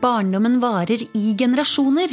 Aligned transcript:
Barndommen 0.00 0.60
varer 0.62 1.02
i 1.16 1.34
generasjoner. 1.38 2.12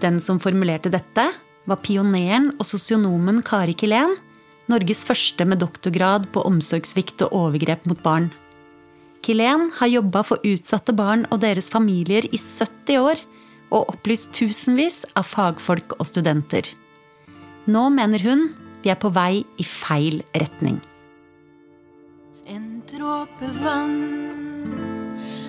Den 0.00 0.20
som 0.20 0.40
formulerte 0.40 0.92
dette, 0.92 1.30
var 1.68 1.80
pioneren 1.84 2.50
og 2.58 2.66
sosionomen 2.68 3.40
Kari 3.46 3.76
Kilén, 3.78 4.16
Norges 4.70 5.00
første 5.08 5.44
med 5.48 5.62
doktorgrad 5.62 6.28
på 6.34 6.44
omsorgssvikt 6.46 7.24
og 7.26 7.32
overgrep 7.34 7.86
mot 7.90 8.00
barn. 8.04 8.28
Kilén 9.24 9.68
har 9.78 9.90
jobba 9.90 10.22
for 10.24 10.44
utsatte 10.46 10.94
barn 10.96 11.26
og 11.30 11.40
deres 11.42 11.70
familier 11.72 12.28
i 12.28 12.38
70 12.38 13.00
år 13.00 13.24
og 13.70 13.90
opplyst 13.94 14.32
tusenvis 14.36 15.02
av 15.18 15.26
fagfolk 15.28 15.96
og 15.98 16.06
studenter. 16.08 16.68
Nå 17.70 17.88
mener 17.96 18.22
hun 18.24 18.48
vi 18.82 18.92
er 18.92 19.00
på 19.00 19.10
vei 19.12 19.42
i 19.60 19.66
feil 19.66 20.22
retning. 20.34 20.80
En 22.50 22.80
dråpe 22.88 23.50
vann, 23.60 24.49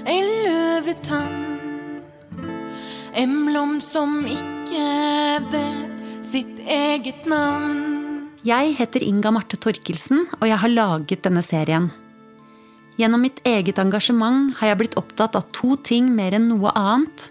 ei 0.10 0.22
løvetann. 0.26 1.40
En 3.14 3.34
blom 3.46 3.80
som 3.84 4.22
ikke 4.26 4.86
vet 5.52 6.26
sitt 6.26 6.62
eget 6.64 7.28
navn. 7.30 8.30
Jeg 8.48 8.74
heter 8.80 9.04
Inga 9.06 9.34
Marte 9.36 9.60
Torkelsen, 9.62 10.24
og 10.40 10.48
jeg 10.48 10.58
har 10.64 10.72
laget 10.72 11.26
denne 11.28 11.44
serien. 11.46 11.92
Gjennom 12.98 13.22
mitt 13.26 13.42
eget 13.48 13.80
engasjement 13.82 14.56
har 14.60 14.72
jeg 14.72 14.80
blitt 14.82 14.98
opptatt 15.00 15.38
av 15.38 15.48
to 15.56 15.76
ting 15.86 16.10
mer 16.16 16.36
enn 16.38 16.50
noe 16.50 16.74
annet. 16.78 17.28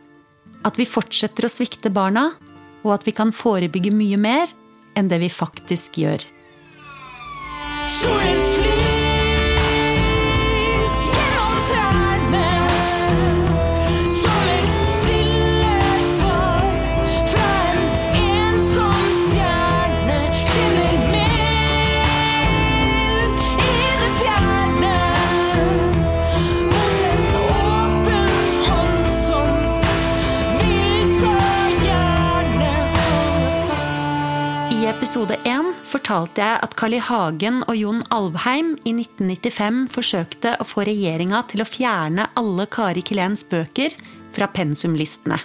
At 0.66 0.78
vi 0.78 0.86
fortsetter 0.88 1.46
å 1.46 1.52
svikte 1.52 1.92
barna, 1.94 2.30
og 2.84 2.94
at 2.96 3.06
vi 3.08 3.14
kan 3.16 3.32
forebygge 3.32 3.92
mye 3.94 4.20
mer 4.20 4.52
enn 4.98 5.08
det 5.08 5.20
vi 5.22 5.30
faktisk 5.32 6.00
gjør. 6.02 6.24
Solen 8.00 8.39
episode 34.90 35.36
én 35.46 35.68
fortalte 35.86 36.42
jeg 36.42 36.60
at 36.64 36.72
Carl 36.78 36.96
I. 36.96 37.00
Hagen 37.04 37.60
og 37.68 37.76
Jon 37.78 38.00
Alvheim 38.10 38.72
i 38.88 38.92
1995 38.96 39.84
forsøkte 39.94 40.56
å 40.58 40.66
få 40.66 40.82
regjeringa 40.88 41.44
til 41.50 41.62
å 41.62 41.66
fjerne 41.68 42.26
alle 42.38 42.66
Kari 42.70 43.04
Kilens 43.06 43.44
bøker 43.46 43.94
fra 44.34 44.48
pensumlistene. 44.50 45.38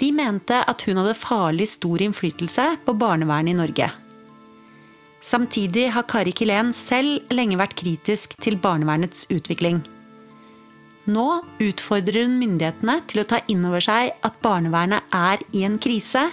De 0.00 0.10
mente 0.16 0.58
at 0.60 0.84
hun 0.84 1.00
hadde 1.00 1.16
farlig 1.16 1.70
stor 1.72 2.02
innflytelse 2.04 2.66
på 2.84 2.96
barnevernet 3.00 3.54
i 3.54 3.58
Norge. 3.58 3.88
Samtidig 5.24 5.88
har 5.94 6.08
Kari 6.08 6.36
Kilén 6.36 6.74
selv 6.76 7.32
lenge 7.32 7.56
vært 7.60 7.78
kritisk 7.80 8.36
til 8.40 8.60
barnevernets 8.60 9.28
utvikling. 9.32 9.80
Nå 11.08 11.28
utfordrer 11.62 12.26
hun 12.26 12.36
myndighetene 12.40 13.00
til 13.08 13.24
å 13.24 13.28
ta 13.32 13.40
inn 13.48 13.64
over 13.64 13.84
seg 13.84 14.12
at 14.26 14.40
barnevernet 14.44 15.08
er 15.16 15.40
i 15.56 15.64
en 15.68 15.80
krise, 15.80 16.28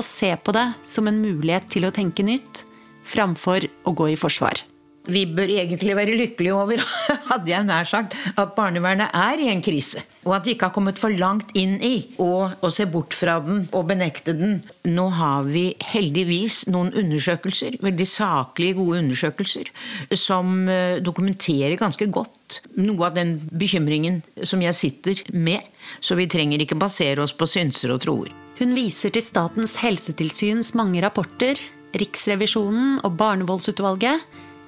og 0.00 0.06
se 0.06 0.32
på 0.40 0.56
det 0.56 0.66
som 0.88 1.08
en 1.10 1.20
mulighet 1.20 1.68
til 1.76 1.86
å 1.86 1.94
tenke 1.94 2.24
nytt, 2.26 2.64
framfor 3.10 3.68
å 3.84 3.96
gå 3.96 4.12
i 4.14 4.18
forsvar. 4.20 4.64
Vi 5.10 5.22
bør 5.32 5.48
egentlig 5.48 5.94
være 5.96 6.14
lykkelige 6.18 6.54
over, 6.54 6.80
hadde 7.30 7.48
jeg 7.48 7.66
nær 7.66 7.88
sagt, 7.88 8.14
at 8.36 8.52
barnevernet 8.54 9.14
er 9.16 9.40
i 9.40 9.48
en 9.48 9.62
krise. 9.64 10.02
Og 10.28 10.34
at 10.36 10.44
vi 10.44 10.52
ikke 10.54 10.68
har 10.68 10.74
kommet 10.76 11.00
for 11.00 11.14
langt 11.16 11.54
inn 11.56 11.78
i 11.82 11.94
å 12.20 12.68
se 12.70 12.84
bort 12.90 13.16
fra 13.16 13.38
den 13.42 13.62
og 13.72 13.88
benekte 13.88 14.34
den. 14.36 14.58
Nå 14.92 15.06
har 15.16 15.48
vi 15.48 15.70
heldigvis 15.94 16.66
noen 16.70 16.92
undersøkelser, 17.00 17.78
veldig 17.80 18.08
saklige, 18.08 18.76
gode 18.82 19.00
undersøkelser, 19.00 19.72
som 20.12 20.68
eh, 20.68 21.00
dokumenterer 21.00 21.80
ganske 21.80 22.10
godt 22.12 22.60
noe 22.76 23.08
av 23.08 23.16
den 23.16 23.38
bekymringen 23.50 24.20
som 24.44 24.60
jeg 24.62 24.76
sitter 24.76 25.24
med. 25.32 25.64
Så 26.04 26.18
vi 26.20 26.28
trenger 26.30 26.60
ikke 26.60 26.78
basere 26.78 27.24
oss 27.24 27.32
på 27.32 27.48
synser 27.48 27.96
og 27.96 28.04
troer. 28.04 28.36
Hun 28.60 28.74
viser 28.76 29.08
til 29.14 29.24
Statens 29.24 29.78
helsetilsyns 29.80 30.74
mange 30.76 31.00
rapporter, 31.00 31.56
Riksrevisjonen 31.96 32.98
og 33.06 33.14
Barnevoldsutvalget, 33.16 34.20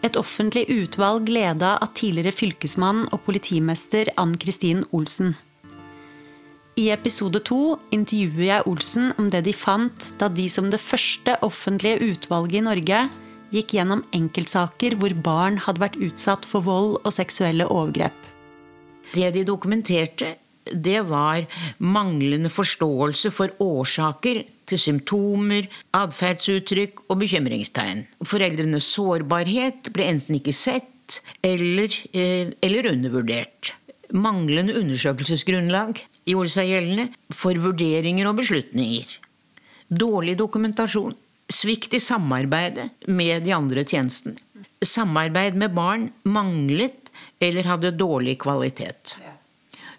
et 0.02 0.16
offentlig 0.16 0.64
utvalg 0.72 1.28
leda 1.28 1.74
av 1.76 1.92
tidligere 1.94 2.32
fylkesmann 2.32 3.04
og 3.12 3.20
politimester 3.26 4.08
Ann 4.16 4.32
Kristin 4.40 4.80
Olsen. 4.96 5.34
I 6.80 6.88
episode 6.94 7.42
to 7.44 7.76
intervjuer 7.92 8.46
jeg 8.46 8.66
Olsen 8.70 9.10
om 9.20 9.28
det 9.28 9.42
de 9.44 9.52
fant 9.52 10.06
da 10.18 10.30
de 10.32 10.48
som 10.48 10.70
det 10.72 10.80
første 10.80 11.36
offentlige 11.44 12.14
utvalget 12.14 12.62
i 12.62 12.64
Norge 12.64 13.02
gikk 13.52 13.74
gjennom 13.76 14.00
enkeltsaker 14.16 14.96
hvor 14.96 15.12
barn 15.20 15.60
hadde 15.60 15.84
vært 15.84 16.00
utsatt 16.00 16.48
for 16.48 16.64
vold 16.64 16.96
og 17.02 17.12
seksuelle 17.12 17.68
overgrep. 17.68 18.16
Det 19.12 19.28
de 19.36 19.44
dokumenterte, 19.44 20.32
det 20.70 21.00
var 21.08 21.44
manglende 21.78 22.50
forståelse 22.52 23.32
for 23.34 23.52
årsaker 23.62 24.42
til 24.68 24.80
symptomer, 24.80 25.66
atferdsuttrykk 25.96 27.04
og 27.08 27.18
bekymringstegn. 27.24 28.04
Foreldrenes 28.24 28.86
sårbarhet 28.94 29.90
ble 29.94 30.08
enten 30.14 30.38
ikke 30.38 30.54
sett 30.56 31.20
eller, 31.42 31.90
eh, 32.12 32.52
eller 32.62 32.92
undervurdert. 32.92 33.74
Manglende 34.12 34.76
undersøkelsesgrunnlag 34.78 35.98
gjorde 36.28 36.52
seg 36.52 36.70
gjeldende 36.70 37.08
for 37.34 37.58
vurderinger 37.58 38.28
og 38.28 38.38
beslutninger. 38.38 39.18
Dårlig 39.88 40.36
dokumentasjon. 40.38 41.16
Svikt 41.52 41.92
i 41.94 42.00
samarbeidet 42.00 42.88
med 43.08 43.44
de 43.44 43.52
andre 43.52 43.84
tjenestene. 43.84 44.38
Samarbeid 44.82 45.54
med 45.54 45.74
barn 45.74 46.08
manglet 46.24 47.10
eller 47.40 47.66
hadde 47.68 47.92
dårlig 47.98 48.38
kvalitet. 48.38 49.16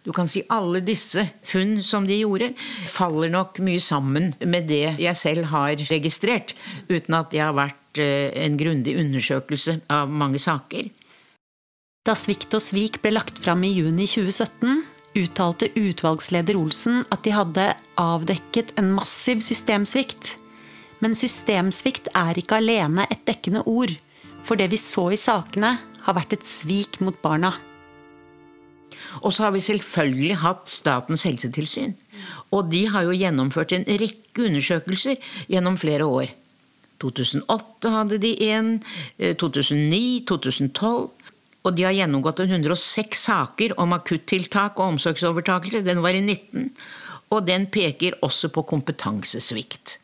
Du 0.03 0.11
kan 0.11 0.27
si 0.27 0.41
alle 0.51 0.81
disse 0.83 1.23
funn 1.47 1.77
som 1.83 2.03
de 2.07 2.17
gjorde, 2.19 2.51
faller 2.91 3.31
nok 3.31 3.61
mye 3.63 3.79
sammen 3.79 4.33
med 4.43 4.67
det 4.67 4.97
jeg 4.99 5.15
selv 5.15 5.47
har 5.53 5.79
registrert, 5.87 6.57
uten 6.91 7.15
at 7.15 7.31
det 7.31 7.39
har 7.39 7.55
vært 7.55 8.01
eh, 8.03 8.33
en 8.43 8.59
grundig 8.59 8.97
undersøkelse 8.99 9.79
av 9.95 10.11
mange 10.11 10.41
saker. 10.43 10.91
Da 12.03 12.17
Svikt 12.19 12.51
og 12.51 12.59
svik 12.59 12.99
ble 12.99 13.13
lagt 13.15 13.39
fram 13.39 13.63
i 13.63 13.71
juni 13.71 14.03
2017, 14.11 14.83
uttalte 15.23 15.69
utvalgsleder 15.77 16.57
Olsen 16.59 17.03
at 17.13 17.23
de 17.23 17.31
hadde 17.31 17.69
avdekket 18.01 18.73
en 18.81 18.91
massiv 18.91 19.39
systemsvikt. 19.45 20.33
Men 20.99 21.15
systemsvikt 21.15 22.09
er 22.17 22.39
ikke 22.39 22.59
alene 22.59 23.07
et 23.07 23.23
dekkende 23.27 23.63
ord, 23.71 23.93
for 24.43 24.59
det 24.59 24.67
vi 24.73 24.79
så 24.81 25.13
i 25.15 25.19
sakene, 25.19 25.77
har 26.03 26.17
vært 26.17 26.35
et 26.35 26.43
svik 26.43 26.99
mot 26.99 27.15
barna. 27.23 27.53
Og 29.21 29.33
så 29.33 29.47
har 29.47 29.53
vi 29.55 29.63
selvfølgelig 29.63 30.39
hatt 30.43 30.69
Statens 30.71 31.25
helsetilsyn. 31.27 31.95
Og 32.51 32.69
de 32.71 32.85
har 32.91 33.07
jo 33.07 33.17
gjennomført 33.17 33.75
en 33.75 33.85
rekke 33.87 34.47
undersøkelser 34.47 35.19
gjennom 35.51 35.77
flere 35.79 36.07
år. 36.07 36.31
2008 37.03 37.91
hadde 37.91 38.19
de 38.23 38.33
en, 38.51 38.77
2009, 39.19 40.23
2012. 40.29 41.09
Og 41.63 41.75
de 41.77 41.85
har 41.87 41.95
gjennomgått 41.95 42.43
106 42.43 43.25
saker 43.29 43.75
om 43.79 43.95
akuttiltak 43.95 44.79
og 44.79 44.95
omsorgsovertakelse. 44.95 45.83
Den 45.85 46.03
var 46.03 46.15
i 46.15 46.23
19. 46.23 46.71
Og 47.31 47.45
den 47.47 47.69
peker 47.71 48.17
også 48.21 48.51
på 48.53 48.65
kompetansesvikt. 48.67 49.97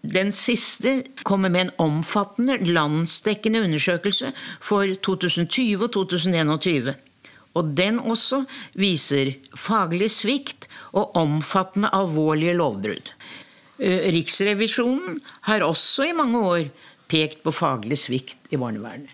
Den 0.00 0.32
siste 0.32 1.02
kommer 1.22 1.50
med 1.52 1.66
en 1.66 1.74
omfattende 1.84 2.56
landsdekkende 2.64 3.60
undersøkelse 3.66 4.32
for 4.60 4.88
2020 5.04 5.84
og 5.84 5.92
2021. 5.92 6.94
Og 7.58 7.72
den 7.76 8.00
også 8.00 8.42
viser 8.78 9.34
faglig 9.58 10.10
svikt 10.14 10.68
og 10.92 11.16
omfattende 11.20 11.90
alvorlige 11.92 12.56
lovbrudd. 12.58 13.12
Eh, 13.78 14.08
Riksrevisjonen 14.14 15.18
har 15.48 15.64
også 15.66 16.08
i 16.08 16.14
mange 16.16 16.44
år 16.52 16.68
pekt 17.12 17.42
på 17.44 17.52
faglig 17.52 17.98
svikt 18.00 18.52
i 18.52 18.60
barnevernet. 18.60 19.10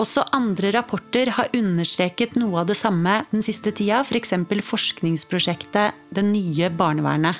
Også 0.00 0.24
andre 0.34 0.72
rapporter 0.74 1.30
har 1.36 1.52
understreket 1.54 2.34
noe 2.40 2.62
av 2.62 2.70
det 2.70 2.78
samme 2.78 3.20
den 3.30 3.44
siste 3.44 3.70
tida, 3.76 4.00
f.eks. 4.02 4.34
For 4.48 4.66
forskningsprosjektet 4.72 5.98
Det 6.10 6.24
nye 6.26 6.70
barnevernet. 6.74 7.36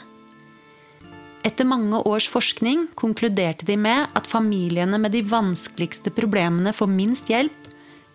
Etter 1.42 1.66
mange 1.66 1.98
års 2.06 2.28
forskning 2.30 2.86
konkluderte 2.94 3.66
de 3.66 3.74
med 3.74 4.12
at 4.14 4.28
familiene 4.30 5.00
med 5.02 5.10
de 5.10 5.24
vanskeligste 5.26 6.12
problemene 6.14 6.70
får 6.76 6.90
minst 6.92 7.32
hjelp, 7.32 7.56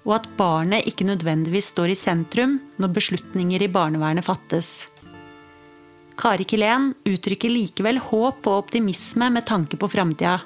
og 0.08 0.14
at 0.22 0.28
barnet 0.40 0.88
ikke 0.88 1.06
nødvendigvis 1.08 1.74
står 1.74 1.92
i 1.92 2.00
sentrum 2.00 2.58
når 2.80 2.94
beslutninger 2.96 3.66
i 3.66 3.72
barnevernet 3.72 4.26
fattes. 4.26 4.88
Kari 6.18 6.48
Kilén 6.50 6.94
uttrykker 7.06 7.52
likevel 7.52 8.00
håp 8.02 8.48
og 8.48 8.64
optimisme 8.64 9.28
med 9.30 9.46
tanke 9.46 9.78
på 9.78 9.90
framtida. 9.92 10.40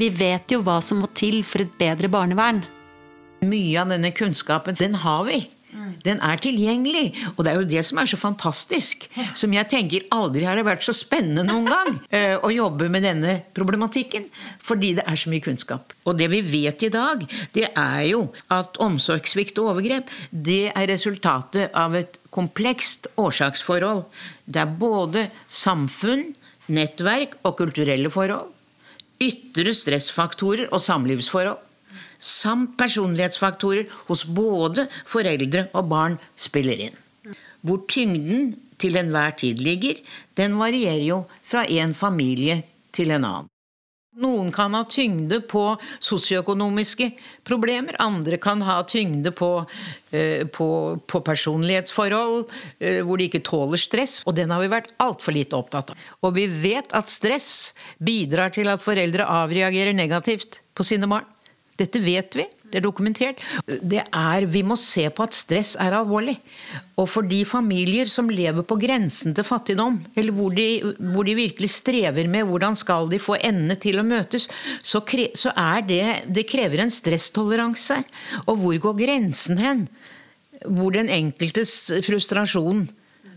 Vi 0.00 0.08
vet 0.10 0.50
jo 0.50 0.62
hva 0.64 0.80
som 0.82 1.04
må 1.04 1.10
til 1.14 1.42
for 1.46 1.62
et 1.62 1.76
bedre 1.78 2.10
barnevern. 2.12 2.64
Mye 3.46 3.76
av 3.78 3.92
denne 3.92 4.10
kunnskapen, 4.16 4.74
den 4.80 4.96
har 5.04 5.22
vi. 5.28 5.44
Den 6.04 6.20
er 6.24 6.40
tilgjengelig. 6.40 7.10
Og 7.34 7.44
det 7.44 7.52
er 7.52 7.60
jo 7.60 7.68
det 7.68 7.82
som 7.86 8.00
er 8.00 8.08
så 8.10 8.18
fantastisk. 8.20 9.06
Som 9.36 9.54
jeg 9.56 9.68
tenker 9.72 10.06
aldri 10.14 10.46
har 10.46 10.58
det 10.58 10.66
vært 10.66 10.86
så 10.86 10.94
spennende 10.96 11.46
noen 11.48 11.68
gang 11.74 11.98
eh, 12.10 12.36
å 12.36 12.52
jobbe 12.52 12.88
med 12.92 13.06
denne 13.06 13.38
problematikken. 13.56 14.28
Fordi 14.64 14.94
det 14.98 15.06
er 15.06 15.20
så 15.20 15.32
mye 15.32 15.44
kunnskap. 15.44 15.94
Og 16.06 16.18
det 16.18 16.30
vi 16.32 16.42
vet 16.46 16.86
i 16.86 16.92
dag, 16.92 17.24
det 17.56 17.68
er 17.72 18.02
jo 18.10 18.26
at 18.54 18.80
omsorgssvikt 18.82 19.60
og 19.62 19.74
overgrep 19.74 20.10
det 20.30 20.70
er 20.72 20.90
resultatet 20.90 21.74
av 21.76 21.96
et 21.98 22.18
komplekst 22.34 23.10
årsaksforhold. 23.20 24.04
Det 24.44 24.62
er 24.62 24.76
både 24.80 25.28
samfunn, 25.50 26.30
nettverk 26.72 27.38
og 27.46 27.56
kulturelle 27.60 28.10
forhold. 28.12 28.52
Ytre 29.22 29.72
stressfaktorer 29.72 30.68
og 30.68 30.82
samlivsforhold 30.84 31.65
samt 32.18 32.76
personlighetsfaktorer 32.80 33.90
hos 34.08 34.24
både 34.26 34.86
foreldre 35.08 35.66
og 35.76 35.90
barn 35.90 36.20
spiller 36.36 36.88
inn. 36.88 37.02
Hvor 37.66 37.82
tyngden 37.90 38.54
til 38.80 38.96
enhver 39.00 39.36
tid 39.40 39.60
ligger, 39.62 40.00
den 40.36 40.56
varierer 40.60 41.04
jo 41.06 41.20
fra 41.44 41.64
en 41.66 41.94
familie 41.96 42.62
til 42.94 43.12
en 43.12 43.24
annen. 43.24 43.52
Noen 44.16 44.48
kan 44.48 44.72
ha 44.72 44.80
tyngde 44.88 45.42
på 45.44 45.62
sosioøkonomiske 46.00 47.10
problemer, 47.44 47.98
andre 48.00 48.38
kan 48.40 48.62
ha 48.64 48.78
tyngde 48.88 49.28
på, 49.36 49.50
eh, 50.08 50.46
på, 50.48 50.68
på 51.04 51.20
personlighetsforhold 51.20 52.46
eh, 52.80 53.02
hvor 53.04 53.20
de 53.20 53.26
ikke 53.28 53.42
tåler 53.44 53.80
stress, 53.80 54.22
og 54.24 54.38
den 54.38 54.54
har 54.54 54.64
vi 54.64 54.72
vært 54.72 54.94
altfor 55.04 55.36
lite 55.36 55.58
opptatt 55.60 55.92
av. 55.92 56.08
Og 56.24 56.32
vi 56.38 56.46
vet 56.48 56.96
at 56.96 57.12
stress 57.12 57.74
bidrar 58.00 58.56
til 58.56 58.72
at 58.72 58.84
foreldre 58.84 59.28
avreagerer 59.28 59.92
negativt 59.92 60.62
på 60.72 60.86
sine 60.86 61.10
barn. 61.12 61.28
Dette 61.76 62.00
vet 62.02 62.36
vi. 62.38 62.46
Det 62.66 62.80
er 62.80 62.84
dokumentert. 62.84 63.42
Det 63.64 64.00
er, 64.02 64.46
vi 64.50 64.62
må 64.66 64.74
se 64.80 65.06
på 65.14 65.26
at 65.26 65.36
stress 65.36 65.74
er 65.80 65.94
alvorlig. 65.94 66.34
Og 66.98 67.06
for 67.10 67.26
de 67.26 67.44
familier 67.46 68.10
som 68.10 68.30
lever 68.32 68.66
på 68.66 68.78
grensen 68.80 69.36
til 69.36 69.46
fattigdom, 69.46 70.00
eller 70.18 70.34
hvor 70.34 70.54
de, 70.56 70.66
hvor 71.12 71.26
de 71.28 71.36
virkelig 71.38 71.70
strever 71.76 72.28
med 72.32 72.48
hvordan 72.48 72.76
skal 72.78 73.08
de 73.12 73.22
få 73.22 73.38
endene 73.38 73.78
til 73.80 74.00
å 74.00 74.06
møtes, 74.06 74.48
så, 74.82 75.02
kre, 75.06 75.30
så 75.38 75.54
er 75.54 75.86
det 75.86 76.04
Det 76.26 76.46
krever 76.48 76.82
en 76.82 76.92
stresstoleranse. 76.92 78.02
Og 78.46 78.58
hvor 78.60 78.82
går 78.88 79.00
grensen 79.04 79.62
hen? 79.62 79.86
Hvor 80.66 80.96
den 80.96 81.12
enkeltes 81.12 81.78
frustrasjon 82.06 82.86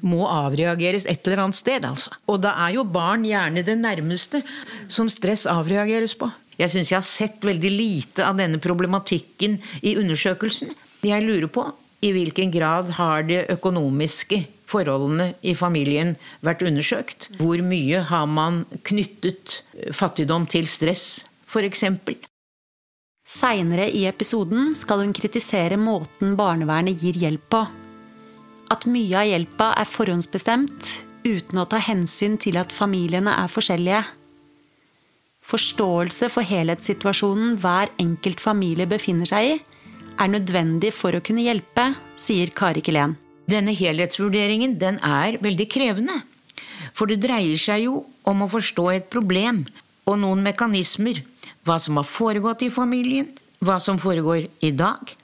må 0.01 0.25
avreageres 0.31 1.05
et 1.09 1.25
eller 1.27 1.45
annet 1.45 1.59
sted. 1.59 1.85
Altså. 1.85 2.15
Og 2.31 2.41
da 2.41 2.55
er 2.65 2.77
jo 2.79 2.85
barn 2.87 3.25
gjerne 3.27 3.65
det 3.67 3.77
nærmeste 3.77 4.41
som 4.87 5.11
stress 5.11 5.45
avreageres 5.49 6.15
på. 6.17 6.31
Jeg 6.59 6.73
syns 6.73 6.91
jeg 6.91 6.99
har 6.99 7.07
sett 7.07 7.45
veldig 7.47 7.71
lite 7.71 8.25
av 8.27 8.39
denne 8.39 8.59
problematikken 8.61 9.57
i 9.81 9.95
undersøkelsen. 9.99 10.73
Jeg 11.07 11.23
lurer 11.23 11.47
på 11.47 11.63
i 12.03 12.11
hvilken 12.15 12.51
grad 12.51 12.91
har 12.95 13.23
de 13.27 13.41
økonomiske 13.51 14.43
forholdene 14.69 15.33
i 15.41 15.55
familien 15.57 16.13
vært 16.45 16.63
undersøkt? 16.67 17.29
Hvor 17.39 17.59
mye 17.65 18.03
har 18.09 18.27
man 18.29 18.63
knyttet 18.87 19.61
fattigdom 19.95 20.47
til 20.51 20.67
stress, 20.69 21.25
f.eks.? 21.49 21.85
Seinere 23.29 23.85
i 23.93 24.05
episoden 24.09 24.73
skal 24.77 25.03
hun 25.03 25.13
kritisere 25.13 25.77
måten 25.77 26.33
barnevernet 26.39 27.01
gir 27.03 27.19
hjelp 27.19 27.45
på. 27.53 27.65
At 28.73 28.87
mye 28.89 29.17
av 29.17 29.27
hjelpa 29.29 29.73
er 29.77 29.89
forhåndsbestemt, 29.89 30.93
uten 31.25 31.61
å 31.61 31.67
ta 31.69 31.81
hensyn 31.83 32.39
til 32.41 32.57
at 32.61 32.73
familiene 32.73 33.33
er 33.37 33.51
forskjellige. 33.51 34.03
Forståelse 35.49 36.27
for 36.29 36.45
helhetssituasjonen 36.45 37.55
hver 37.57 37.89
enkelt 38.01 38.41
familie 38.43 38.85
befinner 38.89 39.25
seg 39.25 39.47
i, 39.47 39.55
er 40.19 40.29
nødvendig 40.29 40.91
for 40.93 41.15
å 41.15 41.23
kunne 41.25 41.45
hjelpe, 41.45 41.87
sier 42.19 42.51
Kari 42.53 42.83
Kilén. 42.85 43.15
Denne 43.49 43.73
helhetsvurderingen 43.73 44.75
den 44.77 44.99
er 45.01 45.39
veldig 45.41 45.65
krevende. 45.71 46.19
For 46.93 47.09
det 47.09 47.21
dreier 47.23 47.57
seg 47.57 47.87
jo 47.87 48.03
om 48.29 48.43
å 48.45 48.49
forstå 48.51 48.85
et 48.93 49.07
problem 49.09 49.63
og 50.05 50.19
noen 50.21 50.43
mekanismer. 50.45 51.23
Hva 51.65 51.79
som 51.81 51.97
har 51.97 52.05
foregått 52.05 52.61
i 52.67 52.69
familien, 52.73 53.31
hva 53.65 53.79
som 53.81 53.97
foregår 54.01 54.45
i 54.65 54.69
dag. 54.75 55.15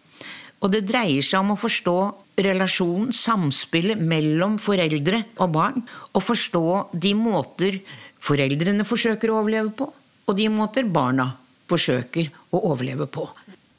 Og 0.63 0.71
det 0.73 0.87
dreier 0.89 1.21
seg 1.25 1.43
om 1.43 1.53
å 1.53 1.59
forstå 1.59 1.97
relasjonen, 2.41 3.13
samspillet 3.13 4.01
mellom 4.01 4.57
foreldre 4.61 5.21
og 5.37 5.53
barn. 5.53 5.85
Og 6.15 6.25
forstå 6.25 6.65
de 6.97 7.13
måter 7.19 7.77
foreldrene 8.25 8.87
forsøker 8.87 9.29
å 9.29 9.43
overleve 9.43 9.75
på, 9.77 9.91
og 10.25 10.37
de 10.37 10.47
måter 10.51 10.87
barna 10.89 11.31
forsøker 11.69 12.29
å 12.53 12.61
overleve 12.71 13.07
på. 13.09 13.25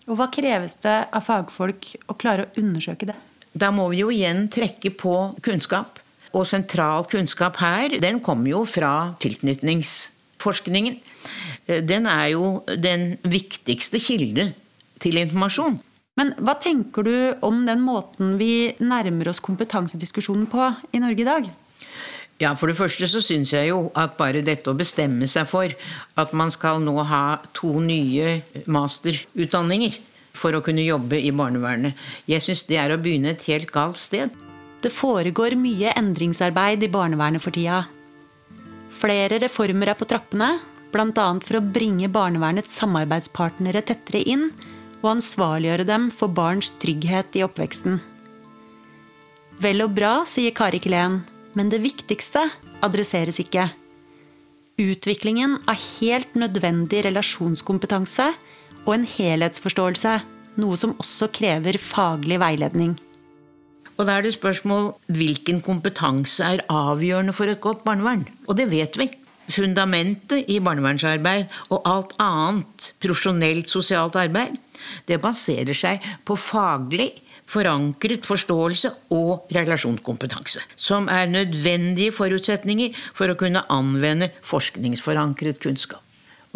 Og 0.07 0.19
hva 0.19 0.29
kreves 0.31 0.77
det 0.85 0.97
av 1.11 1.25
fagfolk 1.27 1.93
å 2.11 2.15
klare 2.19 2.47
å 2.47 2.61
undersøke 2.63 3.09
det? 3.09 3.17
Da 3.57 3.73
må 3.75 3.89
vi 3.91 4.03
jo 4.03 4.11
igjen 4.13 4.47
trekke 4.53 4.93
på 4.95 5.15
kunnskap. 5.43 5.99
Og 6.37 6.45
sentral 6.49 7.07
kunnskap 7.09 7.57
her, 7.63 7.97
den 8.03 8.21
kommer 8.21 8.51
jo 8.51 8.65
fra 8.69 9.15
tilknytningsforskningen. 9.23 10.99
Den 11.89 12.07
er 12.11 12.27
jo 12.35 12.51
den 12.69 13.15
viktigste 13.25 14.01
kilde 14.03 14.51
til 15.03 15.19
informasjon. 15.23 15.79
Men 16.17 16.33
hva 16.41 16.55
tenker 16.61 17.05
du 17.05 17.17
om 17.45 17.65
den 17.67 17.83
måten 17.85 18.37
vi 18.41 18.73
nærmer 18.81 19.33
oss 19.33 19.43
kompetansediskusjonen 19.45 20.47
på 20.53 20.69
i 20.97 21.01
Norge 21.03 21.25
i 21.25 21.29
dag? 21.29 21.49
Ja, 22.39 22.53
For 22.55 22.69
det 22.69 22.77
første 22.77 23.09
så 23.09 23.23
syns 23.25 23.55
jeg 23.55 23.71
jo 23.71 23.87
at 23.97 24.19
bare 24.19 24.45
dette 24.45 24.69
å 24.69 24.77
bestemme 24.77 25.25
seg 25.31 25.49
for 25.49 25.73
at 26.21 26.35
man 26.37 26.53
skal 26.53 26.83
nå 26.85 26.99
ha 27.09 27.39
to 27.57 27.71
nye 27.81 28.43
masterutdanninger 28.69 29.97
for 30.37 30.53
å 30.53 30.61
kunne 30.61 30.85
jobbe 30.85 31.17
i 31.17 31.33
barnevernet, 31.33 31.97
jeg 32.29 32.45
syns 32.45 32.67
det 32.69 32.77
er 32.77 32.93
å 32.93 33.01
begynne 33.01 33.33
et 33.33 33.47
helt 33.49 33.71
galt 33.73 33.97
sted. 33.97 34.35
Det 34.85 34.93
foregår 34.93 35.57
mye 35.57 35.95
endringsarbeid 35.97 36.85
i 36.85 36.91
barnevernet 36.93 37.41
for 37.41 37.57
tida. 37.57 37.87
Flere 38.97 39.41
reformer 39.41 39.93
er 39.93 39.97
på 39.97 40.09
trappene, 40.09 40.59
bl.a. 40.93 41.29
for 41.41 41.59
å 41.59 41.65
bringe 41.65 42.11
barnevernets 42.13 42.77
samarbeidspartnere 42.81 43.81
tettere 43.89 44.21
inn 44.29 44.51
og 45.03 45.15
ansvarliggjøre 45.17 45.89
dem 45.89 46.11
for 46.13 46.33
barns 46.33 46.71
trygghet 46.83 47.37
i 47.41 47.45
oppveksten. 47.47 47.99
Vel 49.65 49.81
og 49.85 49.97
bra, 49.97 50.19
sier 50.29 50.53
Kari 50.57 50.81
Kilén, 50.85 51.23
men 51.57 51.73
det 51.73 51.81
viktigste 51.85 52.45
adresseres 52.85 53.41
ikke. 53.43 53.71
Utviklingen 54.77 55.57
av 55.65 55.81
helt 55.81 56.37
nødvendig 56.37 57.07
relasjonskompetanse 57.07 58.29
og 58.85 58.93
en 58.93 59.07
helhetsforståelse, 59.09 60.19
noe 60.61 60.77
som 60.79 60.95
også 61.01 61.31
krever 61.33 61.79
faglig 61.81 62.39
veiledning. 62.41 62.95
Og 63.97 64.05
da 64.05 64.19
er 64.19 64.27
det 64.27 64.35
spørsmål 64.37 64.91
hvilken 65.09 65.63
kompetanse 65.65 66.45
er 66.45 66.65
avgjørende 66.69 67.33
for 67.37 67.49
et 67.49 67.63
godt 67.65 67.85
barnevern. 67.87 68.27
Og 68.45 68.59
det 68.61 68.69
vet 68.69 68.99
vi. 69.01 69.09
Fundamentet 69.47 70.49
i 70.51 70.59
barnevernsarbeid 70.61 71.47
og 71.71 71.85
alt 71.87 72.17
annet 72.21 72.91
profesjonelt 73.01 73.71
sosialt 73.71 74.19
arbeid, 74.19 74.57
det 75.07 75.21
baserer 75.23 75.77
seg 75.77 76.03
på 76.27 76.35
faglig 76.37 77.13
forankret 77.47 78.27
forståelse 78.27 78.91
og 79.15 79.53
relasjonskompetanse, 79.55 80.65
som 80.77 81.11
er 81.13 81.31
nødvendige 81.31 82.15
forutsetninger 82.15 82.97
for 83.17 83.31
å 83.31 83.39
kunne 83.39 83.65
anvende 83.73 84.33
forskningsforankret 84.47 85.63
kunnskap. 85.63 86.03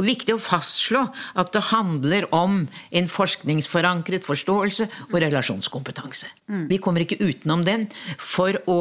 Og 0.01 0.07
Viktig 0.09 0.33
å 0.33 0.41
fastslå 0.41 1.03
at 1.41 1.51
det 1.53 1.61
handler 1.75 2.25
om 2.33 2.63
en 2.65 3.09
forskningsforankret 3.13 4.25
forståelse 4.25 4.87
og 5.11 5.19
relasjonskompetanse. 5.21 6.31
Vi 6.71 6.81
kommer 6.81 7.05
ikke 7.05 7.21
utenom 7.21 7.67
den 7.67 7.85
for 8.17 8.57
å 8.65 8.81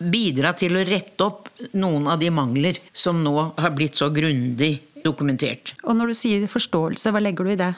bidra 0.00 0.52
til 0.56 0.76
å 0.76 0.84
rette 0.84 1.24
opp 1.24 1.48
noen 1.76 2.08
av 2.12 2.20
de 2.20 2.28
mangler 2.32 2.80
som 2.92 3.22
nå 3.24 3.34
har 3.56 3.72
blitt 3.76 3.96
så 3.96 4.10
grundig 4.12 4.74
dokumentert. 5.04 5.74
Og 5.84 5.96
når 5.96 6.12
du 6.12 6.18
sier 6.18 6.44
forståelse, 6.50 7.12
hva 7.12 7.24
legger 7.24 7.48
du 7.48 7.54
i 7.54 7.60
det? 7.60 7.72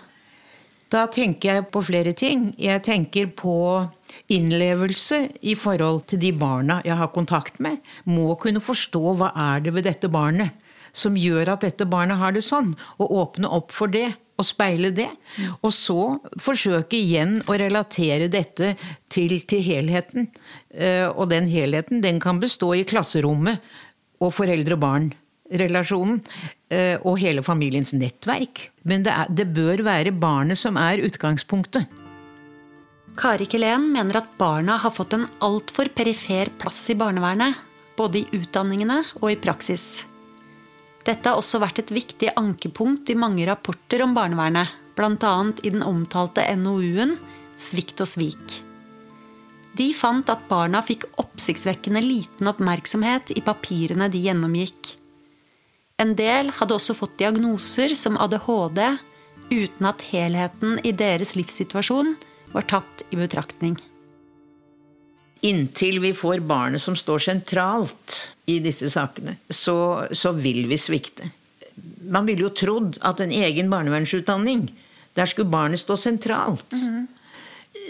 Da 0.93 1.07
tenker 1.09 1.49
jeg 1.49 1.69
på 1.73 1.81
flere 1.87 2.13
ting. 2.13 2.51
Jeg 2.61 2.83
tenker 2.85 3.31
på 3.33 3.55
innlevelse 4.33 5.23
i 5.49 5.55
forhold 5.57 6.03
til 6.11 6.21
de 6.21 6.33
barna 6.37 6.81
jeg 6.85 6.99
har 7.01 7.13
kontakt 7.15 7.63
med. 7.65 7.81
Må 8.05 8.35
kunne 8.41 8.61
forstå 8.61 9.15
hva 9.17 9.31
er 9.33 9.65
det 9.65 9.73
ved 9.73 9.89
dette 9.89 10.11
barnet 10.13 10.53
som 10.93 11.17
gjør 11.17 11.55
at 11.55 11.65
dette 11.65 11.87
barnet 11.89 12.21
har 12.21 12.35
det 12.37 12.43
sånn, 12.45 12.75
og 13.01 13.15
åpne 13.17 13.49
opp 13.49 13.73
for 13.73 13.89
det. 13.89 14.11
Og 14.41 14.47
speile 14.49 14.89
det. 14.97 15.09
Og 15.63 15.71
så 15.77 16.17
forsøke 16.41 16.97
igjen 16.97 17.37
å 17.47 17.57
relatere 17.61 18.31
dette 18.33 18.73
til, 19.13 19.37
til 19.47 19.61
helheten. 19.63 20.27
Eh, 20.73 21.05
Og 21.07 21.29
den 21.31 21.47
helheten 21.53 22.01
den 22.03 22.19
kan 22.19 22.41
bestå 22.43 22.73
i 22.75 22.85
klasserommet 22.89 23.61
og 24.21 24.33
foreldre-barn-relasjonen. 24.35 25.22
Eh, 25.52 26.99
Og 27.04 27.18
hele 27.21 27.42
familiens 27.42 27.92
nettverk. 27.92 28.71
Men 28.85 29.04
det, 29.04 29.12
er, 29.12 29.28
det 29.28 29.52
bør 29.54 29.85
være 29.85 30.12
barnet 30.12 30.59
som 30.59 30.76
er 30.76 31.02
utgangspunktet. 31.04 31.87
Kari 33.16 33.44
Kelen 33.44 33.90
mener 33.92 34.23
at 34.23 34.38
barna 34.38 34.78
har 34.80 34.90
fått 34.90 35.12
en 35.12 35.26
altfor 35.44 35.90
perifer 35.92 36.49
plass 36.59 36.80
i 36.90 36.97
barnevernet. 36.97 37.59
Både 37.99 38.23
i 38.23 38.28
utdanningene 38.32 39.02
og 39.21 39.28
i 39.35 39.37
praksis. 39.37 40.06
Dette 41.04 41.28
har 41.28 41.37
også 41.37 41.61
vært 41.61 41.82
et 41.82 41.92
viktig 41.92 42.30
ankepunkt 42.38 43.11
i 43.11 43.18
mange 43.18 43.44
rapporter 43.49 44.04
om 44.04 44.14
barnevernet, 44.16 44.71
bl.a. 44.97 45.35
i 45.62 45.73
den 45.75 45.82
omtalte 45.85 46.47
NOU-en 46.56 47.16
'Svikt 47.59 48.00
og 48.00 48.09
svik'. 48.09 48.62
De 49.76 49.88
fant 49.97 50.28
at 50.28 50.49
barna 50.50 50.82
fikk 50.85 51.06
oppsiktsvekkende 51.21 52.02
liten 52.04 52.50
oppmerksomhet 52.50 53.32
i 53.37 53.44
papirene 53.44 54.09
de 54.12 54.21
gjennomgikk. 54.26 54.97
En 56.01 56.15
del 56.19 56.51
hadde 56.57 56.77
også 56.77 56.97
fått 56.97 57.19
diagnoser 57.21 57.95
som 57.99 58.17
ADHD 58.21 58.81
uten 59.53 59.89
at 59.89 60.05
helheten 60.13 60.79
i 60.87 60.93
deres 60.97 61.35
livssituasjon 61.37 62.15
var 62.53 62.69
tatt 62.71 63.05
i 63.11 63.19
betraktning. 63.21 63.77
Inntil 65.43 65.99
vi 66.03 66.13
får 66.15 66.45
barnet 66.47 66.83
som 66.83 66.95
står 66.97 67.25
sentralt 67.25 68.19
i 68.47 68.61
disse 68.63 68.91
sakene, 68.93 69.37
så, 69.51 70.07
så 70.15 70.31
vil 70.39 70.69
vi 70.71 70.79
svikte. 70.79 71.27
Man 72.13 72.29
ville 72.29 72.47
jo 72.47 72.53
trodd 72.55 73.01
at 73.03 73.21
en 73.25 73.33
egen 73.35 73.71
barnevernsutdanning, 73.73 74.69
der 75.19 75.29
skulle 75.29 75.51
barnet 75.51 75.83
stå 75.83 75.97
sentralt. 75.99 76.77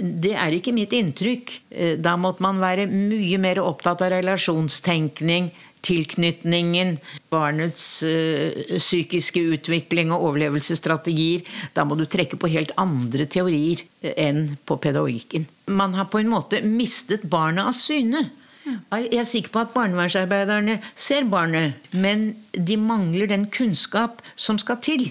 Det 0.01 0.33
er 0.33 0.55
ikke 0.57 0.73
mitt 0.75 0.95
inntrykk. 0.97 1.53
Eh, 1.71 1.95
Da 2.01 2.17
måtte 2.17 2.43
man 2.45 2.63
være 2.63 2.89
mye 2.89 3.39
mer 3.43 3.61
opptatt 3.63 4.01
av 4.03 4.15
relasjonstenkning, 4.15 5.51
tilknytningen, 5.87 6.97
barnets 7.33 8.03
eh, 8.07 8.77
psykiske 8.79 9.43
utvikling 9.57 10.13
og 10.15 10.29
overlevelsesstrategier. 10.31 11.43
Da 11.75 11.87
må 11.89 11.99
du 11.99 12.07
trekke 12.07 12.39
på 12.39 12.51
helt 12.53 12.75
andre 12.81 13.27
teorier 13.27 13.83
eh, 14.03 14.15
enn 14.29 14.55
på 14.67 14.79
pedagogikken. 14.83 15.49
Man 15.73 15.99
har 15.99 16.11
på 16.13 16.23
en 16.23 16.31
måte 16.33 16.63
mistet 16.67 17.27
barnet 17.31 17.67
av 17.67 17.77
syne. 17.77 18.29
Jeg 18.63 19.09
er 19.19 19.27
sikker 19.27 19.51
på 19.51 19.63
at 19.65 19.73
barnevernsarbeiderne 19.75 20.77
ser 20.95 21.27
barnet, 21.27 21.81
men 21.91 22.29
de 22.55 22.77
mangler 22.79 23.27
den 23.31 23.49
kunnskap 23.51 24.23
som 24.39 24.61
skal 24.61 24.79
til 24.85 25.09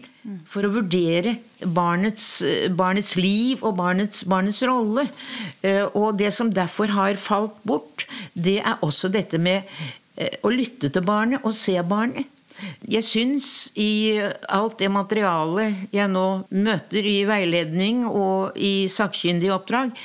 for 0.48 0.64
å 0.64 0.72
vurdere 0.72 1.36
barnets, 1.66 2.44
barnets 2.78 3.16
liv 3.18 3.64
og 3.66 3.76
barnets, 3.80 4.24
barnets 4.30 4.62
rolle. 4.70 5.08
Eh, 5.66 5.84
Og 5.94 6.18
det 6.18 6.32
som 6.34 6.52
derfor 6.54 6.94
har 6.94 7.18
falt 7.18 7.58
bort, 7.68 8.06
det 8.34 8.60
er 8.62 8.78
også 8.86 9.10
dette 9.12 9.42
med 9.42 9.66
eh, 9.66 10.01
å 10.44 10.52
lytte 10.54 10.92
til 10.92 11.06
barnet 11.08 11.44
og 11.46 11.54
se 11.56 11.78
barnet. 11.88 12.28
Jeg 12.86 13.02
syns 13.02 13.46
i 13.80 14.20
alt 14.54 14.76
det 14.82 14.90
materialet 14.94 15.94
jeg 15.96 16.12
nå 16.12 16.26
møter 16.54 17.08
i 17.10 17.16
veiledning 17.26 18.04
og 18.06 18.58
i 18.60 18.86
sakkyndige 18.92 19.56
oppdrag, 19.56 19.96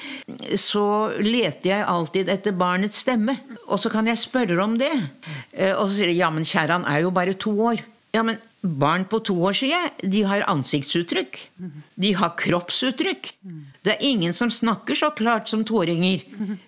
så 0.56 0.86
leter 1.20 1.72
jeg 1.74 1.88
alltid 1.92 2.30
etter 2.32 2.56
barnets 2.56 3.02
stemme. 3.04 3.34
Og 3.66 3.80
så 3.82 3.92
kan 3.92 4.08
jeg 4.08 4.22
spørre 4.22 4.56
om 4.64 4.78
det. 4.80 4.92
Eh, 5.52 5.74
Og 5.74 5.88
så 5.90 5.98
sier 5.98 6.12
de 6.12 6.16
ja, 6.20 6.30
men 6.32 6.46
kjære, 6.48 6.78
han 6.78 6.88
er 6.88 7.04
jo 7.04 7.12
bare 7.12 7.36
to 7.36 7.52
år. 7.72 7.82
Ja, 8.14 8.22
men 8.24 8.38
barn 8.62 9.04
på 9.04 9.20
to 9.26 9.36
år, 9.44 9.52
sier 9.52 9.74
jeg, 9.76 10.10
de 10.16 10.22
har 10.24 10.46
ansiktsuttrykk. 10.48 11.36
De 12.00 12.14
har 12.16 12.32
kroppsuttrykk. 12.40 13.34
Det 13.84 13.92
er 13.98 14.06
ingen 14.06 14.32
som 14.32 14.48
snakker 14.50 14.96
så 14.96 15.12
klart 15.14 15.50
som 15.52 15.64
toåringer, 15.66 16.24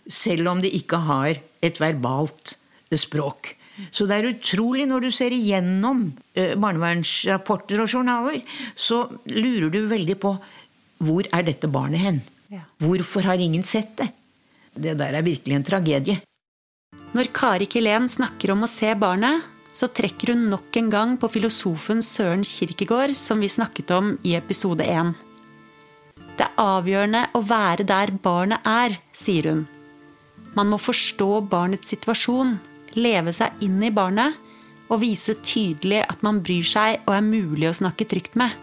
selv 0.06 0.52
om 0.52 0.60
de 0.60 0.68
ikke 0.68 1.00
har 1.08 1.40
et 1.64 1.80
verbalt 1.80 2.58
språk. 2.96 3.52
Så 3.94 4.06
det 4.08 4.16
er 4.18 4.30
utrolig 4.32 4.86
når 4.90 5.06
du 5.06 5.10
ser 5.14 5.34
igjennom 5.34 6.08
eh, 6.34 6.54
barnevernsrapporter 6.58 7.84
og 7.84 7.92
journaler, 7.92 8.40
så 8.74 9.04
lurer 9.30 9.68
du 9.74 9.82
veldig 9.90 10.16
på 10.18 10.32
hvor 11.04 11.28
er 11.30 11.44
dette 11.46 11.70
barnet 11.70 12.02
hen? 12.02 12.18
Hvorfor 12.82 13.26
har 13.28 13.38
ingen 13.38 13.62
sett 13.66 13.92
det? 14.00 14.08
Det 14.74 14.96
der 14.98 15.14
er 15.18 15.26
virkelig 15.26 15.54
en 15.54 15.66
tragedie. 15.66 16.18
Når 17.14 17.30
Kari 17.34 17.68
Kilén 17.70 18.08
snakker 18.10 18.52
om 18.54 18.64
å 18.66 18.70
se 18.70 18.90
barnet, 18.98 19.44
så 19.74 19.86
trekker 19.94 20.32
hun 20.32 20.48
nok 20.50 20.76
en 20.80 20.90
gang 20.90 21.14
på 21.20 21.30
filosofen 21.30 22.02
Søren 22.02 22.44
Kirkegård, 22.46 23.14
som 23.16 23.40
vi 23.42 23.50
snakket 23.52 23.92
om 23.94 24.16
i 24.26 24.34
episode 24.38 24.84
1. 24.84 25.12
Det 26.38 26.46
er 26.46 26.58
avgjørende 26.62 27.24
å 27.34 27.42
være 27.46 27.86
der 27.86 28.14
barnet 28.22 28.66
er, 28.66 28.96
sier 29.14 29.50
hun. 29.52 29.62
Man 30.56 30.72
må 30.72 30.78
forstå 30.82 31.30
barnets 31.50 31.90
situasjon, 31.92 32.56
leve 32.96 33.34
seg 33.36 33.60
inn 33.64 33.82
i 33.84 33.92
barnet 33.94 34.36
og 34.88 35.02
vise 35.02 35.36
tydelig 35.44 36.00
at 36.06 36.24
man 36.24 36.40
bryr 36.44 36.64
seg 36.64 37.04
og 37.04 37.12
er 37.16 37.26
mulig 37.26 37.68
å 37.68 37.76
snakke 37.76 38.08
trygt 38.08 38.38
med. 38.40 38.54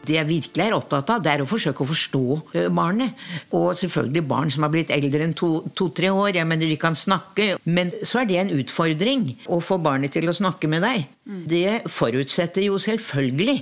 Det 0.00 0.14
jeg 0.14 0.28
virkelig 0.30 0.64
er 0.64 0.72
opptatt 0.72 1.10
av, 1.12 1.20
det 1.20 1.28
er 1.28 1.42
å 1.44 1.48
forsøke 1.48 1.84
å 1.84 1.88
forstå 1.90 2.22
eh, 2.56 2.68
barnet. 2.72 3.16
Og 3.56 3.74
selvfølgelig 3.76 4.22
barn 4.30 4.52
som 4.52 4.64
har 4.64 4.72
blitt 4.72 4.92
eldre 4.94 5.26
enn 5.26 5.34
to-tre 5.36 6.08
to, 6.08 6.14
år. 6.22 6.38
Jeg 6.38 6.48
mener, 6.48 6.70
de 6.70 6.78
kan 6.80 6.96
snakke. 6.96 7.50
Men 7.68 7.92
så 8.00 8.22
er 8.22 8.30
det 8.30 8.38
en 8.40 8.54
utfordring 8.56 9.26
å 9.52 9.60
få 9.64 9.76
barnet 9.84 10.14
til 10.16 10.30
å 10.30 10.36
snakke 10.36 10.70
med 10.72 10.86
deg. 10.86 11.04
Det 11.50 11.82
forutsetter 11.92 12.64
jo 12.64 12.80
selvfølgelig 12.80 13.58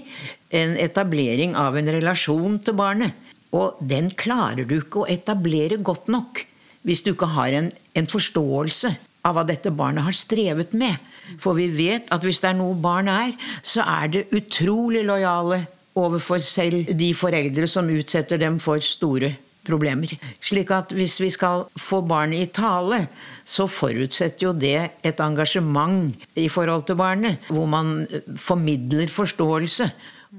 en 0.61 0.77
etablering 0.79 1.59
av 1.59 1.77
en 1.77 1.91
relasjon 1.99 2.61
til 2.63 2.79
barnet. 2.79 3.27
Og 3.59 3.83
den 3.91 4.13
klarer 4.15 4.69
du 4.69 4.79
ikke 4.79 5.03
å 5.03 5.11
etablere 5.11 5.81
godt 5.83 6.07
nok 6.13 6.45
hvis 6.87 7.03
du 7.03 7.11
ikke 7.13 7.33
har 7.35 7.53
en, 7.59 7.73
en 7.99 8.07
forståelse 8.09 8.95
av 9.27 9.37
hva 9.37 9.47
dette 9.49 9.73
barnet 9.75 10.07
har 10.07 10.17
strevet 10.17 10.75
med. 10.79 10.97
For 11.43 11.59
vi 11.59 11.69
vet 11.73 12.09
at 12.15 12.25
hvis 12.25 12.41
det 12.45 12.53
er 12.53 12.61
noe 12.61 12.77
barn 12.79 13.11
er, 13.13 13.35
så 13.63 13.85
er 13.85 14.15
det 14.15 14.29
utrolig 14.37 15.05
lojale 15.07 15.65
overfor 15.99 16.41
selv 16.45 16.93
de 16.97 17.13
foreldre 17.17 17.69
som 17.71 17.91
utsetter 17.91 18.41
dem 18.41 18.59
for 18.63 18.83
store 18.85 19.35
problemer. 19.69 20.15
Slik 20.41 20.71
at 20.73 20.95
hvis 20.97 21.19
vi 21.21 21.31
skal 21.35 21.67
få 21.77 22.01
barnet 22.09 22.47
i 22.47 22.53
tale, 22.55 23.03
så 23.45 23.69
forutsetter 23.69 24.49
jo 24.49 24.55
det 24.57 24.91
et 25.07 25.21
engasjement 25.25 26.15
i 26.39 26.49
forhold 26.53 26.87
til 26.89 26.99
barnet, 27.01 27.51
hvor 27.53 27.69
man 27.69 28.07
formidler 28.41 29.13
forståelse. 29.13 29.91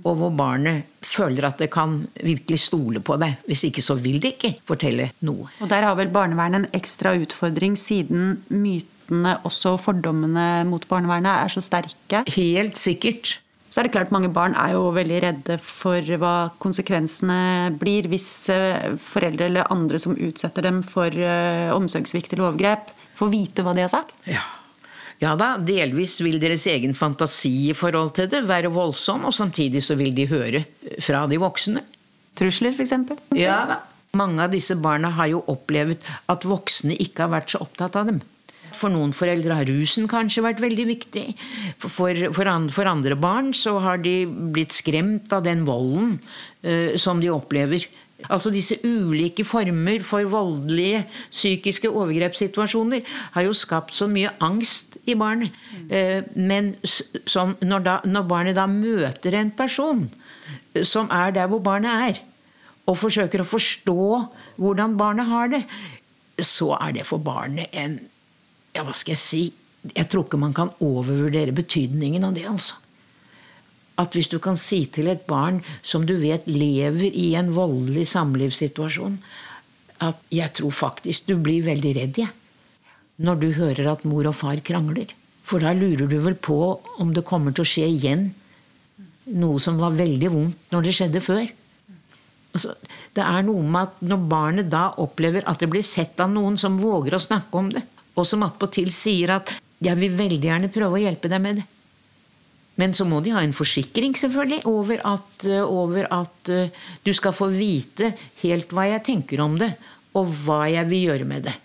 Og 0.03 0.15
hvor 0.19 0.31
barnet 0.35 0.85
føler 1.05 1.49
at 1.49 1.61
det 1.61 1.69
kan 1.73 1.99
virkelig 2.21 2.61
stole 2.67 3.01
på 3.03 3.17
deg. 3.21 3.39
Hvis 3.49 3.65
ikke 3.69 3.83
så 3.83 3.97
vil 3.99 4.19
det 4.21 4.35
ikke 4.35 4.53
fortelle 4.69 5.09
noe. 5.25 5.49
Og 5.59 5.71
der 5.71 5.87
har 5.87 5.97
vel 5.99 6.11
barnevernet 6.13 6.63
en 6.63 6.71
ekstra 6.77 7.15
utfordring, 7.17 7.77
siden 7.79 8.39
mytene, 8.53 9.37
også 9.47 9.75
fordommene 9.81 10.65
mot 10.69 10.85
barnevernet, 10.89 11.45
er 11.45 11.53
så 11.53 11.63
sterke. 11.65 12.23
Helt 12.35 12.77
sikkert. 12.77 13.39
Så 13.69 13.81
er 13.81 13.85
det 13.85 13.93
klart 13.93 14.13
mange 14.13 14.31
barn 14.33 14.55
er 14.57 14.73
jo 14.73 14.87
veldig 14.95 15.17
redde 15.21 15.59
for 15.61 16.01
hva 16.21 16.49
konsekvensene 16.61 17.69
blir 17.77 18.09
hvis 18.09 18.29
eh, 18.53 18.95
foreldre 18.97 19.45
eller 19.45 19.69
andre 19.69 20.01
som 20.01 20.17
utsetter 20.17 20.65
dem 20.65 20.81
for 20.85 21.13
eh, 21.13 21.69
omsorgssvikt 21.75 22.33
eller 22.33 22.47
overgrep, 22.47 22.89
får 23.19 23.29
vite 23.29 23.65
hva 23.65 23.75
de 23.77 23.85
har 23.85 23.91
sagt. 23.93 24.15
Ja. 24.29 24.41
Ja 25.19 25.35
da, 25.39 25.53
delvis 25.59 26.17
vil 26.23 26.39
deres 26.39 26.63
egen 26.71 26.95
fantasi 26.95 27.69
i 27.69 27.75
forhold 27.75 28.13
til 28.15 28.29
det 28.31 28.45
være 28.47 28.71
voldsom, 28.71 29.27
og 29.27 29.35
samtidig 29.35 29.83
så 29.83 29.97
vil 29.99 30.13
de 30.15 30.29
høre 30.31 30.63
fra 31.03 31.25
de 31.27 31.39
voksne. 31.41 31.83
Trusler, 32.39 32.71
f.eks. 32.71 32.95
Ja 33.35 33.61
da. 33.67 33.81
Mange 34.17 34.41
av 34.41 34.53
disse 34.53 34.73
barna 34.79 35.11
har 35.13 35.29
jo 35.29 35.43
opplevd 35.51 36.01
at 36.31 36.45
voksne 36.47 36.95
ikke 36.97 37.27
har 37.27 37.33
vært 37.35 37.51
så 37.53 37.59
opptatt 37.61 37.97
av 37.99 38.07
dem. 38.09 38.21
For 38.73 38.89
noen 38.93 39.11
foreldre 39.17 39.57
har 39.59 39.69
rusen 39.69 40.07
kanskje 40.09 40.43
vært 40.45 40.61
veldig 40.63 40.85
viktig. 40.87 41.25
For, 41.81 41.91
for, 41.91 42.21
for, 42.33 42.49
for 42.73 42.89
andre 42.89 43.17
barn 43.19 43.51
så 43.57 43.75
har 43.83 44.01
de 44.01 44.23
blitt 44.25 44.73
skremt 44.73 45.33
av 45.35 45.43
den 45.45 45.65
volden 45.67 46.15
uh, 46.63 46.95
som 47.01 47.21
de 47.21 47.31
opplever. 47.33 47.85
Altså 48.27 48.51
Disse 48.51 48.75
ulike 48.83 49.45
former 49.47 50.03
for 50.03 50.27
voldelige 50.27 51.05
psykiske 51.31 51.89
overgrepssituasjoner 51.89 53.05
har 53.35 53.45
jo 53.45 53.55
skapt 53.55 53.95
så 53.95 54.09
mye 54.11 54.33
angst 54.43 54.97
i 55.07 55.15
barnet. 55.15 55.55
Eh, 55.87 56.25
men 56.35 56.73
når, 57.63 57.85
da, 57.85 57.95
når 58.03 58.27
barnet 58.27 58.57
da 58.59 58.67
møter 58.67 59.39
en 59.39 59.53
person 59.55 60.03
eh, 60.75 60.83
som 60.83 61.07
er 61.15 61.31
der 61.37 61.47
hvor 61.47 61.63
barnet 61.63 62.09
er, 62.09 62.19
og 62.89 62.97
forsøker 62.97 63.43
å 63.43 63.47
forstå 63.47 64.03
hvordan 64.59 64.97
barnet 64.99 65.29
har 65.29 65.51
det, 65.53 65.63
så 66.43 66.73
er 66.79 66.99
det 66.99 67.07
for 67.07 67.23
barnet 67.23 67.71
en 67.75 67.99
Ja, 68.69 68.83
hva 68.85 68.93
skal 68.93 69.15
jeg 69.15 69.19
si? 69.19 69.39
Jeg 69.95 70.05
tror 70.11 70.27
ikke 70.27 70.37
man 70.37 70.53
kan 70.53 70.69
overvurdere 70.85 71.55
betydningen 71.57 72.27
av 72.27 72.35
det, 72.35 72.43
altså. 72.45 72.75
At 73.99 74.15
hvis 74.15 74.31
du 74.31 74.37
kan 74.39 74.57
si 74.59 74.85
til 74.87 75.09
et 75.11 75.25
barn 75.27 75.59
som 75.83 76.05
du 76.07 76.15
vet 76.21 76.47
lever 76.47 77.11
i 77.11 77.33
en 77.39 77.51
voldelig 77.55 78.07
samlivssituasjon, 78.13 79.17
at 79.99 80.19
jeg 80.31 80.55
tror 80.55 80.75
faktisk 80.75 81.27
du 81.27 81.35
blir 81.35 81.65
veldig 81.65 81.95
redd, 81.97 82.21
jeg. 82.23 82.35
Når 83.19 83.39
du 83.41 83.49
hører 83.57 83.89
at 83.91 84.05
mor 84.07 84.29
og 84.29 84.37
far 84.39 84.61
krangler. 84.63 85.11
For 85.43 85.59
da 85.59 85.73
lurer 85.75 86.07
du 86.07 86.19
vel 86.23 86.37
på 86.39 86.55
om 87.03 87.11
det 87.11 87.27
kommer 87.27 87.51
til 87.51 87.65
å 87.65 87.67
skje 87.67 87.87
igjen 87.89 88.29
noe 89.29 89.59
som 89.61 89.79
var 89.81 89.97
veldig 89.97 90.29
vondt 90.33 90.73
når 90.73 90.85
det 90.85 90.93
skjedde 90.97 91.21
før. 91.21 91.47
Altså, 92.55 92.73
det 93.13 93.25
er 93.25 93.43
noe 93.45 93.65
med 93.65 93.89
at 93.89 94.05
når 94.09 94.21
barnet 94.31 94.69
da 94.71 94.87
opplever 95.01 95.45
at 95.49 95.59
det 95.61 95.69
blir 95.69 95.85
sett 95.85 96.21
av 96.23 96.31
noen 96.33 96.57
som 96.57 96.79
våger 96.81 97.17
å 97.17 97.21
snakke 97.21 97.59
om 97.59 97.69
det, 97.73 97.83
og 98.17 98.25
som 98.25 98.45
attpåtil 98.45 98.89
sier 98.93 99.35
at 99.35 99.53
'jeg 99.79 99.95
vil 99.99 100.15
veldig 100.15 100.49
gjerne 100.49 100.73
prøve 100.73 100.97
å 100.97 101.03
hjelpe 101.03 101.29
deg 101.29 101.41
med 101.41 101.55
det'. 101.57 101.67
Men 102.79 102.95
så 102.95 103.05
må 103.07 103.19
de 103.23 103.33
ha 103.35 103.43
en 103.43 103.55
forsikring 103.55 104.15
selvfølgelig 104.15 104.61
over 104.69 105.01
at, 105.07 105.45
eh, 105.45 105.63
over 105.63 106.07
at 106.15 106.51
eh, 106.53 106.71
du 107.03 107.11
skal 107.15 107.35
få 107.35 107.49
vite 107.51 108.13
helt 108.43 108.71
hva 108.75 108.87
jeg 108.93 109.05
tenker 109.09 109.43
om 109.43 109.57
det, 109.59 109.73
og 110.15 110.31
hva 110.45 110.63
jeg 110.71 110.87
vil 110.89 111.09
gjøre 111.09 111.27
med 111.27 111.49
det. 111.49 111.55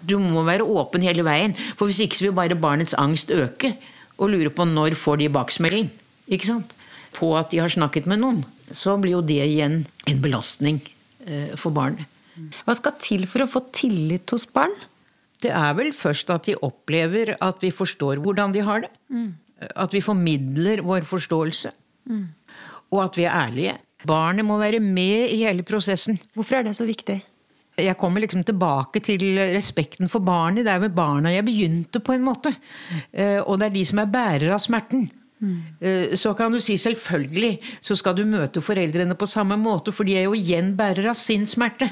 Du 0.00 0.16
må 0.20 0.42
være 0.46 0.64
åpen 0.64 1.04
hele 1.04 1.24
veien, 1.26 1.52
for 1.76 1.90
hvis 1.90 2.00
ikke 2.06 2.16
så 2.16 2.28
vil 2.28 2.38
bare 2.38 2.56
barnets 2.56 2.96
angst 2.96 3.32
øke. 3.34 3.74
Og 4.20 4.32
lure 4.32 4.52
på 4.52 4.64
når 4.68 4.96
får 5.00 5.20
de 5.20 5.32
baksmelding 5.32 5.90
ikke 6.30 6.48
sant? 6.48 6.76
på 7.16 7.32
at 7.34 7.50
de 7.50 7.58
har 7.58 7.72
snakket 7.72 8.06
med 8.06 8.20
noen. 8.22 8.40
Så 8.70 8.94
blir 9.02 9.16
jo 9.16 9.24
det 9.26 9.42
igjen 9.42 9.80
en 10.08 10.20
belastning 10.22 10.78
eh, 11.26 11.56
for 11.58 11.74
barnet. 11.74 12.06
Hva 12.64 12.76
skal 12.78 12.94
til 13.02 13.26
for 13.28 13.44
å 13.44 13.50
få 13.50 13.64
tillit 13.74 14.30
hos 14.30 14.46
barn? 14.46 14.72
Det 15.42 15.50
er 15.50 15.74
vel 15.76 15.90
først 15.96 16.30
at 16.32 16.46
de 16.48 16.54
opplever 16.62 17.34
at 17.42 17.64
vi 17.64 17.72
forstår 17.74 18.20
hvordan 18.22 18.54
de 18.54 18.62
har 18.64 18.84
det. 18.84 18.92
At 19.76 19.92
vi 19.92 20.00
formidler 20.00 20.80
vår 20.86 21.00
forståelse. 21.08 21.70
Og 22.90 23.04
at 23.04 23.16
vi 23.18 23.24
er 23.28 23.34
ærlige. 23.46 23.74
Barnet 24.06 24.44
må 24.44 24.58
være 24.58 24.80
med 24.80 25.28
i 25.30 25.36
hele 25.44 25.62
prosessen. 25.62 26.18
Hvorfor 26.34 26.54
er 26.56 26.62
det 26.64 26.76
så 26.76 26.84
viktig? 26.88 27.22
Jeg 27.80 27.96
kommer 27.96 28.20
liksom 28.20 28.44
tilbake 28.44 29.00
til 29.00 29.38
respekten 29.54 30.08
for 30.08 30.18
barnet. 30.24 30.64
Det 30.66 30.72
er 30.72 30.80
med 30.80 30.94
barna 30.96 31.30
jeg 31.32 31.44
begynte, 31.46 32.00
på 32.00 32.12
en 32.16 32.22
måte. 32.24 32.54
Eh, 33.12 33.40
Og 33.44 33.58
det 33.60 33.66
er 33.66 33.70
de 33.76 33.84
som 33.84 33.98
er 33.98 34.06
bærere 34.10 34.54
av 34.54 34.58
smerten. 34.60 35.10
Mm. 35.40 35.62
Så 36.20 36.34
kan 36.36 36.52
du 36.52 36.60
si 36.60 36.74
selvfølgelig 36.76 37.58
så 37.80 37.96
skal 37.96 38.14
du 38.18 38.24
møte 38.28 38.60
foreldrene 38.60 39.14
på 39.16 39.24
samme 39.26 39.56
måte, 39.56 39.88
for 39.92 40.04
de 40.04 40.16
er 40.18 40.22
jo 40.26 40.34
igjen 40.36 40.74
bærere 40.76 41.08
av 41.08 41.14
sin 41.16 41.46
smerte. 41.48 41.88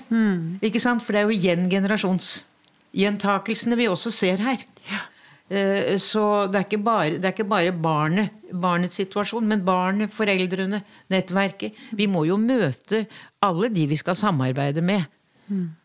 Ikke 0.60 0.80
sant? 0.80 1.00
For 1.02 1.12
det 1.16 1.20
er 1.22 1.26
jo 1.30 1.38
igjen 1.38 1.70
generasjonsgjentakelsene 1.72 3.76
vi 3.80 3.86
også 3.88 4.10
ser 4.12 4.36
her. 4.44 4.56
Eh, 4.90 5.00
Så 5.48 6.22
det 6.52 6.58
er 6.58 6.64
ikke 6.66 6.82
bare, 6.84 7.14
det 7.16 7.24
er 7.24 7.32
ikke 7.32 7.48
bare 7.48 7.72
barnet, 7.72 8.34
barnets 8.52 8.98
situasjon, 9.00 9.46
men 9.48 9.62
barnet, 9.64 10.12
foreldrene, 10.12 10.82
nettverket. 11.08 11.76
Vi 11.96 12.04
må 12.10 12.26
jo 12.28 12.36
møte 12.36 13.06
alle 13.44 13.70
de 13.72 13.86
vi 13.88 13.96
skal 13.96 14.18
samarbeide 14.18 14.84
med, 14.84 15.06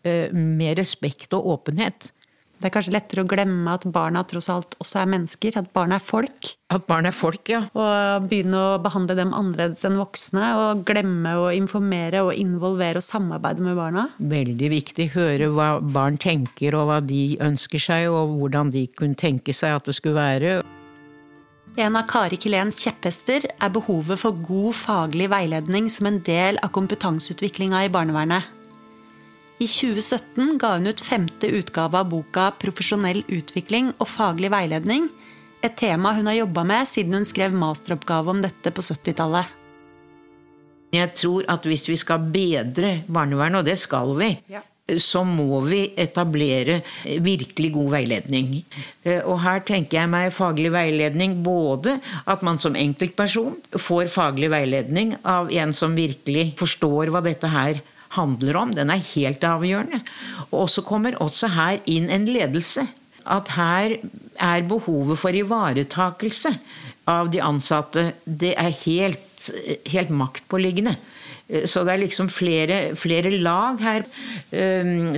eh, 0.03 0.27
med 0.34 0.77
respekt 0.79 1.34
og 1.34 1.48
åpenhet. 1.55 2.12
Det 2.63 2.70
er 2.70 2.77
kanskje 2.77 2.93
lettere 2.96 3.24
å 3.25 3.27
glemme 3.27 3.74
at 3.75 3.84
barna 3.91 4.22
tross 4.24 4.46
alt 4.48 4.77
også 4.79 5.01
er 5.01 5.10
mennesker, 5.12 5.58
at 5.60 5.65
barna 5.75 5.98
er 6.00 6.03
folk. 6.08 6.53
At 6.72 6.86
barn 6.88 7.10
er 7.10 7.12
folk, 7.12 7.41
ja. 7.51 7.60
Og 7.75 8.29
begynne 8.29 8.55
å 8.55 8.77
behandle 8.79 9.17
dem 9.20 9.34
annerledes 9.36 9.84
enn 9.84 9.98
voksne. 10.00 10.46
Og 10.62 10.86
glemme 10.88 11.34
å 11.41 11.50
informere 11.51 12.22
og 12.24 12.39
involvere 12.39 13.01
og 13.01 13.03
samarbeide 13.03 13.67
med 13.67 13.75
barna. 13.75 14.05
Veldig 14.32 14.72
viktig. 14.77 15.10
Høre 15.12 15.51
hva 15.51 15.67
barn 15.84 16.15
tenker, 16.15 16.79
og 16.79 16.88
hva 16.88 17.01
de 17.03 17.36
ønsker 17.43 17.84
seg, 17.84 18.08
og 18.15 18.32
hvordan 18.39 18.72
de 18.72 18.88
kunne 18.96 19.20
tenke 19.20 19.51
seg 19.51 19.75
at 19.82 19.91
det 19.91 20.00
skulle 20.00 20.24
være. 20.24 20.55
En 21.84 22.00
av 22.00 22.08
Kari 22.08 22.39
Kilens 22.39 22.79
kjepphester 22.79 23.43
er 23.51 23.75
behovet 23.75 24.24
for 24.24 24.39
god 24.48 24.79
faglig 24.79 25.27
veiledning 25.36 25.91
som 25.91 26.08
en 26.08 26.24
del 26.24 26.63
av 26.63 26.72
kompetanseutviklinga 26.79 27.89
i 27.89 27.91
barnevernet. 27.91 28.62
I 29.62 29.67
2017 29.69 30.57
ga 30.57 30.74
hun 30.77 30.89
ut 30.89 31.01
femte 31.01 31.48
utgave 31.48 32.00
av 32.00 32.10
boka 32.10 32.50
'Profesjonell 32.57 33.22
utvikling 33.27 33.93
og 34.00 34.10
faglig 34.10 34.50
veiledning', 34.50 35.10
et 35.63 35.77
tema 35.77 36.13
hun 36.13 36.27
har 36.27 36.41
jobba 36.41 36.63
med 36.63 36.88
siden 36.88 37.13
hun 37.13 37.25
skrev 37.25 37.53
masteroppgave 37.53 38.33
om 38.33 38.41
dette 38.41 38.72
på 38.74 38.81
70-tallet. 38.81 39.45
Jeg 40.93 41.13
tror 41.15 41.45
at 41.50 41.63
hvis 41.65 41.88
vi 41.88 41.95
skal 41.98 42.25
bedre 42.33 43.03
barnevernet, 43.07 43.62
og 43.62 43.65
det 43.65 43.77
skal 43.79 44.12
vi, 44.17 44.36
så 45.00 45.24
må 45.24 45.62
vi 45.63 45.93
etablere 45.98 46.81
virkelig 47.24 47.72
god 47.74 47.89
veiledning. 47.93 48.65
Eh, 49.05 49.22
Og 49.24 49.39
her 49.39 49.60
tenker 49.60 50.01
jeg 50.01 50.10
meg 50.10 50.33
faglig 50.33 50.74
veiledning 50.74 51.43
både 51.43 52.00
at 52.27 52.43
man 52.43 52.60
som 52.60 52.75
enkeltperson 52.75 53.55
får 53.77 54.12
faglig 54.12 54.51
veiledning 54.51 55.15
av 55.24 55.50
en 55.51 55.74
som 55.74 55.95
virkelig 55.95 56.53
forstår 56.60 57.13
hva 57.13 57.24
dette 57.24 57.48
her 57.48 57.79
handler 58.17 58.60
om. 58.60 58.74
Den 58.75 58.91
er 58.93 59.03
helt 59.13 59.43
avgjørende. 59.48 60.01
Og 60.51 60.70
så 60.72 60.84
kommer 60.86 61.20
også 61.24 61.51
her 61.55 61.79
inn 61.89 62.10
en 62.13 62.27
ledelse. 62.29 62.86
At 63.24 63.53
her 63.55 63.98
er 64.41 64.65
behovet 64.67 65.20
for 65.20 65.36
ivaretakelse 65.36 66.51
av 67.12 67.29
de 67.32 67.39
ansatte 67.43 68.10
det 68.24 68.53
er 68.60 68.72
helt, 68.84 69.50
helt 69.91 70.12
maktpåliggende. 70.12 70.96
Så 71.67 71.84
det 71.84 71.93
er 71.93 72.01
liksom 72.01 72.29
flere, 72.32 72.77
flere 72.98 73.29
lag 73.43 73.82
her. 73.84 74.05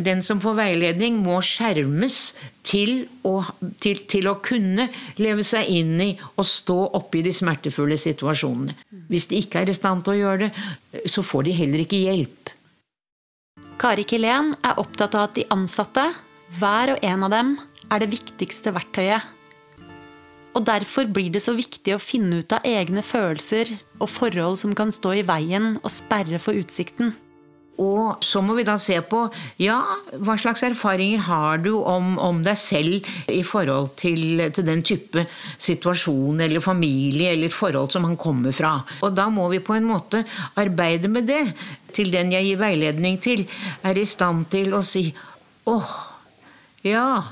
Den 0.04 0.24
som 0.26 0.42
får 0.42 0.58
veiledning, 0.58 1.20
må 1.22 1.38
skjermes 1.46 2.34
til 2.66 3.06
å, 3.30 3.38
til, 3.82 4.02
til 4.10 4.28
å 4.32 4.40
kunne 4.44 4.88
leve 5.22 5.46
seg 5.46 5.70
inn 5.70 5.94
i 6.02 6.10
og 6.34 6.48
stå 6.50 6.80
oppe 6.98 7.22
i 7.22 7.26
de 7.28 7.34
smertefulle 7.36 7.98
situasjonene. 8.02 8.74
Hvis 9.12 9.30
de 9.30 9.40
ikke 9.44 9.62
er 9.62 9.72
i 9.72 9.78
stand 9.78 10.04
til 10.04 10.16
å 10.16 10.22
gjøre 10.24 10.48
det, 10.48 11.10
så 11.14 11.24
får 11.26 11.46
de 11.46 11.58
heller 11.62 11.86
ikke 11.86 12.02
hjelp. 12.02 12.55
Kari 13.86 14.02
Kilén 14.08 14.54
er 14.66 14.80
opptatt 14.82 15.14
av 15.14 15.28
at 15.28 15.36
de 15.38 15.44
ansatte, 15.54 16.04
hver 16.58 16.96
og 16.96 17.04
en 17.06 17.26
av 17.28 17.34
dem, 17.34 17.52
er 17.94 18.02
det 18.02 18.14
viktigste 18.14 18.72
verktøyet. 18.74 19.28
Og 20.56 20.64
derfor 20.66 21.10
blir 21.12 21.30
det 21.36 21.42
så 21.44 21.54
viktig 21.54 21.94
å 21.94 22.02
finne 22.02 22.40
ut 22.40 22.56
av 22.56 22.64
egne 22.66 23.04
følelser 23.04 23.74
og 24.00 24.08
forhold 24.10 24.58
som 24.62 24.74
kan 24.78 24.94
stå 24.96 25.18
i 25.20 25.26
veien 25.28 25.76
og 25.82 25.92
sperre 25.92 26.40
for 26.40 26.58
utsikten. 26.58 27.12
Og 27.82 28.24
så 28.24 28.40
må 28.44 28.56
vi 28.56 28.64
da 28.68 28.78
se 28.80 28.98
på 29.04 29.26
ja, 29.60 29.78
hva 30.24 30.36
slags 30.40 30.64
erfaringer 30.64 31.26
har 31.28 31.60
du 31.64 31.74
om, 31.82 32.16
om 32.22 32.40
deg 32.46 32.58
selv 32.60 33.10
i 33.32 33.42
forhold 33.44 33.92
til, 34.00 34.46
til 34.56 34.68
den 34.68 34.84
type 34.86 35.26
situasjon 35.58 36.44
eller 36.46 36.64
familie 36.64 37.34
eller 37.36 37.52
forhold 37.52 37.92
som 37.96 38.08
han 38.08 38.16
kommer 38.20 38.56
fra. 38.56 38.78
Og 39.04 39.16
da 39.18 39.28
må 39.34 39.50
vi 39.52 39.64
på 39.64 39.76
en 39.76 39.90
måte 39.90 40.24
arbeide 40.62 41.12
med 41.12 41.28
det. 41.32 41.44
Til 41.96 42.12
den 42.12 42.32
jeg 42.36 42.48
gir 42.48 42.60
veiledning 42.60 43.20
til, 43.24 43.46
er 43.84 44.00
i 44.00 44.08
stand 44.08 44.50
til 44.52 44.76
å 44.76 44.84
si 44.84 45.08
åh, 45.66 45.94
ja, 46.86 47.24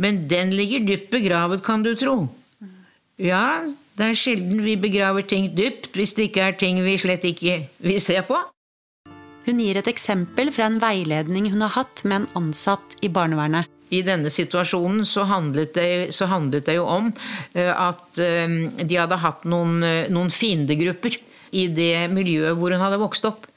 men 0.00 0.24
den 0.28 0.52
ligger 0.56 0.84
dypt 0.84 1.12
begravet, 1.12 1.62
kan 1.64 1.84
du 1.84 1.92
tro. 1.96 2.16
Ja, 3.20 3.62
det 3.98 4.08
er 4.08 4.18
sjelden 4.18 4.62
vi 4.64 4.78
begraver 4.80 5.24
ting 5.28 5.50
dypt 5.54 5.92
hvis 5.96 6.16
det 6.16 6.30
ikke 6.30 6.48
er 6.48 6.56
ting 6.58 6.80
vi 6.82 6.96
slett 7.00 7.24
ikke 7.28 7.60
vil 7.84 8.00
se 8.02 8.16
på. 8.26 8.38
Hun 9.42 9.58
gir 9.58 9.78
et 9.78 9.88
eksempel 9.90 10.52
fra 10.54 10.68
en 10.70 10.78
veiledning 10.82 11.48
hun 11.50 11.64
har 11.64 11.74
hatt 11.80 12.04
med 12.06 12.20
en 12.20 12.44
ansatt 12.44 12.98
i 13.02 13.10
barnevernet. 13.10 13.70
I 13.92 14.00
denne 14.06 14.30
situasjonen 14.32 15.04
så 15.04 15.26
handlet 15.28 15.74
det, 15.76 16.14
så 16.16 16.28
handlet 16.30 16.64
det 16.68 16.78
jo 16.78 16.86
om 16.88 17.10
eh, 17.52 17.68
at 17.68 18.20
eh, 18.22 18.54
de 18.80 18.96
hadde 18.96 19.20
hatt 19.20 19.44
noen, 19.50 19.82
eh, 19.84 20.08
noen 20.12 20.32
fiendegrupper 20.32 21.18
i 21.52 21.66
det 21.68 22.08
miljøet 22.14 22.56
hvor 22.56 22.72
hun 22.72 22.80
hadde 22.80 23.00
vokst 23.02 23.26
opp. 23.28 23.48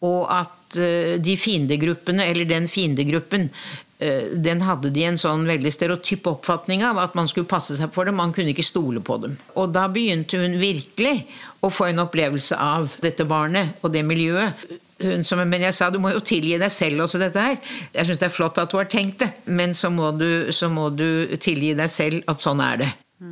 Og 0.00 0.22
at 0.32 0.76
de 1.20 1.32
fiendegruppene, 1.36 2.24
eller 2.30 2.46
den 2.48 2.68
fiendegruppen, 2.70 3.50
den 3.98 4.62
hadde 4.64 4.88
de 4.94 5.02
en 5.04 5.18
sånn 5.20 5.42
veldig 5.44 5.72
stereotyp 5.74 6.30
oppfatning 6.30 6.84
av 6.86 6.96
at 7.02 7.18
man 7.18 7.28
skulle 7.28 7.50
passe 7.50 7.74
seg 7.76 7.90
for 7.92 8.08
dem, 8.08 8.16
man 8.16 8.32
kunne 8.32 8.54
ikke 8.54 8.64
stole 8.64 9.02
på 9.04 9.18
dem. 9.20 9.34
Og 9.60 9.74
da 9.74 9.82
begynte 9.92 10.40
hun 10.40 10.56
virkelig 10.62 11.26
å 11.60 11.68
få 11.74 11.90
en 11.90 12.00
opplevelse 12.06 12.56
av 12.56 12.94
dette 13.02 13.26
barnet 13.28 13.82
og 13.82 13.92
det 13.92 14.06
miljøet. 14.08 14.64
Hun 15.00 15.24
som, 15.24 15.40
men 15.48 15.62
jeg 15.64 15.76
sa 15.76 15.88
du 15.92 15.98
må 16.02 16.12
jo 16.12 16.20
tilgi 16.24 16.58
deg 16.60 16.72
selv 16.72 17.06
også 17.06 17.20
dette 17.22 17.40
her. 17.40 17.56
Jeg 17.94 18.08
syns 18.08 18.20
det 18.20 18.28
er 18.28 18.34
flott 18.34 18.58
at 18.60 18.72
du 18.72 18.76
har 18.76 18.90
tenkt 18.90 19.22
det, 19.24 19.30
men 19.48 19.72
så 19.76 19.88
må 19.92 20.10
du, 20.16 20.50
så 20.52 20.68
må 20.72 20.90
du 20.92 21.36
tilgi 21.40 21.72
deg 21.78 21.88
selv 21.92 22.26
at 22.30 22.44
sånn 22.44 22.60
er 22.64 22.82
det. 22.82 22.90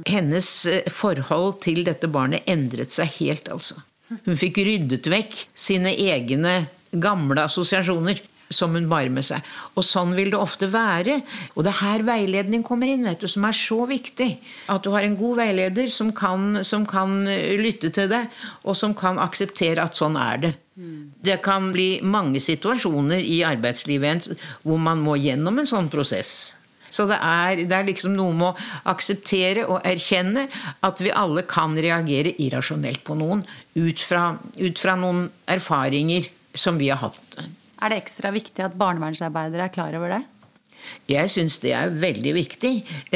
Hennes 0.08 0.48
eh, 0.68 0.88
forhold 0.92 1.60
til 1.64 1.84
dette 1.86 2.10
barnet 2.12 2.48
endret 2.48 2.92
seg 2.92 3.12
helt, 3.20 3.48
altså. 3.52 3.80
Hun 4.24 4.38
fikk 4.40 4.62
ryddet 4.64 5.08
vekk 5.12 5.34
sine 5.56 5.92
egne 5.92 6.62
gamle 6.96 7.44
assosiasjoner 7.44 8.20
som 8.50 8.74
hun 8.76 8.88
bar 8.90 9.08
med 9.12 9.26
seg. 9.26 9.44
Og 9.76 9.86
sånn 9.86 10.14
vil 10.16 10.32
det 10.32 10.40
ofte 10.40 10.68
være. 10.72 11.18
Og 11.54 11.64
det 11.64 11.72
er 11.72 11.80
her 11.82 12.06
veiledning 12.06 12.64
kommer 12.66 12.90
inn, 12.90 13.06
vet 13.08 13.22
du, 13.22 13.28
som 13.30 13.46
er 13.48 13.56
så 13.56 13.82
viktig. 13.88 14.30
At 14.72 14.84
du 14.84 14.92
har 14.94 15.06
en 15.06 15.18
god 15.18 15.42
veileder 15.42 15.90
som 15.92 16.12
kan, 16.16 16.62
som 16.64 16.86
kan 16.88 17.20
lytte 17.60 17.92
til 17.94 18.10
deg, 18.10 18.32
og 18.64 18.78
som 18.78 18.96
kan 18.98 19.20
akseptere 19.22 19.84
at 19.84 19.98
sånn 19.98 20.18
er 20.20 20.46
det. 20.46 20.54
Det 21.26 21.40
kan 21.42 21.72
bli 21.74 21.98
mange 22.06 22.38
situasjoner 22.38 23.18
i 23.18 23.40
arbeidslivet 23.42 24.28
hvor 24.62 24.78
man 24.78 25.02
må 25.02 25.16
gjennom 25.18 25.58
en 25.58 25.66
sånn 25.66 25.90
prosess. 25.90 26.54
Så 26.90 27.04
det 27.10 27.18
er, 27.20 27.64
det 27.68 27.74
er 27.74 27.88
liksom 27.88 28.14
noe 28.16 28.32
med 28.36 28.48
å 28.48 28.90
akseptere 28.92 29.66
og 29.68 29.84
erkjenne 29.86 30.46
at 30.86 31.02
vi 31.04 31.12
alle 31.12 31.44
kan 31.48 31.76
reagere 31.76 32.32
irrasjonelt 32.40 33.02
på 33.04 33.18
noen 33.18 33.44
ut 33.76 34.00
fra, 34.00 34.30
ut 34.56 34.80
fra 34.80 34.96
noen 34.96 35.26
erfaringer 35.50 36.30
som 36.56 36.78
vi 36.80 36.88
har 36.88 37.02
hatt. 37.02 37.40
Er 37.78 37.92
det 37.92 38.02
ekstra 38.02 38.32
viktig 38.34 38.64
at 38.64 38.76
barnevernsarbeidere 38.78 39.68
er 39.68 39.74
klar 39.74 39.94
over 39.98 40.16
det? 40.16 40.24
Jeg 41.08 41.30
syns 41.32 41.58
det 41.62 41.72
er 41.74 41.94
veldig 42.00 42.32
viktig. 42.36 42.72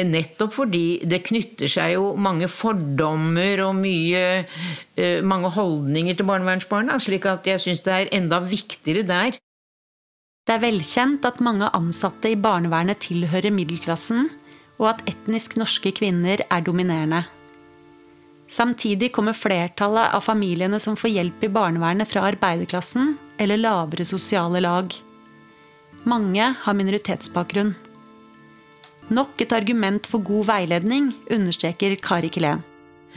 Nettopp 0.09 0.55
fordi 0.55 1.01
det 1.09 1.21
knytter 1.27 1.71
seg 1.71 1.95
jo 1.95 2.11
mange 2.19 2.49
fordommer 2.51 3.63
og 3.67 3.77
mye, 3.79 4.43
eh, 4.97 5.21
mange 5.23 5.51
holdninger 5.53 6.17
til 6.17 6.27
barnevernsbarna. 6.27 6.99
Slik 6.99 7.25
at 7.29 7.47
jeg 7.47 7.61
syns 7.63 7.83
det 7.85 7.93
er 7.93 8.11
enda 8.19 8.41
viktigere 8.43 9.05
der. 9.07 9.39
Det 10.43 10.57
er 10.57 10.65
velkjent 10.65 11.23
at 11.25 11.39
mange 11.39 11.69
ansatte 11.71 12.33
i 12.33 12.35
barnevernet 12.35 12.99
tilhører 13.05 13.53
middelklassen, 13.53 14.27
og 14.81 14.89
at 14.89 15.05
etnisk 15.07 15.55
norske 15.55 15.93
kvinner 15.95 16.43
er 16.49 16.65
dominerende. 16.65 17.23
Samtidig 18.53 19.09
kommer 19.15 19.33
flertallet 19.33 20.13
av 20.13 20.21
familiene 20.21 20.77
som 20.79 20.97
får 20.99 21.09
hjelp 21.09 21.45
i 21.47 21.49
barnevernet 21.49 22.09
fra 22.09 22.27
arbeiderklassen 22.29 23.15
eller 23.41 23.57
lavere 23.57 24.05
sosiale 24.05 24.61
lag. 24.61 24.93
Mange 26.05 26.51
har 26.61 26.77
minoritetsbakgrunn. 26.77 27.73
Nok 29.13 29.41
et 29.41 29.55
argument 29.57 30.05
for 30.07 30.21
god 30.23 30.45
veiledning, 30.51 31.09
understreker 31.33 31.95
Kari 32.03 32.29
Kilén. 32.29 32.61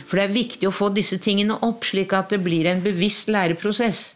For 0.07 0.19
det 0.19 0.25
er 0.27 0.35
viktig 0.35 0.69
å 0.69 0.75
få 0.75 0.89
disse 0.95 1.19
tingene 1.23 1.59
opp, 1.65 1.85
slik 1.85 2.15
at 2.17 2.33
det 2.33 2.41
blir 2.45 2.69
en 2.71 2.83
bevisst 2.85 3.29
læreprosess. 3.33 4.15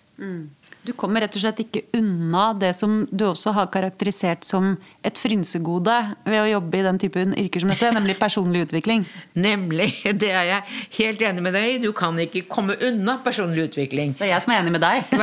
Du 0.86 0.92
kommer 0.96 1.20
rett 1.20 1.34
og 1.36 1.42
slett 1.42 1.60
ikke 1.60 1.82
unna 1.98 2.50
det 2.56 2.70
som 2.78 3.02
du 3.12 3.26
også 3.28 3.52
har 3.56 3.66
karakterisert 3.72 4.46
som 4.48 4.72
et 5.04 5.18
frynsegode 5.20 5.96
ved 6.24 6.40
å 6.40 6.46
jobbe 6.54 6.78
i 6.80 6.84
den 6.86 6.98
typen 7.02 7.34
yrker 7.36 7.60
som 7.64 7.72
dette, 7.72 7.90
nemlig 7.92 8.16
personlig 8.20 8.62
utvikling. 8.68 9.04
Nemlig. 9.46 9.90
Det 10.16 10.30
er 10.32 10.46
jeg 10.48 10.62
helt 11.00 11.20
enig 11.28 11.44
med 11.44 11.52
deg 11.56 11.66
i. 11.74 11.78
Du 11.84 11.90
kan 11.96 12.16
ikke 12.24 12.46
komme 12.48 12.78
unna 12.88 13.18
personlig 13.24 13.68
utvikling. 13.68 14.16
Det 14.18 14.24
er 14.28 14.32
jeg 14.36 14.46
som 14.46 14.54
er 14.56 14.62
enig 14.62 14.72
med 14.78 14.84
deg. 14.86 14.96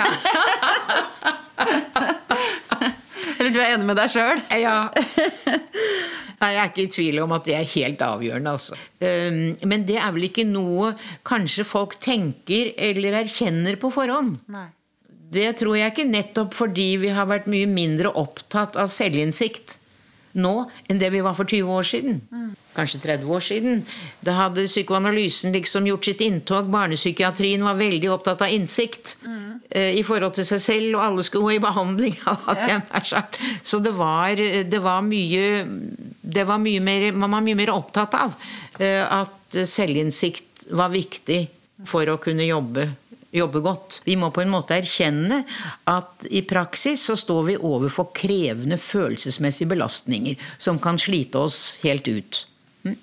Eller 3.38 3.54
du 3.54 3.60
er 3.62 3.74
enig 3.76 3.86
med 3.90 3.98
deg 4.00 4.10
sjøl? 4.14 4.40
Ja. 4.68 4.78
Nei, 6.38 6.52
Jeg 6.54 6.62
er 6.62 6.68
ikke 6.70 6.84
i 6.86 6.90
tvil 6.94 7.18
om 7.24 7.32
at 7.34 7.48
det 7.50 7.56
er 7.58 7.70
helt 7.74 8.02
avgjørende. 8.06 8.52
altså. 8.54 8.76
Um, 9.02 9.56
Men 9.70 9.86
det 9.90 9.98
er 9.98 10.12
vel 10.14 10.28
ikke 10.30 10.46
noe 10.46 10.92
kanskje 11.26 11.66
folk 11.66 11.96
tenker 12.04 12.76
eller 12.78 13.18
erkjenner 13.24 13.78
på 13.82 13.90
forhånd. 13.94 14.36
Nei. 14.54 14.68
Det 15.32 15.50
tror 15.60 15.76
jeg 15.80 15.92
ikke 15.92 16.08
nettopp 16.08 16.56
fordi 16.56 16.94
vi 17.02 17.12
har 17.16 17.28
vært 17.30 17.50
mye 17.52 17.68
mindre 17.70 18.14
opptatt 18.16 18.78
av 18.80 18.90
selvinnsikt 18.92 19.78
nå 20.38 20.54
enn 20.88 21.00
det 21.02 21.10
vi 21.14 21.24
var 21.26 21.36
for 21.38 21.50
20 21.50 21.74
år 21.74 21.88
siden. 21.88 22.20
Kanskje 22.78 23.00
30 23.02 23.32
år 23.34 23.42
siden. 23.42 23.80
Da 24.22 24.36
hadde 24.38 24.68
psykoanalysen 24.68 25.56
liksom 25.56 25.88
gjort 25.90 26.06
sitt 26.06 26.22
inntog. 26.22 26.70
Barnepsykiatrien 26.70 27.64
var 27.66 27.80
veldig 27.80 28.12
opptatt 28.14 28.44
av 28.46 28.54
innsikt 28.54 29.16
eh, 29.72 29.98
i 29.98 30.04
forhold 30.06 30.38
til 30.38 30.46
seg 30.46 30.62
selv, 30.62 30.92
og 31.00 31.06
alle 31.08 31.26
skulle 31.26 31.48
gå 31.48 31.58
i 31.58 31.64
behandling. 31.64 32.20
sagt. 33.08 33.40
Så 33.64 33.82
det 33.82 33.96
var, 33.98 34.38
det 34.38 34.84
var 34.84 35.02
mye 35.06 35.66
det 36.28 36.44
var 36.46 36.60
mye 36.62 36.82
mer, 36.84 37.12
Man 37.16 37.32
var 37.32 37.42
mye 37.42 37.58
mer 37.58 37.74
opptatt 37.74 38.14
av 38.20 38.36
eh, 38.80 39.02
at 39.02 39.58
selvinnsikt 39.66 40.68
var 40.76 40.92
viktig 40.94 41.46
for 41.88 42.10
å 42.12 42.18
kunne 42.22 42.46
jobbe 42.46 42.90
jobbe 43.36 43.62
godt. 43.64 44.02
Vi 44.06 44.16
må 44.20 44.30
på 44.32 44.44
en 44.44 44.52
måte 44.52 44.78
erkjenne 44.78 45.42
at 45.90 46.28
i 46.32 46.44
praksis 46.48 47.04
så 47.10 47.18
står 47.20 47.48
vi 47.50 47.58
overfor 47.58 48.12
krevende 48.16 48.80
følelsesmessige 48.80 49.74
belastninger 49.74 50.38
som 50.58 50.80
kan 50.80 51.00
slite 51.02 51.42
oss 51.48 51.78
helt 51.84 52.08
ut. 52.08 52.46
Mm. 52.88 52.96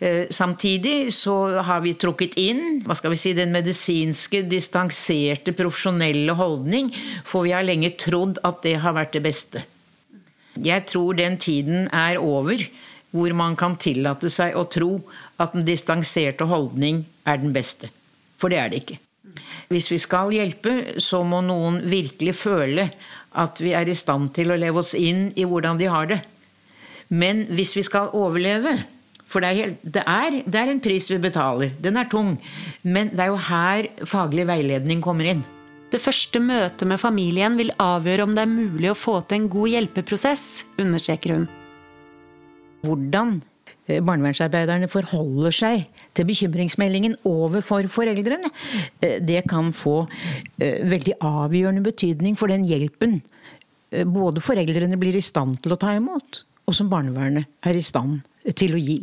Eh, 0.00 0.26
Samtidig 0.30 1.12
så 1.14 1.60
har 1.60 1.82
vi 1.84 1.94
trukket 1.98 2.38
inn 2.40 2.80
hva 2.86 2.96
skal 2.96 3.12
vi 3.12 3.20
si, 3.20 3.34
den 3.36 3.52
medisinske, 3.54 4.42
distanserte, 4.48 5.52
profesjonelle 5.56 6.36
holdning, 6.38 6.90
for 7.24 7.46
vi 7.46 7.54
har 7.56 7.66
lenge 7.66 7.92
trodd 8.00 8.40
at 8.46 8.62
det 8.64 8.78
har 8.80 8.96
vært 8.96 9.16
det 9.18 9.24
beste. 9.26 9.64
Jeg 10.56 10.86
tror 10.88 11.18
den 11.18 11.36
tiden 11.36 11.88
er 11.92 12.16
over 12.22 12.62
hvor 13.12 13.32
man 13.36 13.56
kan 13.56 13.76
tillate 13.80 14.28
seg 14.32 14.56
å 14.56 14.66
tro 14.72 14.96
at 15.40 15.52
den 15.56 15.66
distanserte 15.68 16.48
holdning 16.48 17.04
er 17.28 17.40
den 17.40 17.52
beste. 17.56 17.90
For 18.40 18.52
det 18.52 18.60
er 18.60 18.72
det 18.72 18.82
ikke. 18.84 18.98
Hvis 19.72 19.90
vi 19.92 19.98
skal 20.02 20.32
hjelpe, 20.34 21.00
så 21.02 21.22
må 21.26 21.42
noen 21.44 21.80
virkelig 21.86 22.36
føle 22.38 22.88
at 23.36 23.60
vi 23.60 23.74
er 23.76 23.88
i 23.88 23.96
stand 23.96 24.32
til 24.36 24.52
å 24.52 24.58
leve 24.58 24.80
oss 24.80 24.94
inn 24.96 25.30
i 25.36 25.44
hvordan 25.48 25.80
de 25.80 25.90
har 25.92 26.08
det. 26.10 26.20
Men 27.08 27.44
hvis 27.54 27.76
vi 27.76 27.84
skal 27.86 28.14
overleve 28.18 28.74
For 29.26 29.42
det 29.42 29.48
er, 29.48 29.56
helt, 29.58 29.80
det, 29.82 30.02
er, 30.06 30.34
det 30.46 30.58
er 30.60 30.68
en 30.70 30.80
pris 30.80 31.08
vi 31.10 31.16
betaler. 31.18 31.72
Den 31.82 31.96
er 31.98 32.06
tung. 32.06 32.36
Men 32.86 33.10
det 33.10 33.24
er 33.24 33.32
jo 33.32 33.40
her 33.48 33.88
faglig 34.06 34.44
veiledning 34.46 35.00
kommer 35.02 35.26
inn. 35.32 35.42
Det 35.90 35.98
første 35.98 36.38
møtet 36.42 36.86
med 36.86 37.02
familien 37.02 37.58
vil 37.58 37.72
avgjøre 37.82 38.22
om 38.22 38.36
det 38.36 38.44
er 38.44 38.52
mulig 38.54 38.92
å 38.92 38.96
få 38.98 39.18
til 39.26 39.40
en 39.40 39.50
god 39.50 39.72
hjelpeprosess, 39.74 40.44
understreker 40.78 41.34
hun. 41.34 41.48
hvordan 42.86 43.40
barnevernsarbeiderne 43.86 44.88
forholder 44.90 45.54
seg 45.54 45.86
til 46.16 46.28
bekymringsmeldingen 46.28 47.16
overfor 47.28 47.86
foreldrene, 47.92 48.50
eh, 49.00 49.18
det 49.22 49.44
kan 49.50 49.72
få 49.76 50.06
eh, 50.58 50.82
veldig 50.88 51.18
avgjørende 51.20 51.84
betydning 51.86 52.38
for 52.38 52.52
den 52.52 52.66
hjelpen 52.66 53.20
eh, 53.92 54.04
både 54.04 54.42
foreldrene 54.44 54.98
blir 55.00 55.16
i 55.16 55.24
stand 55.24 55.60
til 55.62 55.76
å 55.76 55.80
ta 55.80 55.94
imot, 55.96 56.42
og 56.66 56.74
som 56.74 56.90
barnevernet 56.90 57.46
er 57.66 57.78
i 57.78 57.84
stand 57.84 58.22
til 58.58 58.74
å 58.74 58.80
gi. 58.80 59.00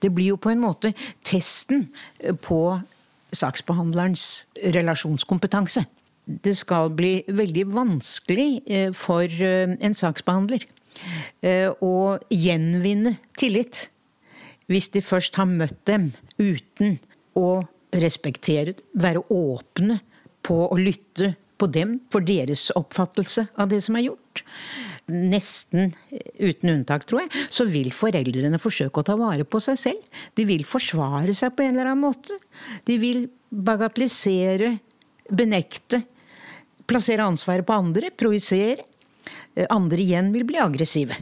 Det 0.00 0.12
blir 0.12 0.34
jo 0.34 0.40
på 0.40 0.52
en 0.52 0.62
måte 0.64 0.92
testen 1.24 1.88
på 2.44 2.60
saksbehandlerens 3.36 4.46
relasjonskompetanse. 4.74 5.84
Det 6.26 6.56
skal 6.58 6.90
bli 6.96 7.20
veldig 7.28 7.66
vanskelig 7.74 8.48
eh, 8.66 8.90
for 8.96 9.24
eh, 9.24 9.76
en 9.76 9.94
saksbehandler 9.94 10.64
eh, 11.44 11.70
å 11.70 12.16
gjenvinne 12.32 13.16
tillit 13.38 13.86
hvis 14.70 14.90
de 14.94 15.02
først 15.04 15.38
har 15.38 15.48
møtt 15.48 15.78
dem 15.88 16.10
uten 16.38 16.98
å 17.38 17.62
respektere, 17.96 18.74
være 18.98 19.22
åpne 19.32 20.00
på 20.46 20.56
å 20.68 20.78
lytte 20.78 21.34
på 21.56 21.68
dem 21.72 21.96
for 22.12 22.24
deres 22.26 22.68
oppfattelse 22.76 23.46
av 23.56 23.70
det 23.70 23.80
som 23.84 23.96
er 23.96 24.08
gjort. 24.08 24.42
Nesten 25.06 25.94
uten 26.12 26.72
unntak, 26.72 27.06
tror 27.08 27.22
jeg, 27.22 27.46
så 27.48 27.64
vil 27.70 27.92
foreldrene 27.94 28.60
forsøke 28.60 29.00
å 29.00 29.06
ta 29.06 29.16
vare 29.18 29.46
på 29.48 29.60
seg 29.62 29.78
selv. 29.80 30.20
De 30.36 30.44
vil 30.48 30.66
forsvare 30.68 31.34
seg 31.36 31.54
på 31.56 31.64
en 31.64 31.76
eller 31.76 31.92
annen 31.92 32.04
måte. 32.04 32.36
De 32.84 32.98
vil 33.00 33.24
bagatellisere, 33.48 34.74
benekte, 35.30 36.02
plassere 36.86 37.24
ansvaret 37.24 37.66
på 37.66 37.76
andre, 37.76 38.12
projisere. 38.14 38.84
Eh, 39.54 39.66
Andre 39.70 40.02
igjen 40.02 40.30
vil 40.34 40.44
bli 40.46 40.60
aggressive. 40.62 41.16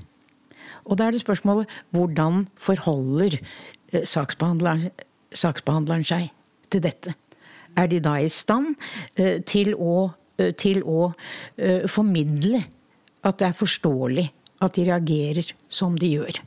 Og 0.85 0.99
da 0.99 1.09
er 1.09 1.15
det 1.15 1.23
spørsmålet 1.23 1.71
hvordan 1.95 2.47
forholder 2.61 3.39
eh, 3.39 4.05
saksbehandleren, 4.05 4.91
saksbehandleren 5.35 6.07
seg 6.09 6.31
til 6.73 6.85
dette? 6.85 7.15
Er 7.77 7.91
de 7.91 8.01
da 8.03 8.19
i 8.21 8.31
stand 8.31 8.75
eh, 9.17 9.41
til 9.43 9.75
å, 9.75 10.13
eh, 10.39 10.53
til 10.53 10.83
å 10.85 11.13
formidle 11.91 12.63
at 13.25 13.39
det 13.41 13.47
er 13.49 13.57
forståelig 13.57 14.27
at 14.65 14.77
de 14.77 14.89
reagerer 14.91 15.55
som 15.69 15.97
de 15.99 16.15
gjør? 16.19 16.43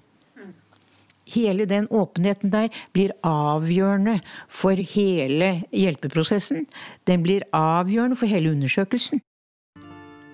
Hele 1.28 1.66
den 1.68 1.90
åpenheten 1.92 2.54
der 2.54 2.70
blir 2.96 3.12
avgjørende 3.28 4.22
for 4.48 4.80
hele 4.80 5.50
hjelpeprosessen. 5.76 6.70
Den 7.04 7.26
blir 7.26 7.44
avgjørende 7.52 8.16
for 8.16 8.32
hele 8.32 8.54
undersøkelsen. 8.56 9.20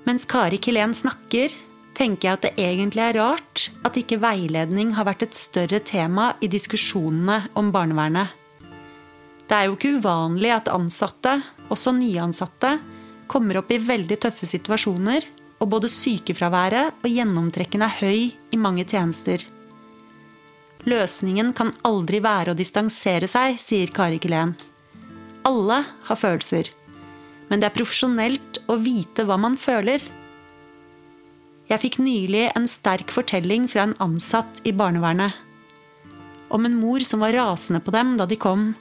Mens 0.06 0.28
Kari 0.30 0.60
Kilén 0.62 0.94
snakker, 0.94 1.54
tenker 1.98 2.28
jeg 2.28 2.38
at 2.38 2.46
det 2.48 2.54
egentlig 2.62 3.04
er 3.06 3.18
rart 3.20 3.68
at 3.86 3.98
ikke 4.00 4.22
veiledning 4.22 4.94
har 4.98 5.08
vært 5.08 5.28
et 5.28 5.38
større 5.38 5.80
tema 5.86 6.32
i 6.42 6.50
diskusjonene 6.52 7.54
om 7.60 7.72
barnevernet. 7.74 8.34
Det 9.48 9.58
er 9.58 9.68
jo 9.68 9.76
ikke 9.78 9.98
uvanlig 10.00 10.54
at 10.56 10.72
ansatte, 10.72 11.36
også 11.74 11.94
nyansatte, 11.98 12.78
kommer 13.30 13.60
opp 13.60 13.72
i 13.74 13.82
veldig 13.82 14.18
tøffe 14.26 14.48
situasjoner, 14.50 15.26
og 15.62 15.70
både 15.72 15.90
sykefraværet 15.92 17.04
og 17.04 17.12
gjennomtrekken 17.12 17.84
er 17.86 18.00
høy 18.02 18.32
i 18.34 18.60
mange 18.60 18.84
tjenester. 18.90 19.44
Løsningen 20.90 21.54
kan 21.56 21.72
aldri 21.88 22.20
være 22.24 22.52
å 22.52 22.58
distansere 22.60 23.30
seg, 23.32 23.56
sier 23.62 23.92
Kari 23.96 24.20
Kelen. 24.20 24.58
Alle 25.48 25.80
har 26.08 26.20
følelser, 26.20 26.68
men 27.50 27.62
det 27.62 27.70
er 27.70 27.78
profesjonelt 27.78 28.60
å 28.72 28.80
vite 28.82 29.24
hva 29.28 29.38
man 29.40 29.56
føler. 29.60 30.04
Jeg 31.72 31.80
fikk 31.80 32.00
nylig 32.04 32.50
en 32.52 32.68
sterk 32.68 33.12
fortelling 33.14 33.70
fra 33.72 33.88
en 33.88 33.96
ansatt 34.04 34.62
i 34.68 34.74
barnevernet. 34.76 35.32
Om 36.54 36.68
en 36.68 36.76
mor 36.78 37.04
som 37.06 37.24
var 37.24 37.34
rasende 37.34 37.82
på 37.82 37.94
dem 37.96 38.18
da 38.20 38.28
de 38.30 38.38
kom. 38.38 38.74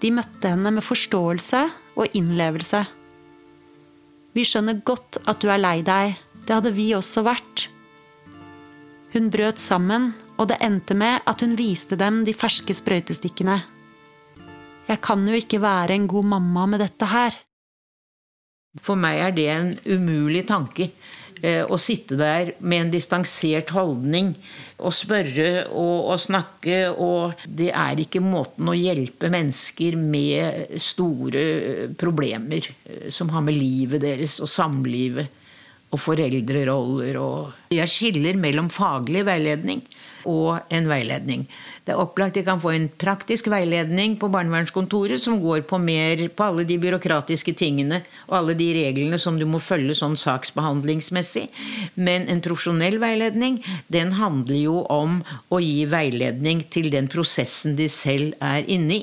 De 0.00 0.10
møtte 0.14 0.50
henne 0.50 0.72
med 0.74 0.86
forståelse 0.86 1.64
og 1.98 2.16
innlevelse. 2.18 2.84
Vi 4.34 4.44
skjønner 4.46 4.80
godt 4.86 5.20
at 5.26 5.42
du 5.42 5.50
er 5.50 5.60
lei 5.60 5.80
deg. 5.86 6.16
Det 6.46 6.56
hadde 6.56 6.72
vi 6.76 6.92
også 6.96 7.24
vært. 7.26 7.68
Hun 9.12 9.30
brøt 9.32 9.60
sammen, 9.60 10.12
og 10.38 10.50
det 10.50 10.60
endte 10.64 10.94
med 10.96 11.24
at 11.28 11.42
hun 11.44 11.56
viste 11.58 11.96
dem 12.00 12.22
de 12.26 12.34
ferske 12.36 12.74
sprøytestikkene. 12.76 13.58
Jeg 14.88 15.00
kan 15.04 15.24
jo 15.28 15.36
ikke 15.36 15.60
være 15.60 15.96
en 15.96 16.08
god 16.08 16.28
mamma 16.32 16.64
med 16.72 16.80
dette 16.84 17.08
her. 17.08 17.34
For 18.84 19.00
meg 19.00 19.20
er 19.20 19.34
det 19.36 19.48
en 19.52 19.72
umulig 19.88 20.44
tanke. 20.48 20.90
Eh, 21.42 21.64
Å 21.64 21.78
sitte 21.80 22.18
der 22.18 22.52
med 22.58 22.86
en 22.86 22.92
distansert 22.92 23.72
holdning 23.74 24.32
og 24.78 24.94
spørre 24.94 25.66
og, 25.68 26.12
og 26.12 26.20
snakke. 26.22 26.80
Og 26.94 27.44
det 27.44 27.70
er 27.72 28.02
ikke 28.02 28.22
måten 28.24 28.70
å 28.70 28.76
hjelpe 28.76 29.30
mennesker 29.32 29.98
med 30.00 30.78
store 30.82 31.42
eh, 31.42 31.84
problemer 31.98 32.62
eh, 32.64 33.08
som 33.14 33.32
har 33.34 33.44
med 33.46 33.58
livet 33.58 34.04
deres 34.04 34.38
og 34.44 34.50
samlivet 34.50 35.34
og 35.88 36.00
foreldreroller 36.02 37.16
og 37.16 37.72
Jeg 37.72 37.88
skiller 37.88 38.36
mellom 38.36 38.68
faglig 38.68 39.22
veiledning 39.24 39.80
og 40.26 40.58
en 40.74 40.88
veiledning. 40.90 41.44
Det 41.84 41.94
er 41.94 42.00
opplagt 42.02 42.36
de 42.36 42.44
kan 42.44 42.60
få 42.60 42.72
en 42.74 42.88
praktisk 43.00 43.48
veiledning 43.52 44.16
på 44.20 44.30
barnevernskontoret 44.32 45.20
som 45.22 45.38
går 45.40 45.62
på 45.68 45.78
mer 45.80 46.24
på 46.34 46.48
alle 46.48 46.66
de 46.68 46.76
byråkratiske 46.82 47.54
tingene 47.58 48.02
og 48.26 48.36
alle 48.40 48.56
de 48.58 48.68
reglene 48.76 49.18
som 49.20 49.38
du 49.38 49.46
må 49.48 49.60
følge 49.62 49.96
sånn 49.98 50.18
saksbehandlingsmessig. 50.20 51.46
Men 51.96 52.28
en 52.28 52.42
profesjonell 52.44 52.98
veiledning, 53.02 53.60
den 53.88 54.12
handler 54.18 54.60
jo 54.60 54.82
om 54.92 55.20
å 55.48 55.62
gi 55.64 55.86
veiledning 55.88 56.66
til 56.68 56.90
den 56.92 57.08
prosessen 57.08 57.78
de 57.78 57.88
selv 57.92 58.36
er 58.44 58.68
inne 58.68 59.00
i. 59.00 59.02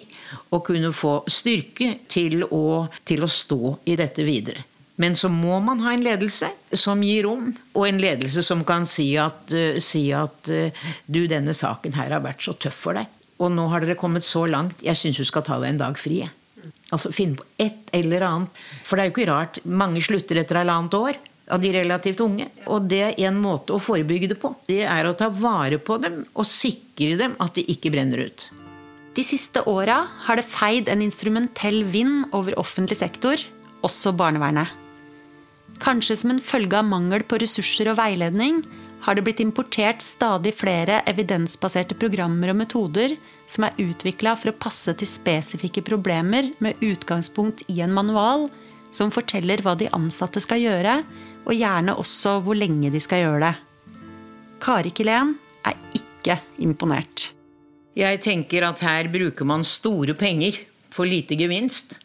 Og 0.53 0.65
kunne 0.67 0.93
få 0.93 1.19
styrke 1.31 1.95
til 2.11 2.43
å, 2.45 2.85
til 3.07 3.25
å 3.25 3.31
stå 3.31 3.75
i 3.89 3.97
dette 3.99 4.25
videre. 4.25 4.74
Men 5.01 5.15
så 5.19 5.27
må 5.31 5.57
man 5.59 5.81
ha 5.83 5.91
en 5.93 6.05
ledelse 6.05 6.49
som 6.71 7.01
gir 7.03 7.25
rom, 7.27 7.49
og 7.75 7.87
en 7.87 7.99
ledelse 7.99 8.43
som 8.45 8.63
kan 8.67 8.87
si 8.87 9.09
at, 9.19 9.51
eh, 9.51 9.79
si 9.83 10.07
at 10.15 10.49
eh, 10.51 10.85
du, 11.05 11.25
denne 11.27 11.55
saken 11.55 11.97
her 11.97 12.15
har 12.15 12.23
vært 12.23 12.45
så 12.45 12.55
tøff 12.55 12.79
for 12.87 12.95
deg. 12.95 13.11
Og 13.43 13.51
nå 13.51 13.67
har 13.73 13.83
dere 13.83 13.99
kommet 13.99 14.23
så 14.23 14.45
langt, 14.47 14.79
jeg 14.83 14.95
syns 14.95 15.19
du 15.19 15.27
skal 15.27 15.43
ta 15.43 15.59
deg 15.59 15.73
en 15.73 15.83
dag 15.83 15.99
fri. 15.99 16.23
Altså 16.95 17.11
finne 17.11 17.35
på 17.39 17.47
et 17.61 17.91
eller 17.97 18.23
annet. 18.23 18.59
For 18.85 18.95
det 18.95 19.03
er 19.03 19.09
jo 19.09 19.15
ikke 19.15 19.31
rart. 19.31 19.59
Mange 19.67 20.03
slutter 20.05 20.39
etter 20.39 20.61
halvannet 20.61 20.95
år 20.95 21.19
av 21.51 21.61
de 21.61 21.71
relativt 21.75 22.21
unge. 22.23 22.47
Og 22.71 22.87
det 22.89 23.01
er 23.09 23.19
en 23.27 23.39
måte 23.41 23.75
å 23.75 23.81
forebygge 23.81 24.31
det 24.31 24.39
på. 24.41 24.53
Det 24.69 24.83
er 24.87 25.09
å 25.09 25.15
ta 25.17 25.27
vare 25.29 25.81
på 25.81 25.99
dem 26.01 26.21
og 26.33 26.47
sikre 26.49 27.19
dem 27.19 27.35
at 27.43 27.57
de 27.57 27.65
ikke 27.75 27.91
brenner 27.93 28.23
ut. 28.29 28.47
De 29.15 29.23
siste 29.23 29.61
åra 29.71 30.01
har 30.25 30.39
det 30.39 30.47
feid 30.47 30.89
en 30.91 31.03
instrumentell 31.03 31.83
vind 31.87 32.25
over 32.35 32.57
offentlig 32.59 32.97
sektor, 32.99 33.39
også 33.85 34.11
barnevernet. 34.17 34.84
Kanskje 35.83 36.15
som 36.17 36.31
en 36.31 36.41
følge 36.41 36.77
av 36.79 36.87
mangel 36.87 37.25
på 37.27 37.39
ressurser 37.41 37.89
og 37.91 37.99
veiledning 37.99 38.61
har 39.05 39.17
det 39.17 39.25
blitt 39.25 39.41
importert 39.43 40.01
stadig 40.01 40.55
flere 40.57 41.01
evidensbaserte 41.09 41.97
programmer 41.99 42.53
og 42.53 42.59
metoder 42.63 43.13
som 43.51 43.67
er 43.67 43.77
utvikla 43.83 44.33
for 44.39 44.49
å 44.49 44.57
passe 44.57 44.95
til 44.97 45.09
spesifikke 45.09 45.83
problemer 45.85 46.47
med 46.63 46.81
utgangspunkt 46.81 47.65
i 47.69 47.81
en 47.85 47.93
manual 47.93 48.47
som 48.95 49.11
forteller 49.13 49.61
hva 49.61 49.75
de 49.77 49.91
ansatte 49.93 50.41
skal 50.41 50.61
gjøre, 50.63 50.99
og 51.45 51.53
gjerne 51.53 51.97
også 51.99 52.39
hvor 52.45 52.57
lenge 52.57 52.89
de 52.93 53.01
skal 53.03 53.25
gjøre 53.25 53.41
det. 53.43 53.53
Kari 54.63 54.93
Kilén 54.95 55.35
er 55.67 55.75
ikke 55.99 56.39
imponert. 56.63 57.33
Jeg 57.95 58.21
tenker 58.23 58.65
at 58.65 58.81
her 58.83 59.11
bruker 59.11 59.47
man 59.47 59.67
store 59.67 60.15
penger 60.17 60.57
for 60.95 61.05
lite 61.05 61.37
gevinst. 61.37 61.99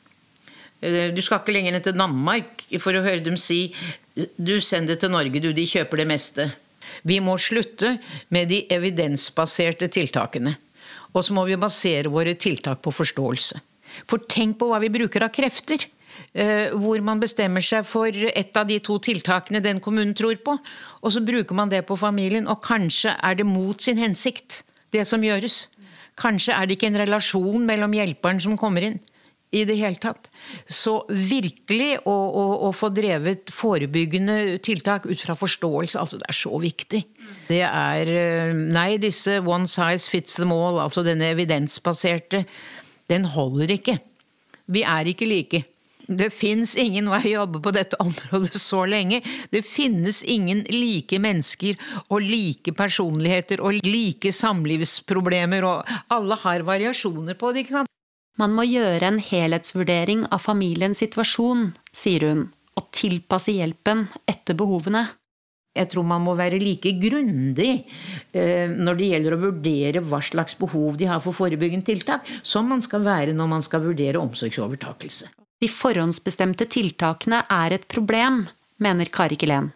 Eh, 0.83 1.15
Du 1.15 1.23
skal 1.23 1.41
ikke 1.41 1.55
lenger 1.55 1.79
enn 1.79 1.87
til 1.87 1.97
Danmark 1.97 2.60
for 2.79 2.95
å 2.95 3.03
høre 3.03 3.25
dem 3.25 3.39
si 3.41 3.73
du 4.37 4.59
send 4.63 4.91
det 4.91 5.01
til 5.03 5.13
Norge, 5.13 5.41
du, 5.43 5.53
de 5.53 5.67
kjøper 5.67 6.03
det 6.03 6.09
meste. 6.11 6.47
Vi 7.07 7.21
må 7.23 7.37
slutte 7.41 7.97
med 8.35 8.51
de 8.51 8.65
evidensbaserte 8.73 9.89
tiltakene. 9.93 10.57
Og 11.15 11.25
så 11.27 11.35
må 11.35 11.45
vi 11.49 11.59
basere 11.59 12.11
våre 12.13 12.37
tiltak 12.39 12.83
på 12.85 12.93
forståelse. 12.95 13.59
For 14.07 14.23
tenk 14.31 14.59
på 14.61 14.69
hva 14.71 14.79
vi 14.83 14.93
bruker 14.93 15.25
av 15.27 15.33
krefter. 15.35 15.87
eh, 16.35 16.71
Hvor 16.71 17.01
man 17.03 17.21
bestemmer 17.21 17.61
seg 17.61 17.87
for 17.87 18.09
ett 18.09 18.57
av 18.57 18.67
de 18.67 18.79
to 18.79 18.99
tiltakene 18.99 19.63
den 19.63 19.81
kommunen 19.81 20.15
tror 20.15 20.37
på. 20.37 20.59
Og 21.03 21.13
så 21.13 21.21
bruker 21.21 21.55
man 21.55 21.69
det 21.69 21.87
på 21.87 21.97
familien, 21.99 22.47
og 22.47 22.63
kanskje 22.63 23.17
er 23.23 23.35
det 23.35 23.47
mot 23.47 23.81
sin 23.81 23.99
hensikt, 23.99 24.63
det 24.93 25.07
som 25.07 25.23
gjøres. 25.23 25.69
Kanskje 26.17 26.55
er 26.55 26.67
det 26.67 26.77
ikke 26.77 26.87
en 26.87 27.03
relasjon 27.07 27.67
mellom 27.67 27.93
hjelperen 27.93 28.41
som 28.41 28.59
kommer 28.59 28.83
inn 28.83 29.01
i 29.51 29.65
det 29.67 29.77
hele 29.81 29.99
tatt. 30.01 30.29
Så 30.71 31.01
virkelig 31.11 31.97
å, 32.09 32.15
å, 32.15 32.45
å 32.69 32.71
få 32.77 32.91
drevet 32.95 33.51
forebyggende 33.55 34.61
tiltak 34.63 35.09
ut 35.11 35.25
fra 35.25 35.37
forståelse, 35.39 35.99
altså 35.99 36.21
det 36.21 36.29
er 36.31 36.39
så 36.39 36.61
viktig. 36.63 37.03
Det 37.51 37.65
er 37.67 38.13
eh, 38.15 38.55
Nei, 38.55 38.95
disse 39.03 39.41
one 39.43 39.69
size 39.71 40.11
fits 40.11 40.39
them 40.39 40.55
all, 40.55 40.79
altså 40.83 41.05
denne 41.07 41.33
evidensbaserte, 41.35 42.45
den 43.11 43.27
holder 43.35 43.75
ikke. 43.75 43.99
Vi 44.71 44.87
er 44.87 45.11
ikke 45.11 45.27
like. 45.27 45.65
Det 46.11 46.33
fins 46.35 46.73
ingen, 46.79 47.07
og 47.07 47.21
jeg 47.21 47.37
jobber 47.37 47.63
på 47.63 47.75
dette 47.75 47.99
området 48.07 48.59
så 48.59 48.85
lenge, 48.87 49.21
det 49.51 49.63
finnes 49.67 50.23
ingen 50.27 50.63
like 50.71 51.19
mennesker 51.23 51.79
og 52.09 52.23
like 52.23 52.75
personligheter 52.79 53.63
og 53.63 53.83
like 53.87 54.31
samlivsproblemer, 54.35 55.67
og 55.67 55.97
alle 56.15 56.39
har 56.47 56.67
variasjoner 56.67 57.39
på 57.39 57.55
det, 57.55 57.67
ikke 57.67 57.81
sant. 57.81 57.97
Man 58.39 58.55
må 58.57 58.65
gjøre 58.69 59.09
en 59.09 59.19
helhetsvurdering 59.23 60.27
av 60.31 60.43
familiens 60.45 61.01
situasjon, 61.03 61.71
sier 61.93 62.29
hun, 62.29 62.45
og 62.79 62.87
tilpasse 62.95 63.53
hjelpen 63.53 64.07
etter 64.31 64.57
behovene. 64.57 65.09
Jeg 65.77 65.87
tror 65.93 66.07
man 66.07 66.23
må 66.25 66.33
være 66.39 66.59
like 66.59 66.91
grundig 66.99 67.85
eh, 68.35 68.71
når 68.71 68.97
det 68.99 69.11
gjelder 69.13 69.37
å 69.37 69.43
vurdere 69.45 70.03
hva 70.03 70.19
slags 70.25 70.57
behov 70.59 70.97
de 70.99 71.07
har 71.07 71.21
for 71.23 71.37
forebyggende 71.37 71.87
tiltak, 71.87 72.27
som 72.43 72.67
man 72.71 72.83
skal 72.83 73.05
være 73.07 73.37
når 73.37 73.51
man 73.53 73.63
skal 73.63 73.85
vurdere 73.85 74.19
omsorgsovertakelse. 74.19 75.31
De 75.61 75.69
forhåndsbestemte 75.71 76.67
tiltakene 76.73 77.45
er 77.53 77.77
et 77.77 77.87
problem, 77.93 78.47
mener 78.83 79.13
Kari 79.13 79.39
Kelen. 79.39 79.71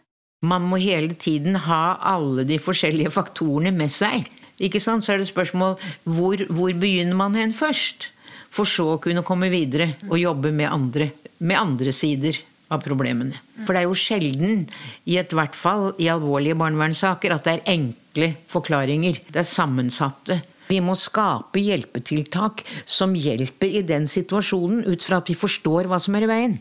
Man 0.45 0.67
må 0.69 0.81
hele 0.83 1.15
tiden 1.15 1.61
ha 1.69 1.97
alle 2.01 2.45
de 2.49 2.59
forskjellige 2.61 3.13
faktorene 3.15 3.73
med 3.73 3.93
seg. 3.93 4.27
Ikke 4.65 4.81
sant? 4.83 5.07
Så 5.07 5.15
er 5.15 5.23
det 5.23 5.29
spørsmål 5.31 5.79
hvor, 6.09 6.43
hvor 6.51 6.75
begynner 6.75 7.17
man 7.19 7.39
hen 7.39 7.55
først? 7.57 8.11
For 8.55 8.69
så 8.71 8.87
å 8.95 9.01
kunne 9.03 9.25
komme 9.27 9.51
videre 9.51 9.97
og 10.07 10.19
jobbe 10.21 10.53
med 10.55 10.71
andre, 10.71 11.11
med 11.43 11.59
andre 11.59 11.95
sider 11.95 12.39
av 12.73 12.83
problemene. 12.85 13.37
For 13.65 13.75
det 13.75 13.83
er 13.83 13.89
jo 13.89 13.99
sjelden, 13.99 14.65
i 15.11 15.19
ethvert 15.21 15.57
fall 15.59 15.93
i 16.01 16.09
alvorlige 16.13 16.59
barnevernssaker, 16.59 17.35
at 17.35 17.47
det 17.47 17.57
er 17.57 17.73
enkle 17.75 18.31
forklaringer. 18.51 19.19
Det 19.29 19.43
er 19.43 19.49
sammensatte. 19.49 20.39
Vi 20.71 20.79
må 20.81 20.95
skape 20.97 21.61
hjelpetiltak 21.61 22.63
som 22.89 23.13
hjelper 23.19 23.75
i 23.81 23.83
den 23.87 24.07
situasjonen, 24.09 24.87
ut 24.87 25.05
fra 25.05 25.21
at 25.21 25.29
vi 25.29 25.37
forstår 25.39 25.91
hva 25.91 26.01
som 26.01 26.17
er 26.17 26.25
i 26.25 26.31
veien. 26.31 26.57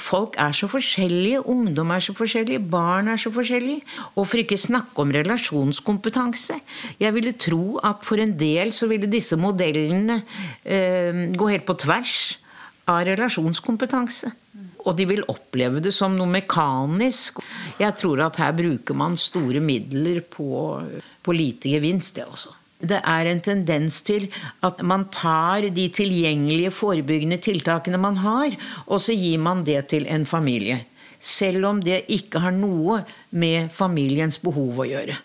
Folk 0.00 0.36
er 0.42 0.54
så 0.56 0.68
forskjellige, 0.70 1.42
ungdom 1.46 1.92
er 1.94 2.02
så 2.04 2.14
forskjellige, 2.16 2.62
barn 2.70 3.10
er 3.12 3.20
så 3.20 3.30
forskjellige. 3.34 3.84
Og 4.14 4.26
for 4.28 4.42
ikke 4.42 4.58
snakke 4.60 5.04
om 5.04 5.12
relasjonskompetanse. 5.14 6.58
Jeg 7.00 7.14
ville 7.16 7.36
tro 7.40 7.78
at 7.84 8.06
for 8.06 8.22
en 8.22 8.34
del 8.38 8.74
så 8.76 8.88
ville 8.90 9.10
disse 9.10 9.38
modellene 9.40 10.20
eh, 10.64 11.22
gå 11.36 11.52
helt 11.52 11.68
på 11.68 11.78
tvers 11.84 12.16
av 12.90 13.04
relasjonskompetanse. 13.08 14.32
Og 14.86 14.94
de 14.98 15.06
vil 15.10 15.24
oppleve 15.30 15.82
det 15.82 15.92
som 15.94 16.14
noe 16.14 16.30
mekanisk. 16.30 17.40
Jeg 17.80 17.94
tror 17.98 18.22
at 18.28 18.38
her 18.42 18.54
bruker 18.56 18.98
man 18.98 19.18
store 19.18 19.62
midler 19.64 20.22
på, 20.22 20.78
på 21.22 21.34
lite 21.34 21.74
gevinst, 21.74 22.14
det 22.18 22.28
også. 22.28 22.54
Det 22.78 22.98
er 23.00 23.30
en 23.30 23.40
tendens 23.40 24.02
til 24.04 24.26
at 24.66 24.82
man 24.84 25.06
tar 25.14 25.68
de 25.72 25.86
tilgjengelige 25.88 26.72
forebyggende 26.74 27.38
tiltakene 27.40 28.00
man 28.00 28.18
har, 28.20 28.56
og 28.86 29.00
så 29.00 29.16
gir 29.16 29.40
man 29.40 29.64
det 29.64 29.86
til 29.94 30.08
en 30.12 30.26
familie. 30.28 30.82
Selv 31.18 31.64
om 31.70 31.80
det 31.80 32.04
ikke 32.12 32.42
har 32.44 32.52
noe 32.52 33.00
med 33.32 33.72
familiens 33.72 34.36
behov 34.42 34.84
å 34.84 34.90
gjøre. 34.90 35.16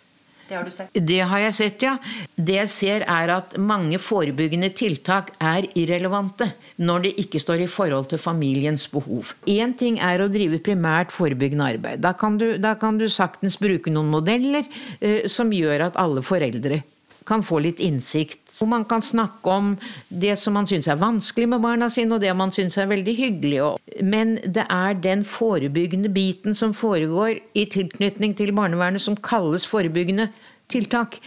Det 0.52 0.58
har 0.58 0.66
du 0.68 0.72
sett. 0.76 0.98
Det 1.08 1.20
har 1.32 1.40
jeg 1.46 1.54
sett, 1.56 1.84
ja. 1.86 1.94
Det 2.36 2.58
jeg 2.58 2.68
ser 2.68 3.06
er 3.08 3.32
at 3.38 3.54
mange 3.56 3.96
forebyggende 4.04 4.68
tiltak 4.76 5.30
er 5.40 5.68
irrelevante 5.80 6.50
når 6.84 7.06
det 7.06 7.12
ikke 7.24 7.40
står 7.40 7.64
i 7.64 7.70
forhold 7.72 8.10
til 8.12 8.20
familiens 8.20 8.84
behov. 8.92 9.32
Én 9.48 9.72
ting 9.80 10.02
er 10.04 10.20
å 10.20 10.28
drive 10.32 10.60
primært 10.64 11.16
forebyggende 11.16 11.70
arbeid. 11.78 12.04
Da 12.04 12.12
kan 12.20 12.36
du, 12.42 12.58
da 12.60 12.74
kan 12.80 13.00
du 13.00 13.08
saktens 13.08 13.56
bruke 13.62 13.94
noen 13.96 14.12
modeller 14.12 14.68
eh, 15.00 15.24
som 15.32 15.56
gjør 15.56 15.88
at 15.88 16.00
alle 16.04 16.24
foreldre 16.26 16.82
kan 17.26 17.44
få 17.44 17.60
litt 17.64 17.80
innsikt. 17.80 18.40
Hvor 18.52 18.68
man 18.72 18.86
kan 18.86 19.02
snakke 19.02 19.50
om 19.50 19.74
det 20.10 20.36
som 20.40 20.56
man 20.58 20.68
syns 20.70 20.90
er 20.92 21.00
vanskelig 21.02 21.48
med 21.54 21.64
barna 21.64 21.90
sine, 21.94 22.16
og 22.16 22.24
det 22.24 22.34
man 22.38 22.54
syns 22.54 22.78
er 22.78 22.90
veldig 22.92 23.16
hyggelig. 23.18 23.62
Men 24.04 24.38
det 24.44 24.66
er 24.68 24.98
den 25.02 25.26
forebyggende 25.28 26.12
biten 26.14 26.58
som 26.58 26.76
foregår 26.76 27.40
i 27.54 27.68
tilknytning 27.72 28.36
til 28.38 28.54
barnevernet, 28.58 29.04
som 29.04 29.18
kalles 29.18 29.68
forebyggende 29.70 30.30
tiltak, 30.72 31.18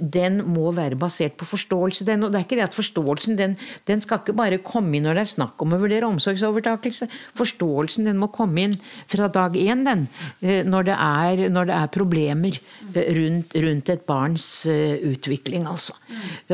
den 0.00 0.40
må 0.46 0.70
være 0.76 0.98
basert 0.98 1.36
på 1.40 1.48
forståelse. 1.48 2.06
Den, 2.08 2.24
og 2.24 2.32
det 2.32 2.40
er 2.40 2.46
ikke 2.46 2.58
det 2.60 2.68
at 2.68 2.74
Forståelsen 2.74 3.38
den, 3.38 3.56
den 3.88 4.02
skal 4.02 4.20
ikke 4.20 4.36
bare 4.36 4.60
komme 4.64 4.96
inn 4.98 5.06
når 5.06 5.18
det 5.18 5.24
er 5.24 5.32
snakk 5.34 5.62
om 5.62 5.74
å 5.74 5.80
vurdere 5.82 6.08
omsorgsovertakelse. 6.08 7.08
Forståelsen 7.38 8.10
den 8.10 8.20
må 8.20 8.30
komme 8.34 8.68
inn 8.68 8.76
fra 9.10 9.28
dag 9.32 9.56
én, 9.58 9.84
den, 9.86 10.06
når 10.70 10.88
det 10.90 10.96
er, 10.98 11.44
når 11.54 11.70
det 11.70 11.78
er 11.78 11.92
problemer 11.94 12.60
rundt, 12.94 13.56
rundt, 13.66 13.92
et 13.94 14.06
barns 14.08 14.48
utvikling. 14.66 15.68
Altså. 15.70 15.96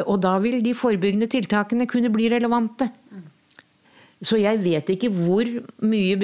Og 0.05 0.18
da 0.24 0.37
vil 0.42 0.61
de 0.64 0.76
forebyggende 0.76 1.31
tiltakene 1.31 1.88
kunne 1.90 2.12
bli 2.12 2.29
relevante. 2.33 2.90
Så 4.20 4.37
jeg 4.37 4.61
vet 4.61 4.90
ikke 4.92 5.09
hvor 5.14 5.48
mye, 5.88 6.16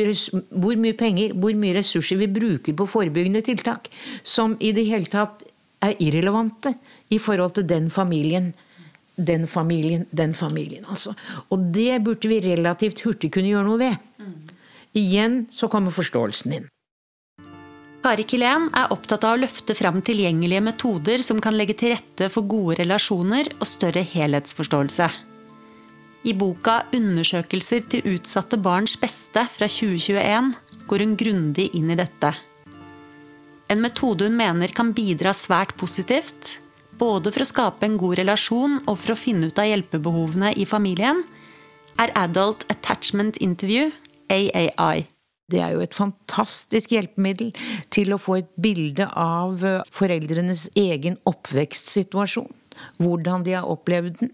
hvor 0.50 0.76
mye, 0.76 0.96
penger, 0.96 1.32
hvor 1.32 1.56
mye 1.56 1.78
ressurser 1.78 2.20
vi 2.20 2.28
bruker 2.28 2.76
på 2.76 2.88
forebyggende 2.92 3.40
tiltak 3.46 3.88
som 4.20 4.56
i 4.60 4.74
det 4.76 4.84
hele 4.90 5.08
tatt 5.08 5.45
er 5.84 5.98
irrelevante 6.02 6.74
i 7.12 7.18
forhold 7.22 7.56
til 7.58 7.66
den 7.68 7.90
familien. 7.90 8.52
Den 9.16 9.46
familien, 9.48 10.04
den 10.12 10.34
familien, 10.36 10.84
altså. 10.88 11.14
Og 11.48 11.70
det 11.72 12.02
burde 12.04 12.28
vi 12.28 12.40
relativt 12.44 13.00
hurtig 13.06 13.32
kunne 13.32 13.48
gjøre 13.48 13.64
noe 13.64 13.80
ved. 13.80 14.00
Igjen 14.96 15.46
så 15.52 15.68
kommer 15.72 15.94
forståelsen 15.94 16.56
inn. 16.58 16.66
Kari 18.06 18.22
Kilén 18.22 18.68
er 18.76 18.92
opptatt 18.94 19.24
av 19.26 19.34
å 19.34 19.40
løfte 19.40 19.74
fram 19.74 19.98
tilgjengelige 20.04 20.62
metoder 20.62 21.24
som 21.26 21.40
kan 21.42 21.56
legge 21.58 21.74
til 21.80 21.90
rette 21.90 22.28
for 22.30 22.46
gode 22.46 22.76
relasjoner 22.78 23.48
og 23.56 23.66
større 23.66 24.04
helhetsforståelse. 24.06 25.08
I 26.26 26.32
boka 26.34 26.84
'Undersøkelser 26.92 27.82
til 27.90 28.06
utsatte 28.14 28.58
barns 28.62 28.96
beste' 28.98 29.48
fra 29.56 29.66
2021 29.66 30.54
går 30.86 31.02
hun 31.02 31.16
grundig 31.16 31.70
inn 31.74 31.90
i 31.90 31.98
dette. 31.98 32.30
En 33.66 33.82
metode 33.82 34.28
hun 34.28 34.36
mener 34.38 34.70
kan 34.74 34.92
bidra 34.94 35.32
svært 35.34 35.74
positivt, 35.80 36.56
både 36.98 37.32
for 37.34 37.42
å 37.42 37.48
skape 37.48 37.86
en 37.86 37.98
god 37.98 38.20
relasjon 38.20 38.78
og 38.84 38.94
for 39.02 39.14
å 39.14 39.18
finne 39.18 39.50
ut 39.50 39.58
av 39.58 39.66
hjelpebehovene 39.66 40.52
i 40.54 40.66
familien, 40.68 41.24
er 41.98 42.12
Adult 42.18 42.62
Attachment 42.70 43.40
Interview, 43.42 43.90
AAI. 44.30 45.06
Det 45.50 45.60
er 45.62 45.74
jo 45.76 45.82
et 45.82 45.94
fantastisk 45.94 46.92
hjelpemiddel 46.94 47.52
til 47.94 48.14
å 48.14 48.18
få 48.18 48.40
et 48.40 48.48
bilde 48.58 49.06
av 49.18 49.62
eh, 49.66 49.82
foreldrenes 49.94 50.66
egen 50.78 51.18
oppvekstsituasjon. 51.26 52.48
Hvordan 53.00 53.44
de 53.46 53.54
har 53.56 53.68
opplevd 53.70 54.18
den. 54.20 54.32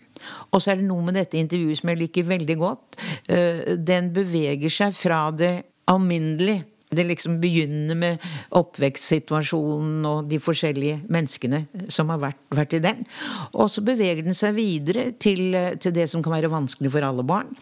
Og 0.50 0.62
så 0.62 0.72
er 0.72 0.80
det 0.80 0.88
noe 0.88 1.04
med 1.04 1.18
dette 1.20 1.38
intervjuet 1.38 1.78
som 1.78 1.92
jeg 1.92 2.00
liker 2.00 2.28
veldig 2.30 2.56
godt. 2.58 2.96
Eh, 3.28 3.76
Den 3.76 4.10
beveger 4.16 4.72
seg 4.72 4.96
fra 4.96 5.26
det 5.36 5.54
alminnelige. 5.92 6.64
Det 6.92 7.06
liksom 7.08 7.38
begynner 7.42 7.98
med 7.98 8.24
oppvekstsituasjonen 8.58 10.06
og 10.08 10.30
de 10.30 10.40
forskjellige 10.42 11.02
menneskene 11.12 11.64
som 11.92 12.12
har 12.12 12.20
vært, 12.22 12.40
vært 12.52 12.76
i 12.78 12.82
den. 12.84 13.04
Og 13.52 13.70
så 13.72 13.84
beveger 13.84 14.24
den 14.26 14.36
seg 14.36 14.56
videre 14.58 15.10
til, 15.22 15.56
til 15.80 15.96
det 15.96 16.08
som 16.12 16.24
kan 16.24 16.36
være 16.36 16.52
vanskelig 16.52 16.92
for 16.92 17.06
alle 17.06 17.24
barn. 17.26 17.52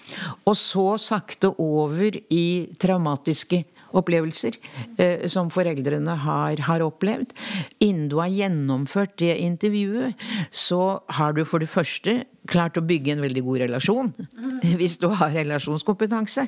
Og 0.45 0.57
så 0.59 0.87
sakte 1.01 1.53
over 1.63 2.19
i 2.31 2.47
traumatiske 2.81 3.65
opplevelser 3.97 4.57
eh, 5.01 5.27
som 5.31 5.51
foreldrene 5.53 6.15
har, 6.25 6.63
har 6.67 6.85
opplevd. 6.85 7.35
Innen 7.83 8.09
du 8.11 8.19
har 8.21 8.33
gjennomført 8.33 9.17
det 9.23 9.37
intervjuet, 9.43 10.29
så 10.51 11.01
har 11.19 11.35
du 11.37 11.45
for 11.49 11.63
det 11.63 11.71
første 11.73 12.21
klart 12.51 12.79
å 12.79 12.85
bygge 12.85 13.15
en 13.15 13.25
veldig 13.25 13.43
god 13.47 13.63
relasjon. 13.65 14.13
Hvis 14.81 14.99
du 15.01 15.09
har 15.15 15.33
relasjonskompetanse. 15.35 16.47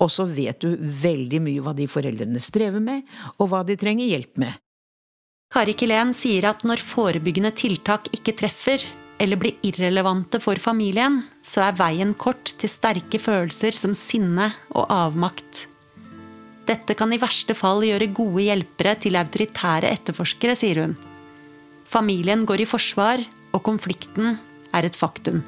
Og 0.00 0.10
så 0.12 0.26
vet 0.28 0.60
du 0.64 0.74
veldig 0.78 1.40
mye 1.44 1.64
hva 1.64 1.74
de 1.76 1.88
foreldrene 1.90 2.42
strever 2.42 2.82
med, 2.82 3.04
og 3.38 3.52
hva 3.52 3.64
de 3.66 3.78
trenger 3.80 4.10
hjelp 4.10 4.40
med. 4.44 4.60
Kari 5.54 5.76
Kilén 5.78 6.10
sier 6.16 6.48
at 6.48 6.64
når 6.66 6.82
forebyggende 6.82 7.52
tiltak 7.54 8.08
ikke 8.16 8.34
treffer, 8.40 8.82
eller 9.22 9.38
blir 9.38 9.60
irrelevante 9.62 10.40
for 10.42 10.58
familien, 10.58 11.20
så 11.46 11.62
er 11.68 11.76
veien 11.78 12.16
kort 12.18 12.56
til 12.58 12.70
sterke 12.70 13.20
følelser 13.22 13.76
som 13.76 13.94
sinne 13.94 14.48
og 14.74 14.90
avmakt. 14.90 15.68
Dette 16.66 16.96
kan 16.96 17.12
i 17.12 17.20
verste 17.20 17.54
fall 17.54 17.84
gjøre 17.84 18.10
gode 18.16 18.46
hjelpere 18.46 18.96
til 19.04 19.18
autoritære 19.20 19.92
etterforskere, 19.92 20.56
sier 20.58 20.80
hun. 20.82 20.96
Familien 21.86 22.42
går 22.48 22.64
i 22.64 22.68
forsvar, 22.68 23.22
og 23.54 23.62
konflikten 23.62 24.38
er 24.74 24.88
et 24.88 24.98
faktum. 24.98 25.42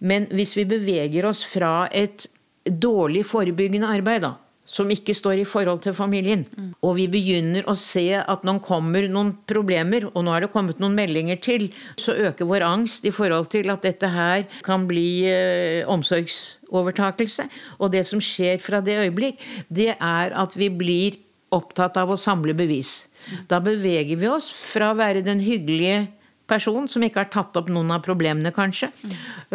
Men 0.00 0.28
hvis 0.32 0.54
vi 0.56 0.68
beveger 0.68 1.26
oss 1.28 1.42
fra 1.44 1.88
et 1.92 2.26
dårlig 2.64 3.26
forebyggende 3.28 3.88
arbeid, 3.88 4.24
da, 4.24 4.36
som 4.70 4.90
ikke 4.92 5.16
står 5.16 5.40
i 5.42 5.46
forhold 5.48 5.82
til 5.82 5.96
familien, 5.96 6.44
og 6.86 6.94
vi 7.00 7.08
begynner 7.10 7.66
å 7.68 7.74
se 7.78 8.06
at 8.20 8.44
nå 8.46 8.54
kommer 8.64 9.08
noen 9.10 9.32
problemer, 9.50 10.06
og 10.12 10.24
nå 10.24 10.34
er 10.34 10.46
det 10.46 10.52
kommet 10.52 10.80
noen 10.80 10.94
meldinger 10.96 11.40
til, 11.42 11.66
så 11.98 12.14
øker 12.14 12.48
vår 12.48 12.64
angst 12.68 13.08
i 13.08 13.14
forhold 13.14 13.50
til 13.52 13.72
at 13.74 13.82
dette 13.86 14.12
her 14.14 14.46
kan 14.66 14.86
bli 14.88 15.26
eh, 15.28 15.88
omsorgsovertakelse. 15.90 17.48
Og 17.80 17.90
det 17.96 18.06
som 18.08 18.22
skjer 18.22 18.62
fra 18.62 18.80
det 18.84 19.00
øyeblikk, 19.02 19.42
det 19.68 19.96
er 19.96 20.36
at 20.38 20.56
vi 20.56 20.70
blir 20.70 21.18
opptatt 21.50 21.98
av 21.98 22.12
å 22.14 22.20
samle 22.20 22.54
bevis. 22.54 23.10
Da 23.50 23.58
beveger 23.62 24.16
vi 24.20 24.30
oss 24.30 24.48
fra 24.54 24.92
å 24.92 24.98
være 24.98 25.24
den 25.26 25.42
hyggelige 25.42 26.06
person 26.50 26.90
som 26.90 27.06
ikke 27.06 27.22
har 27.22 27.30
tatt 27.32 27.56
opp 27.60 27.70
noen 27.72 27.94
av 27.94 28.02
problemene, 28.04 28.52
kanskje, 28.54 28.90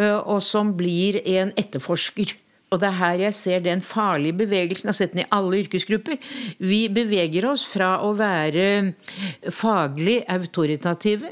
øh, 0.00 0.18
og 0.24 0.42
som 0.44 0.72
blir 0.78 1.20
en 1.36 1.52
etterforsker. 1.60 2.34
Og 2.74 2.80
det 2.82 2.88
er 2.88 2.98
her 2.98 3.20
jeg 3.28 3.36
ser 3.38 3.62
den 3.62 3.82
farlige 3.84 4.40
bevegelsen. 4.40 4.88
Jeg 4.88 4.94
har 4.94 4.98
sett 4.98 5.12
den 5.14 5.22
i 5.22 5.30
alle 5.34 5.60
yrkesgrupper. 5.62 6.18
Vi 6.58 6.86
beveger 6.90 7.46
oss 7.46 7.62
fra 7.68 7.96
å 8.02 8.10
være 8.18 8.94
faglig 9.54 10.24
autoritative 10.26 11.30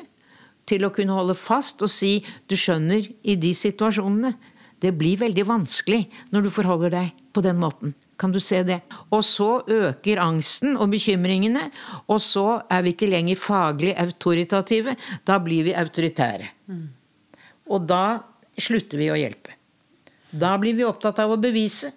til 0.69 0.87
å 0.87 0.93
kunne 0.95 1.17
holde 1.17 1.37
fast 1.37 1.83
og 1.85 1.91
si 1.93 2.21
du 2.49 2.57
skjønner, 2.57 3.11
i 3.23 3.37
de 3.37 3.55
situasjonene 3.55 4.35
Det 4.85 4.91
blir 4.93 5.17
veldig 5.17 5.45
vanskelig 5.49 6.03
når 6.35 6.43
du 6.45 6.51
forholder 6.53 6.91
deg 6.93 7.13
på 7.33 7.41
den 7.41 7.57
måten. 7.57 7.95
Kan 8.17 8.33
du 8.33 8.39
se 8.41 8.63
det? 8.63 8.81
Og 9.11 9.25
så 9.27 9.65
øker 9.67 10.23
angsten 10.23 10.77
og 10.77 10.91
bekymringene, 10.93 11.67
og 12.07 12.21
så 12.23 12.63
er 12.71 12.85
vi 12.87 12.95
ikke 12.95 13.11
lenger 13.11 13.41
faglig 13.41 13.95
autoritative. 13.99 14.95
Da 15.27 15.41
blir 15.43 15.67
vi 15.67 15.75
autoritære. 15.75 16.51
Og 17.71 17.87
da 17.89 18.21
slutter 18.61 19.01
vi 19.01 19.11
å 19.11 19.19
hjelpe. 19.19 19.57
Da 20.31 20.55
blir 20.59 20.75
vi 20.75 20.87
opptatt 20.87 21.19
av 21.23 21.35
å 21.35 21.41
bevise. 21.41 21.93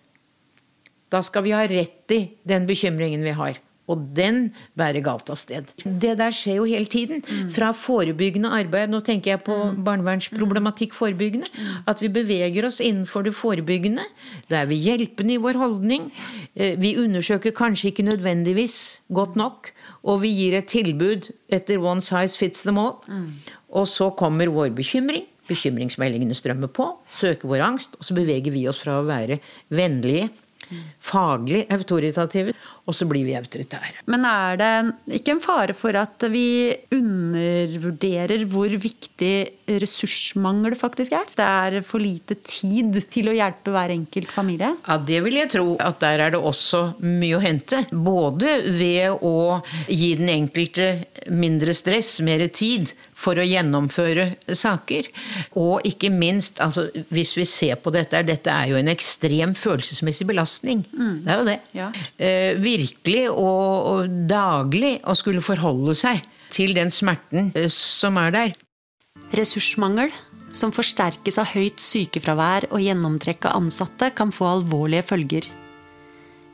Da 1.10 1.22
skal 1.24 1.46
vi 1.46 1.56
ha 1.56 1.64
rett 1.70 2.12
i 2.12 2.22
den 2.44 2.68
bekymringen 2.68 3.24
vi 3.24 3.34
har. 3.38 3.62
Og 3.88 4.02
den 4.18 4.50
bærer 4.76 5.00
galt 5.06 5.30
av 5.32 5.38
sted. 5.40 5.70
Det 5.86 6.18
der 6.20 6.34
skjer 6.36 6.58
jo 6.60 6.66
hele 6.68 6.86
tiden. 6.92 7.22
Fra 7.56 7.70
forebyggende 7.72 8.50
arbeid, 8.52 8.92
nå 8.92 9.00
tenker 9.06 9.32
jeg 9.36 9.44
på 9.46 9.56
barnevernsproblematikk 9.88 10.94
forebyggende, 10.98 11.48
at 11.88 12.02
vi 12.04 12.10
beveger 12.12 12.68
oss 12.68 12.82
innenfor 12.84 13.24
det 13.24 13.34
forebyggende. 13.38 14.04
Da 14.52 14.62
er 14.64 14.68
vi 14.72 14.76
hjelpende 14.76 15.38
i 15.38 15.42
vår 15.42 15.60
holdning. 15.62 16.10
Eh, 16.56 16.76
Vi 16.78 16.96
undersøker 17.00 17.52
kanskje 17.56 17.92
ikke 17.94 18.04
nødvendigvis 18.10 19.00
godt 19.12 19.36
nok. 19.40 19.72
Og 20.04 20.22
vi 20.22 20.30
gir 20.36 20.58
et 20.60 20.68
tilbud 20.68 21.32
etter 21.50 21.80
one 21.80 22.02
size 22.02 22.38
fits 22.38 22.62
them 22.64 22.78
all. 22.78 23.00
Og 23.72 23.88
så 23.88 24.10
kommer 24.16 24.48
vår 24.52 24.76
bekymring. 24.76 25.26
Bekymringsmeldingene 25.48 26.36
strømmer 26.36 26.68
på, 26.68 26.90
Søker 27.22 27.48
vår 27.48 27.62
angst, 27.64 27.96
og 27.96 28.04
så 28.04 28.14
beveger 28.18 28.52
vi 28.52 28.66
oss 28.68 28.82
fra 28.84 28.98
å 29.00 29.06
være 29.08 29.40
vennlige, 29.72 30.28
faglig 31.00 31.62
autoritative, 31.72 32.52
og 32.88 32.96
så 32.96 33.08
blir 33.10 33.26
vi 33.28 33.36
autoritære. 33.36 34.06
Men 34.08 34.24
er 34.28 34.60
det 34.60 34.72
ikke 35.20 35.36
en 35.36 35.44
fare 35.44 35.76
for 35.78 35.98
at 36.00 36.24
vi 36.32 36.72
undervurderer 36.96 38.46
hvor 38.48 38.72
viktig 38.72 39.34
ressursmangel 39.84 40.78
faktisk 40.80 41.16
er? 41.18 41.28
Det 41.36 41.48
er 41.48 41.80
for 41.86 42.00
lite 42.00 42.38
tid 42.48 42.96
til 43.12 43.32
å 43.32 43.36
hjelpe 43.36 43.74
hver 43.76 43.92
enkelt 43.92 44.32
familie? 44.32 44.72
Ja, 44.88 44.98
det 44.98 45.20
vil 45.26 45.40
jeg 45.42 45.52
tro 45.52 45.76
at 45.84 46.00
der 46.04 46.24
er 46.28 46.36
det 46.36 46.40
også 46.40 46.84
mye 47.04 47.36
å 47.36 47.44
hente. 47.44 47.84
Både 47.92 48.56
ved 48.72 49.20
å 49.26 49.60
gi 49.92 50.14
den 50.20 50.32
enkelte 50.38 50.94
mindre 51.28 51.76
stress, 51.76 52.18
mer 52.24 52.46
tid 52.48 52.94
for 53.18 53.40
å 53.40 53.46
gjennomføre 53.46 54.30
saker. 54.56 55.10
Og 55.60 55.84
ikke 55.90 56.12
minst, 56.14 56.62
altså, 56.64 56.88
hvis 57.12 57.34
vi 57.38 57.48
ser 57.50 57.76
på 57.82 57.92
dette, 57.94 58.24
dette 58.28 58.54
er 58.54 58.72
jo 58.72 58.80
en 58.80 58.92
ekstrem 58.94 59.56
følelsesmessig 59.58 60.28
belastning. 60.30 60.86
Det 60.94 61.34
er 61.34 61.42
jo 61.42 61.48
det. 61.48 61.58
Ja. 61.76 61.92
Eh, 62.16 62.54
virkelig 62.78 63.28
og, 63.32 63.92
og 63.92 64.16
daglig 64.30 64.98
å 65.04 65.16
skulle 65.18 65.44
forholde 65.46 65.96
seg 65.98 66.24
til 66.54 66.74
den 66.78 66.94
smerten 66.94 67.52
eh, 67.58 67.70
som 67.74 68.18
er 68.22 68.34
der. 68.36 68.56
Ressursmangel, 69.36 70.14
som 70.56 70.72
forsterkes 70.72 71.40
av 71.42 71.52
høyt 71.52 71.82
sykefravær 71.84 72.70
og 72.72 72.84
gjennomtrekk 72.84 73.50
av 73.50 73.58
ansatte, 73.60 74.12
kan 74.16 74.32
få 74.34 74.48
alvorlige 74.54 75.06
følger. 75.10 75.50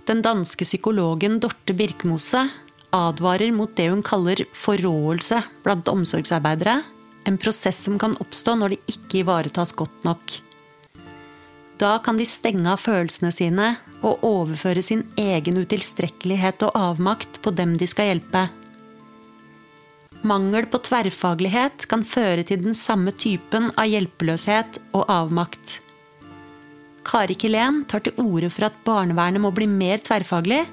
Den 0.07 0.23
danske 0.25 0.65
psykologen 0.67 1.37
Dorte 1.43 1.75
Birkmose 1.77 2.47
advarer 2.93 3.53
mot 3.55 3.71
det 3.77 3.87
hun 3.89 4.03
kaller 4.05 4.43
forråelse 4.57 5.39
blant 5.63 5.89
omsorgsarbeidere, 5.91 6.81
en 7.23 7.39
prosess 7.39 7.79
som 7.85 7.95
kan 8.01 8.17
oppstå 8.21 8.57
når 8.59 8.75
det 8.75 8.95
ikke 8.97 9.21
ivaretas 9.23 9.71
godt 9.77 10.03
nok. 10.07 10.35
Da 11.83 11.97
kan 11.99 12.15
de 12.15 12.23
stenge 12.23 12.69
av 12.71 12.79
følelsene 12.79 13.29
sine 13.35 13.73
og 14.07 14.21
overføre 14.23 14.79
sin 14.85 15.01
egen 15.19 15.57
utilstrekkelighet 15.59 16.63
og 16.63 16.77
avmakt 16.79 17.41
på 17.43 17.51
dem 17.57 17.73
de 17.79 17.87
skal 17.91 18.13
hjelpe. 18.13 18.45
Mangel 20.23 20.69
på 20.71 20.79
tverrfaglighet 20.87 21.83
kan 21.91 22.05
føre 22.07 22.45
til 22.47 22.61
den 22.63 22.77
samme 22.77 23.11
typen 23.11 23.67
av 23.75 23.89
hjelpeløshet 23.91 24.79
og 24.95 25.11
avmakt. 25.11 25.81
Kari 27.03 27.35
Kilén 27.35 27.83
tar 27.91 28.05
til 28.05 28.15
orde 28.21 28.47
for 28.53 28.69
at 28.69 28.79
barnevernet 28.87 29.43
må 29.43 29.51
bli 29.51 29.67
mer 29.67 29.99
tverrfaglig, 29.99 30.63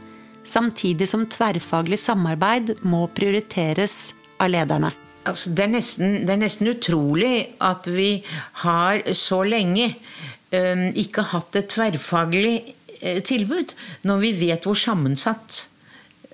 samtidig 0.46 1.10
som 1.10 1.26
tverrfaglig 1.26 1.98
samarbeid 1.98 2.76
må 2.86 3.08
prioriteres 3.18 4.12
av 4.38 4.54
lederne. 4.54 4.94
Altså, 5.26 5.50
det, 5.50 5.66
er 5.66 5.74
nesten, 5.74 6.20
det 6.22 6.36
er 6.36 6.44
nesten 6.46 6.70
utrolig 6.70 7.34
at 7.58 7.90
vi 7.90 8.12
har 8.62 9.02
så 9.18 9.42
lenge 9.42 9.90
ikke 10.50 11.22
hatt 11.30 11.56
et 11.56 11.68
tverrfaglig 11.70 12.74
eh, 13.00 13.20
tilbud, 13.22 13.74
når 14.02 14.22
vi 14.22 14.30
vet 14.34 14.64
hvor 14.66 14.78
sammensatt 14.78 15.68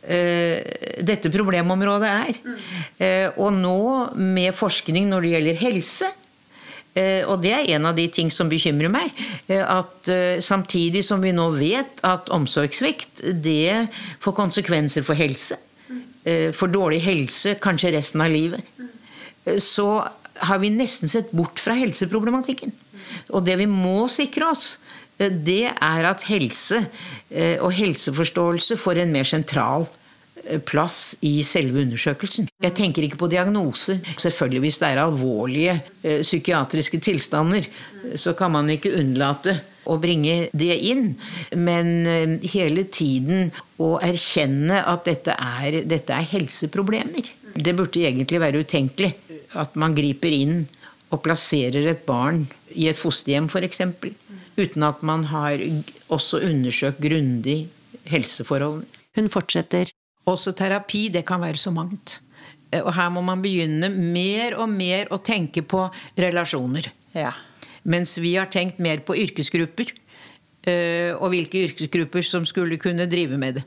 eh, 0.09 1.03
dette 1.05 1.33
problemområdet 1.33 2.13
er. 2.13 2.39
Eh, 2.99 3.27
og 3.37 3.53
nå 3.53 3.81
med 4.17 4.57
forskning 4.57 5.11
når 5.11 5.27
det 5.27 5.35
gjelder 5.35 5.61
helse, 5.65 6.15
og 6.97 7.43
det 7.43 7.51
er 7.53 7.67
en 7.77 7.91
av 7.91 7.93
de 7.93 8.07
ting 8.09 8.31
som 8.33 8.49
bekymrer 8.49 8.89
meg. 8.89 9.11
At 9.53 10.09
samtidig 10.41 11.03
som 11.05 11.21
vi 11.21 11.29
nå 11.37 11.51
vet 11.53 11.99
at 12.09 12.31
omsorgssvikt 12.33 13.21
det 13.45 13.85
får 14.25 14.33
konsekvenser 14.39 15.05
for 15.05 15.13
helse, 15.21 15.59
for 16.57 16.73
dårlig 16.73 17.03
helse 17.05 17.59
kanskje 17.61 17.93
resten 17.99 18.25
av 18.25 18.33
livet, 18.33 18.65
så 19.61 19.91
har 20.49 20.63
vi 20.65 20.73
nesten 20.73 21.13
sett 21.13 21.37
bort 21.37 21.61
fra 21.61 21.77
helseproblematikken. 21.77 22.73
Og 23.35 23.45
det 23.47 23.59
vi 23.61 23.69
må 23.71 24.07
sikre 24.13 24.51
oss, 24.53 24.77
eh, 25.19 25.31
det 25.31 25.67
er 25.71 26.09
at 26.09 26.27
helse 26.31 26.83
eh, 27.31 27.57
og 27.61 27.73
helseforståelse 27.77 28.79
får 28.81 29.03
en 29.03 29.15
mer 29.15 29.29
sentral 29.29 29.87
eh, 30.45 30.61
plass 30.61 31.17
i 31.27 31.39
selve 31.47 31.83
undersøkelsen. 31.85 32.51
Jeg 32.63 32.77
tenker 32.79 33.07
ikke 33.07 33.21
på 33.21 33.31
diagnoser. 33.33 34.03
Selvfølgelig 34.17 34.65
Hvis 34.67 34.83
det 34.83 34.91
er 34.91 35.05
alvorlige 35.05 35.81
psykiatriske 36.03 37.01
tilstander, 37.03 37.67
så 38.17 38.37
kan 38.39 38.55
man 38.55 38.71
ikke 38.71 38.95
unnlate 38.99 39.59
å 39.87 39.99
bringe 40.03 40.49
det 40.53 40.75
inn. 40.91 41.13
Men 41.55 42.39
hele 42.43 42.87
tiden 42.91 43.53
å 43.83 43.97
erkjenne 44.03 44.81
at 44.83 45.07
dette 45.07 45.35
er, 45.35 45.83
dette 45.87 46.15
er 46.15 46.31
helseproblemer. 46.33 47.31
Det 47.57 47.73
burde 47.77 48.03
egentlig 48.05 48.41
være 48.43 48.65
utenkelig 48.67 49.13
at 49.57 49.77
man 49.81 49.95
griper 49.97 50.35
inn 50.35 50.65
og 51.15 51.23
plasserer 51.25 51.87
et 51.93 52.03
barn 52.07 52.45
i 52.77 52.89
et 52.91 52.99
fosterhjem 53.01 53.49
f.eks. 53.51 53.81
Uten 54.57 54.85
at 54.87 55.03
man 55.07 55.25
har 55.33 55.61
også 56.13 56.41
undersøkt 56.47 57.01
grundig 57.03 57.67
helseforholdene. 58.09 58.87
Hun 59.17 59.29
fortsetter. 59.33 59.91
Også 60.29 60.53
terapi, 60.59 61.09
det 61.15 61.25
kan 61.29 61.41
være 61.41 61.57
så 61.61 61.71
mangt. 61.73 62.21
Eh, 62.73 62.83
Og 62.83 62.93
her 62.95 63.09
må 63.15 63.23
man 63.25 63.43
begynne 63.43 63.89
mer 63.91 64.57
og 64.61 64.69
mer 64.69 65.09
å 65.15 65.21
tenke 65.23 65.63
på 65.63 65.87
relasjoner. 66.19 66.89
Ja. 67.15 67.33
Mens 67.85 68.17
vi 68.19 68.35
har 68.35 68.51
tenkt 68.51 68.81
mer 68.83 68.99
på 69.07 69.17
yrkesgrupper. 69.17 69.93
eh, 70.67 71.15
Og 71.15 71.31
hvilke 71.31 71.63
yrkesgrupper 71.69 72.23
som 72.27 72.45
skulle 72.45 72.77
kunne 72.77 73.07
drive 73.07 73.39
med 73.39 73.55
det. 73.61 73.65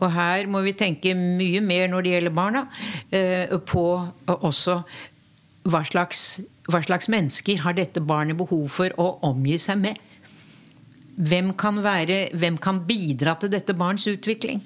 Og 0.00 0.12
her 0.12 0.46
må 0.46 0.62
vi 0.62 0.72
tenke 0.78 1.14
mye 1.14 1.60
mer 1.60 1.88
når 1.88 2.02
det 2.02 2.12
gjelder 2.12 2.34
barna, 2.34 2.68
eh, 3.10 3.46
på 3.66 3.84
også 4.26 4.82
hva 5.64 5.82
slags, 5.86 6.40
hva 6.68 6.82
slags 6.84 7.08
mennesker 7.10 7.62
har 7.64 7.76
dette 7.76 8.02
barnet 8.04 8.36
behov 8.38 8.66
for 8.72 8.92
å 9.00 9.10
omgi 9.28 9.56
seg 9.60 9.80
med. 9.80 10.00
Hvem 11.18 11.54
kan, 11.58 11.80
være, 11.82 12.28
hvem 12.38 12.58
kan 12.62 12.82
bidra 12.86 13.34
til 13.40 13.50
dette 13.50 13.74
barns 13.74 14.06
utvikling? 14.10 14.60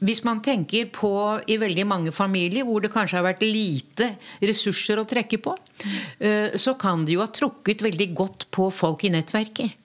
Hvis 0.00 0.22
man 0.24 0.38
tenker 0.40 0.86
på 0.94 1.10
i 1.50 1.58
veldig 1.60 1.84
mange 1.88 2.12
familier 2.16 2.64
hvor 2.64 2.80
det 2.80 2.92
kanskje 2.92 3.18
har 3.18 3.26
vært 3.26 3.42
lite 3.44 4.14
ressurser 4.40 5.00
å 5.00 5.08
trekke 5.08 5.40
på, 5.44 5.56
eh, 6.24 6.56
så 6.56 6.76
kan 6.80 7.04
det 7.04 7.18
jo 7.18 7.24
ha 7.24 7.28
trukket 7.28 7.84
veldig 7.84 8.08
godt 8.16 8.46
på 8.54 8.70
folk 8.72 9.04
i 9.04 9.12
nettverket. 9.12 9.76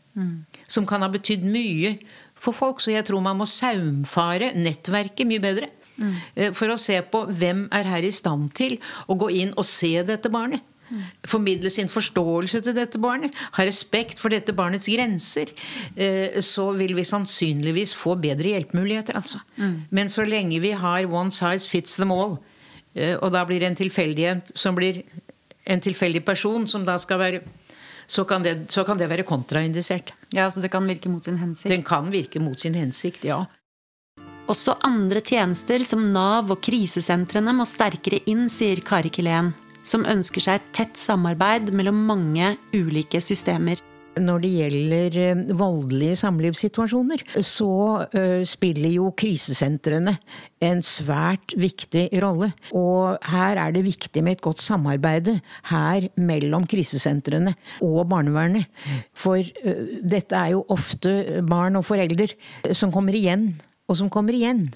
Som 0.71 0.88
kan 0.88 1.03
ha 1.03 1.09
betydd 1.11 1.43
mye 1.43 1.97
for 2.39 2.55
folk. 2.55 2.80
Så 2.80 2.93
jeg 2.93 3.03
tror 3.07 3.23
man 3.26 3.41
må 3.41 3.47
saumfare 3.49 4.53
nettverket 4.55 5.28
mye 5.28 5.43
bedre. 5.43 5.71
Eh, 6.36 6.52
For 6.52 6.68
å 6.74 6.78
se 6.80 7.02
på 7.02 7.26
hvem 7.32 7.68
er 7.72 7.84
her 7.84 8.04
i 8.04 8.12
stand 8.12 8.54
til 8.54 8.78
å 9.08 9.18
gå 9.18 9.30
inn 9.32 9.54
og 9.56 9.66
se 9.66 10.02
dette 10.04 10.30
barnet. 10.30 10.62
Formidle 11.26 11.70
sin 11.74 11.88
forståelse 11.89 12.60
til 12.62 12.76
dette 12.78 13.00
barnet. 13.02 13.34
Ha 13.58 13.64
respekt 13.66 14.20
for 14.22 14.30
dette 14.30 14.54
barnets 14.54 14.86
grenser. 14.86 15.50
eh, 15.98 16.39
Så 16.41 16.72
vil 16.78 16.93
vi 16.93 17.02
sannsynligvis 17.04 17.96
få 17.98 18.14
bedre 18.22 18.54
hjelpemuligheter, 18.54 19.16
altså. 19.18 19.39
Men 19.89 20.08
så 20.08 20.28
lenge 20.28 20.62
vi 20.62 20.72
har 20.72 21.06
one 21.10 21.32
size 21.32 21.68
fits 21.68 21.96
them 21.96 22.12
all, 22.12 22.38
eh, 22.96 23.16
og 23.18 23.32
da 23.32 23.43
blir 23.46 23.64
en 23.64 23.76
tilfeldighet 23.76 24.52
som 24.56 24.76
blir 24.76 25.02
en 25.66 25.82
tilfeldig 25.82 26.24
person 26.24 26.68
som 26.68 26.86
da 26.86 26.98
skal 26.98 27.18
være 27.20 27.41
så 28.08 28.24
kan, 28.24 28.43
det, 28.43 28.70
så 28.70 28.84
kan 28.86 28.98
det 29.00 29.10
være 29.10 29.24
kontraindisert. 29.26 30.12
ja, 30.32 30.48
så 30.50 30.62
det 30.62 30.70
kan 30.70 30.86
virke 30.86 31.10
mot 31.10 31.24
sin 31.26 31.38
hensikt. 31.41 31.70
Den 31.72 31.82
kan 31.82 32.12
virke 32.12 32.39
mot 32.39 32.60
sin 32.60 32.76
hensikt, 32.78 33.24
ja. 33.26 33.48
Også 34.46 34.76
andre 34.86 35.24
tjenester 35.26 35.82
som 35.82 36.04
Nav 36.14 36.52
og 36.54 36.60
krisesentrene 36.66 37.50
må 37.58 37.66
sterkere 37.66 38.20
inn, 38.30 38.46
sier 38.52 38.78
Kari 38.86 39.10
Kilén, 39.10 39.56
som 39.82 40.06
ønsker 40.06 40.43
seg 40.43 40.60
et 40.60 40.72
tett 40.78 41.02
samarbeid 41.02 41.72
mellom 41.74 42.04
mange 42.06 42.54
ulike 42.76 43.22
systemer. 43.26 43.82
Når 44.22 44.43
det 44.46 44.52
gjelder 44.54 45.18
eh, 45.20 45.41
voldelige 45.58 46.20
samlivssituasjoner, 46.22 47.26
så 47.43 47.72
eh, 48.16 48.46
spiller 48.48 48.93
jo 48.93 49.10
krisesentrene 49.18 50.14
en 50.64 50.86
svært 50.86 51.58
viktig 51.60 52.06
rolle. 52.24 52.54
Og 52.78 53.18
her 53.34 53.60
er 53.66 53.76
det 53.76 53.84
viktig 53.89 54.24
med 54.24 54.38
et 54.38 54.46
godt 54.46 54.62
samarbeid 54.64 55.34
her 55.74 56.08
mellom 56.16 56.70
krisesentrene 56.70 57.58
og 57.84 58.06
barnevernet. 58.14 58.70
For 59.12 59.41
eh, 59.41 60.00
dette 60.06 60.38
er 60.38 60.54
jo 60.54 60.68
ofte 60.72 61.41
barn 61.50 61.82
og 61.82 61.89
foreldre 61.89 62.30
som 62.78 62.93
kommer 62.93 63.18
igjen, 63.18 63.56
og 63.88 63.97
som 63.99 64.09
kommer 64.09 64.36
igjen. 64.36 64.67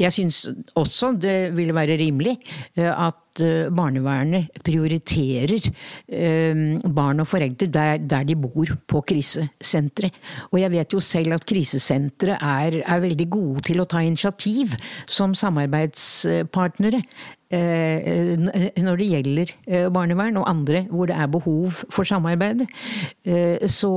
Jeg 0.00 0.14
syns 0.14 0.46
også 0.78 1.12
det 1.20 1.52
ville 1.56 1.74
være 1.76 1.98
rimelig 2.00 2.32
eh, 2.78 2.88
at 2.88 3.42
eh, 3.44 3.68
barnevernet 3.74 4.62
prioriterer 4.64 5.68
eh, 6.08 6.62
barn 6.96 7.20
og 7.22 7.28
foreldre 7.28 7.68
der, 7.68 8.24
de 8.24 8.36
bor 8.36 8.72
på 8.88 9.02
krisesentre. 9.12 10.10
Og 10.50 10.62
jeg 10.62 10.72
vet 10.72 10.96
jo 10.96 11.02
selv 11.04 11.36
at 11.36 11.46
krisesentre 11.48 12.38
er, 12.40 12.80
er 12.82 13.04
veldig 13.04 13.28
gode 13.30 13.66
til 13.68 13.82
å 13.82 13.86
ta 13.88 14.02
initiativ 14.02 14.74
som 15.06 15.36
samarbeidspartnere. 15.36 17.04
Når 17.52 18.96
det 18.96 19.06
gjelder 19.10 19.50
barnevern 19.92 20.38
og 20.40 20.46
andre 20.48 20.86
hvor 20.88 21.10
det 21.10 21.18
er 21.20 21.28
behov 21.28 21.82
for 21.92 22.08
samarbeid. 22.08 22.62
Så 23.68 23.90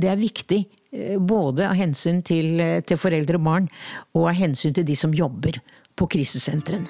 det 0.00 0.08
er 0.08 0.22
viktig 0.22 0.62
både 1.18 1.68
av 1.68 1.76
hensyn 1.78 2.22
til, 2.22 2.60
eh, 2.60 2.80
til 2.80 2.96
foreldre 2.96 3.40
og 3.40 3.44
barn, 3.44 3.70
og 4.14 4.28
av 4.28 4.34
hensyn 4.34 4.74
til 4.74 4.84
de 4.84 4.96
som 4.96 5.12
jobber 5.12 5.60
på 5.96 6.08
krisesentrene. 6.08 6.86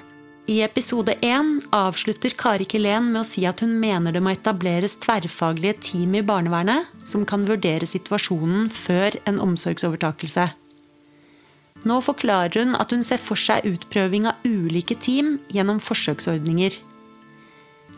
I 0.47 0.61
episode 0.61 1.15
én 1.25 1.63
avslutter 1.73 2.29
Kari 2.37 2.65
Kilén 2.65 3.07
med 3.09 3.23
å 3.23 3.25
si 3.25 3.47
at 3.49 3.61
hun 3.61 3.79
mener 3.79 4.13
det 4.13 4.21
må 4.21 4.29
etableres 4.29 4.93
tverrfaglige 5.01 5.79
team 5.81 6.13
i 6.13 6.21
barnevernet 6.21 6.85
som 7.03 7.25
kan 7.25 7.47
vurdere 7.49 7.87
situasjonen 7.89 8.69
før 8.69 9.17
en 9.25 9.39
omsorgsovertakelse. 9.41 10.51
Nå 11.85 11.97
forklarer 12.05 12.61
hun 12.61 12.77
at 12.77 12.93
hun 12.93 13.01
ser 13.01 13.17
for 13.17 13.35
seg 13.35 13.65
utprøving 13.65 14.27
av 14.29 14.45
ulike 14.45 14.93
team 15.01 15.39
gjennom 15.49 15.81
forsøksordninger. 15.81 16.77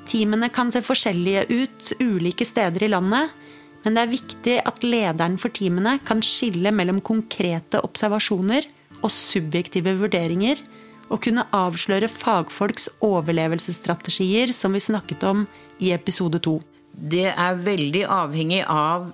Teamene 0.07 0.47
kan 0.47 0.71
se 0.71 0.79
forskjellige 0.79 1.49
ut 1.51 1.91
ulike 1.99 2.47
steder 2.47 2.87
i 2.87 2.91
landet, 2.95 3.35
men 3.83 3.95
det 3.95 4.03
er 4.03 4.11
viktig 4.11 4.55
at 4.67 4.83
lederen 4.85 5.37
for 5.41 5.53
teamene 5.53 5.97
kan 6.05 6.23
skille 6.25 6.73
mellom 6.75 6.99
konkrete 7.05 7.81
observasjoner 7.85 8.67
og 9.03 9.13
subjektive 9.13 9.93
vurderinger, 9.99 10.59
og 11.07 11.21
kunne 11.23 11.45
avsløre 11.55 12.09
fagfolks 12.11 12.89
overlevelsesstrategier, 13.05 14.51
som 14.51 14.75
vi 14.75 14.83
snakket 14.83 15.23
om 15.23 15.45
i 15.79 15.93
episode 15.95 16.41
to. 16.43 16.57
Det 16.91 17.29
er 17.31 17.61
veldig 17.63 18.03
avhengig 18.11 18.63
av 18.67 19.11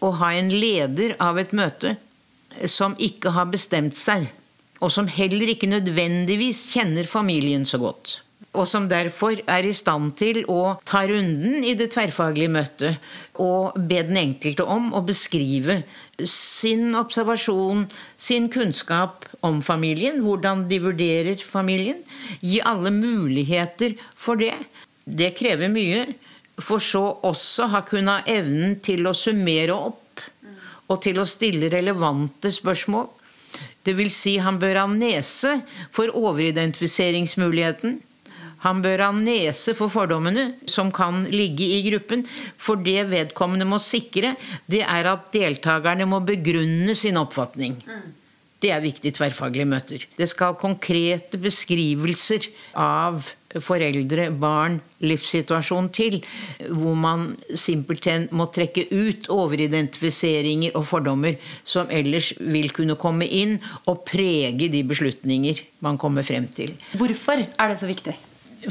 å 0.00 0.10
ha 0.20 0.30
en 0.38 0.48
leder 0.52 1.16
av 1.20 1.36
et 1.40 1.52
møte 1.56 1.96
som 2.70 2.94
ikke 3.02 3.34
har 3.34 3.50
bestemt 3.52 3.98
seg, 3.98 4.28
og 4.80 4.92
som 4.94 5.08
heller 5.10 5.52
ikke 5.52 5.68
nødvendigvis 5.70 6.68
kjenner 6.72 7.08
familien 7.10 7.66
så 7.68 7.80
godt. 7.82 8.22
Og 8.54 8.68
som 8.70 8.86
derfor 8.90 9.40
er 9.50 9.66
i 9.66 9.74
stand 9.74 10.12
til 10.18 10.44
å 10.50 10.76
ta 10.86 11.02
runden 11.10 11.64
i 11.66 11.74
det 11.78 11.88
tverrfaglige 11.94 12.52
møtet 12.54 13.08
og 13.42 13.74
be 13.74 14.02
den 14.06 14.20
enkelte 14.20 14.66
om 14.70 14.92
å 14.94 15.02
beskrive 15.06 15.80
sin 16.30 16.94
observasjon, 16.94 17.88
sin 18.16 18.46
kunnskap 18.54 19.26
om 19.44 19.58
familien, 19.64 20.20
hvordan 20.22 20.68
de 20.70 20.78
vurderer 20.84 21.42
familien. 21.42 21.98
Gi 22.40 22.60
alle 22.62 22.94
muligheter 22.94 23.98
for 24.14 24.38
det. 24.38 24.54
Det 25.04 25.34
krever 25.36 25.72
mye. 25.72 26.06
For 26.62 26.78
så 26.78 27.02
også 27.26 27.66
ha 27.72 27.82
kunnet 27.82 28.22
ha 28.22 28.38
evnen 28.38 28.78
til 28.84 29.02
å 29.10 29.16
summere 29.18 29.74
opp 29.74 30.22
og 30.86 31.00
til 31.02 31.18
å 31.18 31.26
stille 31.26 31.72
relevante 31.72 32.52
spørsmål. 32.54 33.08
Det 33.84 33.94
vil 33.98 34.10
si, 34.12 34.38
han 34.40 34.60
bør 34.62 34.80
ha 34.80 34.86
nese 34.88 35.58
for 35.92 36.12
overidentifiseringsmuligheten. 36.14 37.98
Han 38.64 38.82
bør 38.84 39.06
ha 39.06 39.12
nese 39.16 39.76
for 39.76 39.92
fordommene 39.92 40.54
som 40.70 40.92
kan 40.94 41.24
ligge 41.32 41.68
i 41.76 41.82
gruppen. 41.90 42.24
For 42.56 42.80
det 42.80 43.06
vedkommende 43.12 43.68
må 43.68 43.80
sikre, 43.82 44.34
det 44.70 44.82
er 44.84 45.12
at 45.12 45.30
deltakerne 45.34 46.08
må 46.08 46.22
begrunne 46.24 46.96
sin 46.98 47.20
oppfatning. 47.20 47.78
Det 48.64 48.70
er 48.72 48.80
viktig 48.80 49.10
i 49.10 49.12
tverrfaglige 49.12 49.68
møter. 49.68 50.04
Det 50.16 50.24
skal 50.30 50.56
konkrete 50.56 51.36
beskrivelser 51.36 52.46
av 52.80 53.26
foreldre, 53.62 54.30
barn, 54.40 54.78
livssituasjon 55.04 55.90
til, 55.94 56.16
hvor 56.72 56.96
man 56.98 57.28
simpelthen 57.60 58.26
må 58.34 58.48
trekke 58.54 58.86
ut 58.88 59.28
overidentifiseringer 59.30 60.74
og 60.78 60.88
fordommer 60.88 61.36
som 61.60 61.92
ellers 61.92 62.32
vil 62.40 62.72
kunne 62.74 62.96
komme 62.96 63.28
inn 63.28 63.58
og 63.84 64.06
prege 64.08 64.70
de 64.72 64.84
beslutninger 64.88 65.60
man 65.84 66.00
kommer 66.00 66.26
frem 66.26 66.48
til. 66.56 66.72
Hvorfor 66.96 67.44
er 67.44 67.68
det 67.68 67.82
så 67.82 67.90
viktig? 67.90 68.16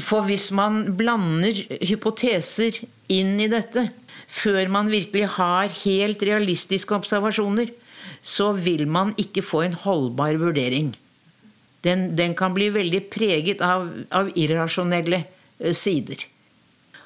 For 0.02 0.26
hvis 0.26 0.48
man 0.54 0.96
blander 0.98 1.58
hypoteser 1.84 2.80
inn 3.12 3.36
i 3.42 3.50
dette, 3.52 3.88
før 4.34 4.68
man 4.72 4.90
virkelig 4.90 5.28
har 5.36 5.72
helt 5.84 6.22
realistiske 6.26 6.94
observasjoner, 6.96 7.70
så 8.24 8.50
vil 8.56 8.86
man 8.88 9.12
ikke 9.20 9.44
få 9.44 9.64
en 9.66 9.76
holdbar 9.84 10.38
vurdering. 10.40 10.94
Den, 11.84 12.14
den 12.16 12.34
kan 12.36 12.54
bli 12.56 12.70
veldig 12.72 13.02
preget 13.12 13.62
av, 13.64 13.90
av 14.08 14.30
irrasjonelle 14.40 15.20
eh, 15.20 15.74
sider. 15.76 16.24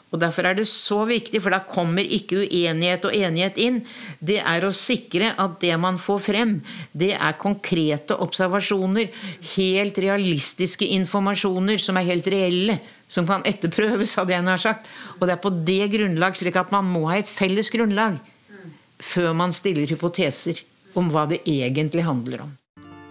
Og 0.08 0.20
Derfor 0.22 0.46
er 0.48 0.56
det 0.56 0.64
så 0.70 1.02
viktig, 1.08 1.40
for 1.44 1.52
da 1.52 1.60
kommer 1.68 2.00
ikke 2.04 2.46
uenighet 2.46 3.04
og 3.04 3.16
enighet 3.16 3.58
inn. 3.60 3.82
Det 4.24 4.38
er 4.40 4.64
å 4.64 4.72
sikre 4.72 5.34
at 5.36 5.58
det 5.60 5.74
man 5.80 6.00
får 6.00 6.22
frem, 6.30 6.54
det 6.96 7.12
er 7.16 7.36
konkrete 7.40 8.16
observasjoner. 8.16 9.10
Helt 9.56 10.00
realistiske 10.00 10.88
informasjoner 10.96 11.82
som 11.82 12.00
er 12.00 12.08
helt 12.08 12.30
reelle. 12.32 12.78
Som 13.08 13.28
kan 13.28 13.44
etterprøves, 13.48 14.14
hadde 14.16 14.34
jeg 14.34 14.44
nær 14.44 14.60
sagt. 14.60 14.88
Og 15.18 15.28
det 15.28 15.36
er 15.36 15.44
på 15.44 15.52
det 15.52 15.84
grunnlag, 15.92 16.36
slik 16.36 16.56
at 16.60 16.72
man 16.72 16.88
må 16.88 17.06
ha 17.08 17.20
et 17.20 17.28
felles 17.28 17.72
grunnlag. 17.72 18.18
før 18.98 19.30
man 19.30 19.52
stiller 19.54 19.86
hypoteser 19.86 20.58
om 20.98 21.06
hva 21.14 21.22
det 21.30 21.38
egentlig 21.46 22.02
handler 22.02 22.42
om. 22.42 22.50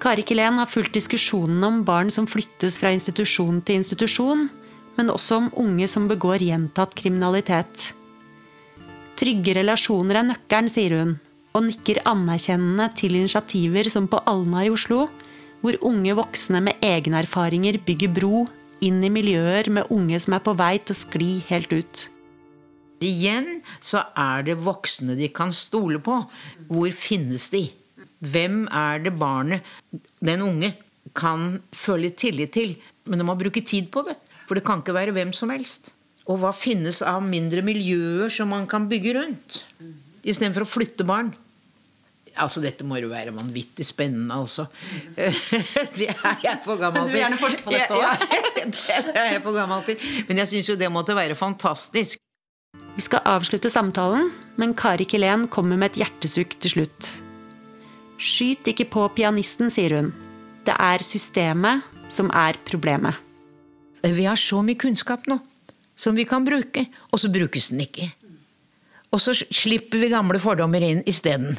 Kari 0.03 0.25
Kelen 0.27 0.59
har 0.59 0.67
fulgt 0.67 0.97
diskusjonen 0.97 1.63
om 1.63 1.77
barn 1.87 2.11
som 2.11 2.27
flyttes 2.27 2.75
fra 2.81 2.91
institusjon 2.91 3.61
til 3.65 3.79
institusjon, 3.79 4.49
men 4.97 5.13
også 5.13 5.37
om 5.41 5.51
unge 5.61 5.87
som 5.89 6.09
begår 6.09 6.43
gjentatt 6.45 6.95
kriminalitet. 6.97 7.91
Trygge 9.17 9.55
relasjoner 9.57 10.19
er 10.19 10.27
nøkkelen, 10.31 10.69
sier 10.69 10.97
hun, 10.99 11.15
og 11.57 11.65
nikker 11.69 12.03
anerkjennende 12.09 12.89
til 12.97 13.17
initiativer 13.17 13.89
som 13.89 14.09
på 14.09 14.21
Alna 14.29 14.65
i 14.65 14.73
Oslo, 14.73 15.07
hvor 15.63 15.77
unge 15.89 16.13
voksne 16.17 16.61
med 16.67 16.83
egne 16.85 17.23
erfaringer 17.23 17.79
bygger 17.85 18.13
bro 18.13 18.43
inn 18.85 19.01
i 19.01 19.09
miljøer 19.09 19.71
med 19.73 19.89
unge 19.93 20.19
som 20.21 20.35
er 20.37 20.43
på 20.45 20.53
vei 20.57 20.75
til 20.77 20.93
å 20.93 20.99
skli 20.99 21.31
helt 21.49 21.73
ut. 21.73 22.03
Igjen 23.01 23.59
så 23.81 24.03
er 24.17 24.45
det 24.45 24.57
voksne 24.61 25.17
de 25.17 25.29
kan 25.33 25.53
stole 25.53 26.01
på. 26.01 26.19
Hvor 26.69 26.93
finnes 26.97 27.49
de? 27.53 27.67
Hvem 28.25 28.63
er 28.73 29.03
det 29.05 29.13
barnet, 29.17 29.65
den 30.21 30.45
unge, 30.45 30.73
kan 31.17 31.59
føle 31.73 32.11
tillit 32.13 32.53
til? 32.53 32.73
Men 33.05 33.21
de 33.21 33.25
må 33.25 33.37
bruke 33.37 33.61
tid 33.65 33.89
på 33.93 34.03
det. 34.05 34.17
For 34.47 34.57
det 34.57 34.65
kan 34.67 34.81
ikke 34.81 34.95
være 34.95 35.15
hvem 35.15 35.33
som 35.35 35.51
helst. 35.51 35.91
Og 36.27 36.39
hva 36.41 36.53
finnes 36.55 37.01
av 37.05 37.21
mindre 37.23 37.63
miljøer 37.63 38.31
som 38.31 38.49
man 38.51 38.67
kan 38.69 38.87
bygge 38.91 39.15
rundt? 39.19 39.61
Istedenfor 40.27 40.65
å 40.65 40.69
flytte 40.69 41.05
barn. 41.07 41.33
Altså, 42.37 42.61
dette 42.61 42.85
må 42.85 42.99
jo 43.01 43.09
være 43.09 43.33
vanvittig 43.33 43.85
spennende, 43.87 44.35
altså. 44.35 44.67
Det 45.97 46.11
er 46.11 46.43
jeg 46.43 46.59
for 46.65 46.77
gammel 46.79 47.07
til. 47.07 47.09
Du 47.09 47.15
vil 47.15 47.23
gjerne 47.23 47.39
forske 47.41 47.65
på 47.65 47.73
dette 47.73 47.97
òg? 47.97 48.25
ja, 48.91 48.99
det 49.07 49.17
er 49.23 49.31
jeg 49.33 49.43
for 49.45 49.57
gammel 49.57 49.85
til. 49.87 50.07
Men 50.29 50.43
jeg 50.43 50.51
syns 50.53 50.69
jo 50.69 50.77
det 50.77 50.91
måtte 50.93 51.17
være 51.17 51.37
fantastisk. 51.39 52.21
Vi 52.97 53.05
skal 53.05 53.25
avslutte 53.29 53.71
samtalen, 53.73 54.29
men 54.57 54.75
Kari 54.77 55.07
Kilén 55.09 55.47
kommer 55.49 55.79
med 55.79 55.93
et 55.93 56.03
hjertesukk 56.03 56.57
til 56.61 56.77
slutt. 56.77 57.11
Skyt 58.21 58.69
ikke 58.73 58.87
på 58.93 59.05
pianisten, 59.17 59.71
sier 59.73 59.97
hun. 59.97 60.11
Det 60.65 60.75
er 60.77 61.05
systemet 61.05 61.85
som 62.13 62.29
er 62.35 62.57
problemet. 62.67 63.26
Vi 64.03 64.25
har 64.25 64.39
så 64.39 64.61
mye 64.65 64.79
kunnskap 64.79 65.25
nå 65.27 65.39
som 65.97 66.13
vi 66.15 66.27
kan 66.29 66.45
bruke, 66.45 66.85
og 67.09 67.19
så 67.19 67.29
brukes 67.33 67.71
den 67.71 67.81
ikke. 67.81 68.05
Og 69.09 69.21
så 69.23 69.33
slipper 69.33 69.97
vi 69.97 70.11
gamle 70.11 70.39
fordommer 70.39 70.83
inn 70.85 71.01
isteden. 71.09 71.57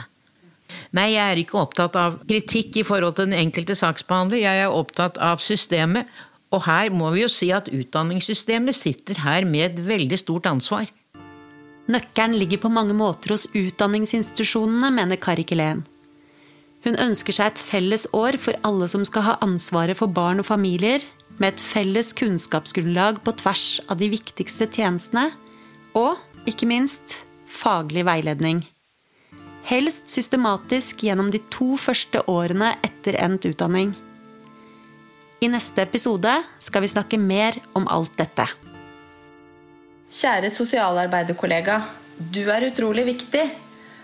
Nei, 0.95 1.09
jeg 1.15 1.25
er 1.25 1.41
ikke 1.41 1.59
opptatt 1.59 1.97
av 1.99 2.21
kritikk 2.29 2.79
i 2.79 2.85
forhold 2.87 3.17
til 3.19 3.31
den 3.31 3.41
enkelte 3.41 3.75
saksbehandler, 3.79 4.45
jeg 4.45 4.63
er 4.63 4.75
opptatt 4.75 5.19
av 5.19 5.43
systemet. 5.43 6.07
Og 6.55 6.63
her 6.65 6.93
må 6.95 7.11
vi 7.13 7.25
jo 7.25 7.29
si 7.33 7.51
at 7.53 7.69
utdanningssystemet 7.69 8.77
sitter 8.77 9.19
her 9.25 9.45
med 9.49 9.67
et 9.67 9.83
veldig 9.85 10.17
stort 10.21 10.47
ansvar. 10.49 10.87
Nøkkelen 11.89 12.37
ligger 12.39 12.63
på 12.63 12.71
mange 12.73 12.97
måter 12.97 13.35
hos 13.35 13.47
utdanningsinstitusjonene, 13.57 14.93
mener 14.93 15.21
Kari 15.21 15.45
Kilén. 15.49 15.83
Hun 16.85 16.97
ønsker 17.01 17.35
seg 17.35 17.51
et 17.51 17.61
felles 17.61 18.07
år 18.17 18.39
for 18.41 18.57
alle 18.65 18.89
som 18.89 19.05
skal 19.09 19.25
ha 19.27 19.37
ansvaret 19.45 19.99
for 19.99 20.13
barn 20.13 20.41
og 20.41 20.49
familier, 20.49 21.03
med 21.43 21.55
et 21.55 21.63
felles 21.63 22.13
kunnskapsgrunnlag 22.19 23.23
på 23.25 23.35
tvers 23.41 23.79
av 23.89 24.01
de 24.01 24.11
viktigste 24.13 24.69
tjenestene, 24.71 25.29
og, 25.99 26.19
ikke 26.49 26.69
minst, 26.71 27.19
faglig 27.49 28.05
veiledning. 28.07 28.63
Helst 29.69 30.09
systematisk 30.09 31.03
gjennom 31.05 31.31
de 31.33 31.41
to 31.53 31.75
første 31.81 32.23
årene 32.31 32.73
etter 32.87 33.19
endt 33.21 33.49
utdanning. 33.51 33.93
I 35.45 35.51
neste 35.53 35.85
episode 35.85 36.33
skal 36.65 36.83
vi 36.83 36.91
snakke 36.91 37.19
mer 37.21 37.59
om 37.79 37.87
alt 37.93 38.17
dette. 38.19 38.49
Kjære 40.09 40.49
sosialarbeiderkollega. 40.51 41.83
Du 42.17 42.47
er 42.51 42.65
utrolig 42.71 43.05
viktig. 43.11 43.45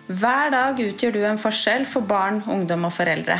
Hver 0.05 0.53
dag 0.53 0.81
utgjør 0.85 1.15
du 1.17 1.23
en 1.25 1.41
forskjell 1.41 1.87
for 1.89 2.05
barn, 2.05 2.43
ungdom 2.45 2.85
og 2.85 2.93
foreldre. 2.93 3.39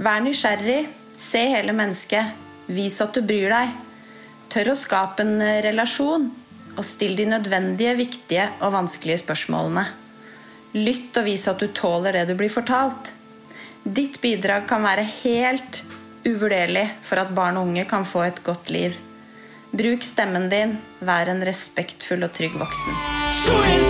Vær 0.00 0.22
nysgjerrig, 0.24 0.86
se 1.20 1.42
hele 1.52 1.74
mennesket, 1.76 2.32
vis 2.74 3.00
at 3.02 3.14
du 3.16 3.22
bryr 3.26 3.50
deg. 3.52 3.74
Tør 4.50 4.72
å 4.72 4.78
skape 4.78 5.22
en 5.24 5.36
relasjon, 5.64 6.28
og 6.76 6.86
still 6.86 7.16
de 7.18 7.26
nødvendige, 7.30 7.96
viktige 7.98 8.46
og 8.60 8.74
vanskelige 8.74 9.22
spørsmålene. 9.24 9.86
Lytt 10.78 11.16
og 11.18 11.26
vis 11.26 11.46
at 11.50 11.62
du 11.62 11.68
tåler 11.74 12.14
det 12.14 12.28
du 12.30 12.36
blir 12.38 12.52
fortalt. 12.52 13.12
Ditt 13.82 14.20
bidrag 14.22 14.68
kan 14.70 14.84
være 14.86 15.06
helt 15.22 15.82
uvurderlig 16.26 16.86
for 17.06 17.22
at 17.22 17.32
barn 17.34 17.58
og 17.58 17.70
unge 17.70 17.86
kan 17.90 18.04
få 18.06 18.26
et 18.28 18.42
godt 18.46 18.70
liv. 18.70 18.96
Bruk 19.70 20.02
stemmen 20.02 20.48
din, 20.50 20.76
vær 21.00 21.30
en 21.30 21.44
respektfull 21.46 22.26
og 22.26 22.34
trygg 22.34 22.58
voksen. 22.58 23.89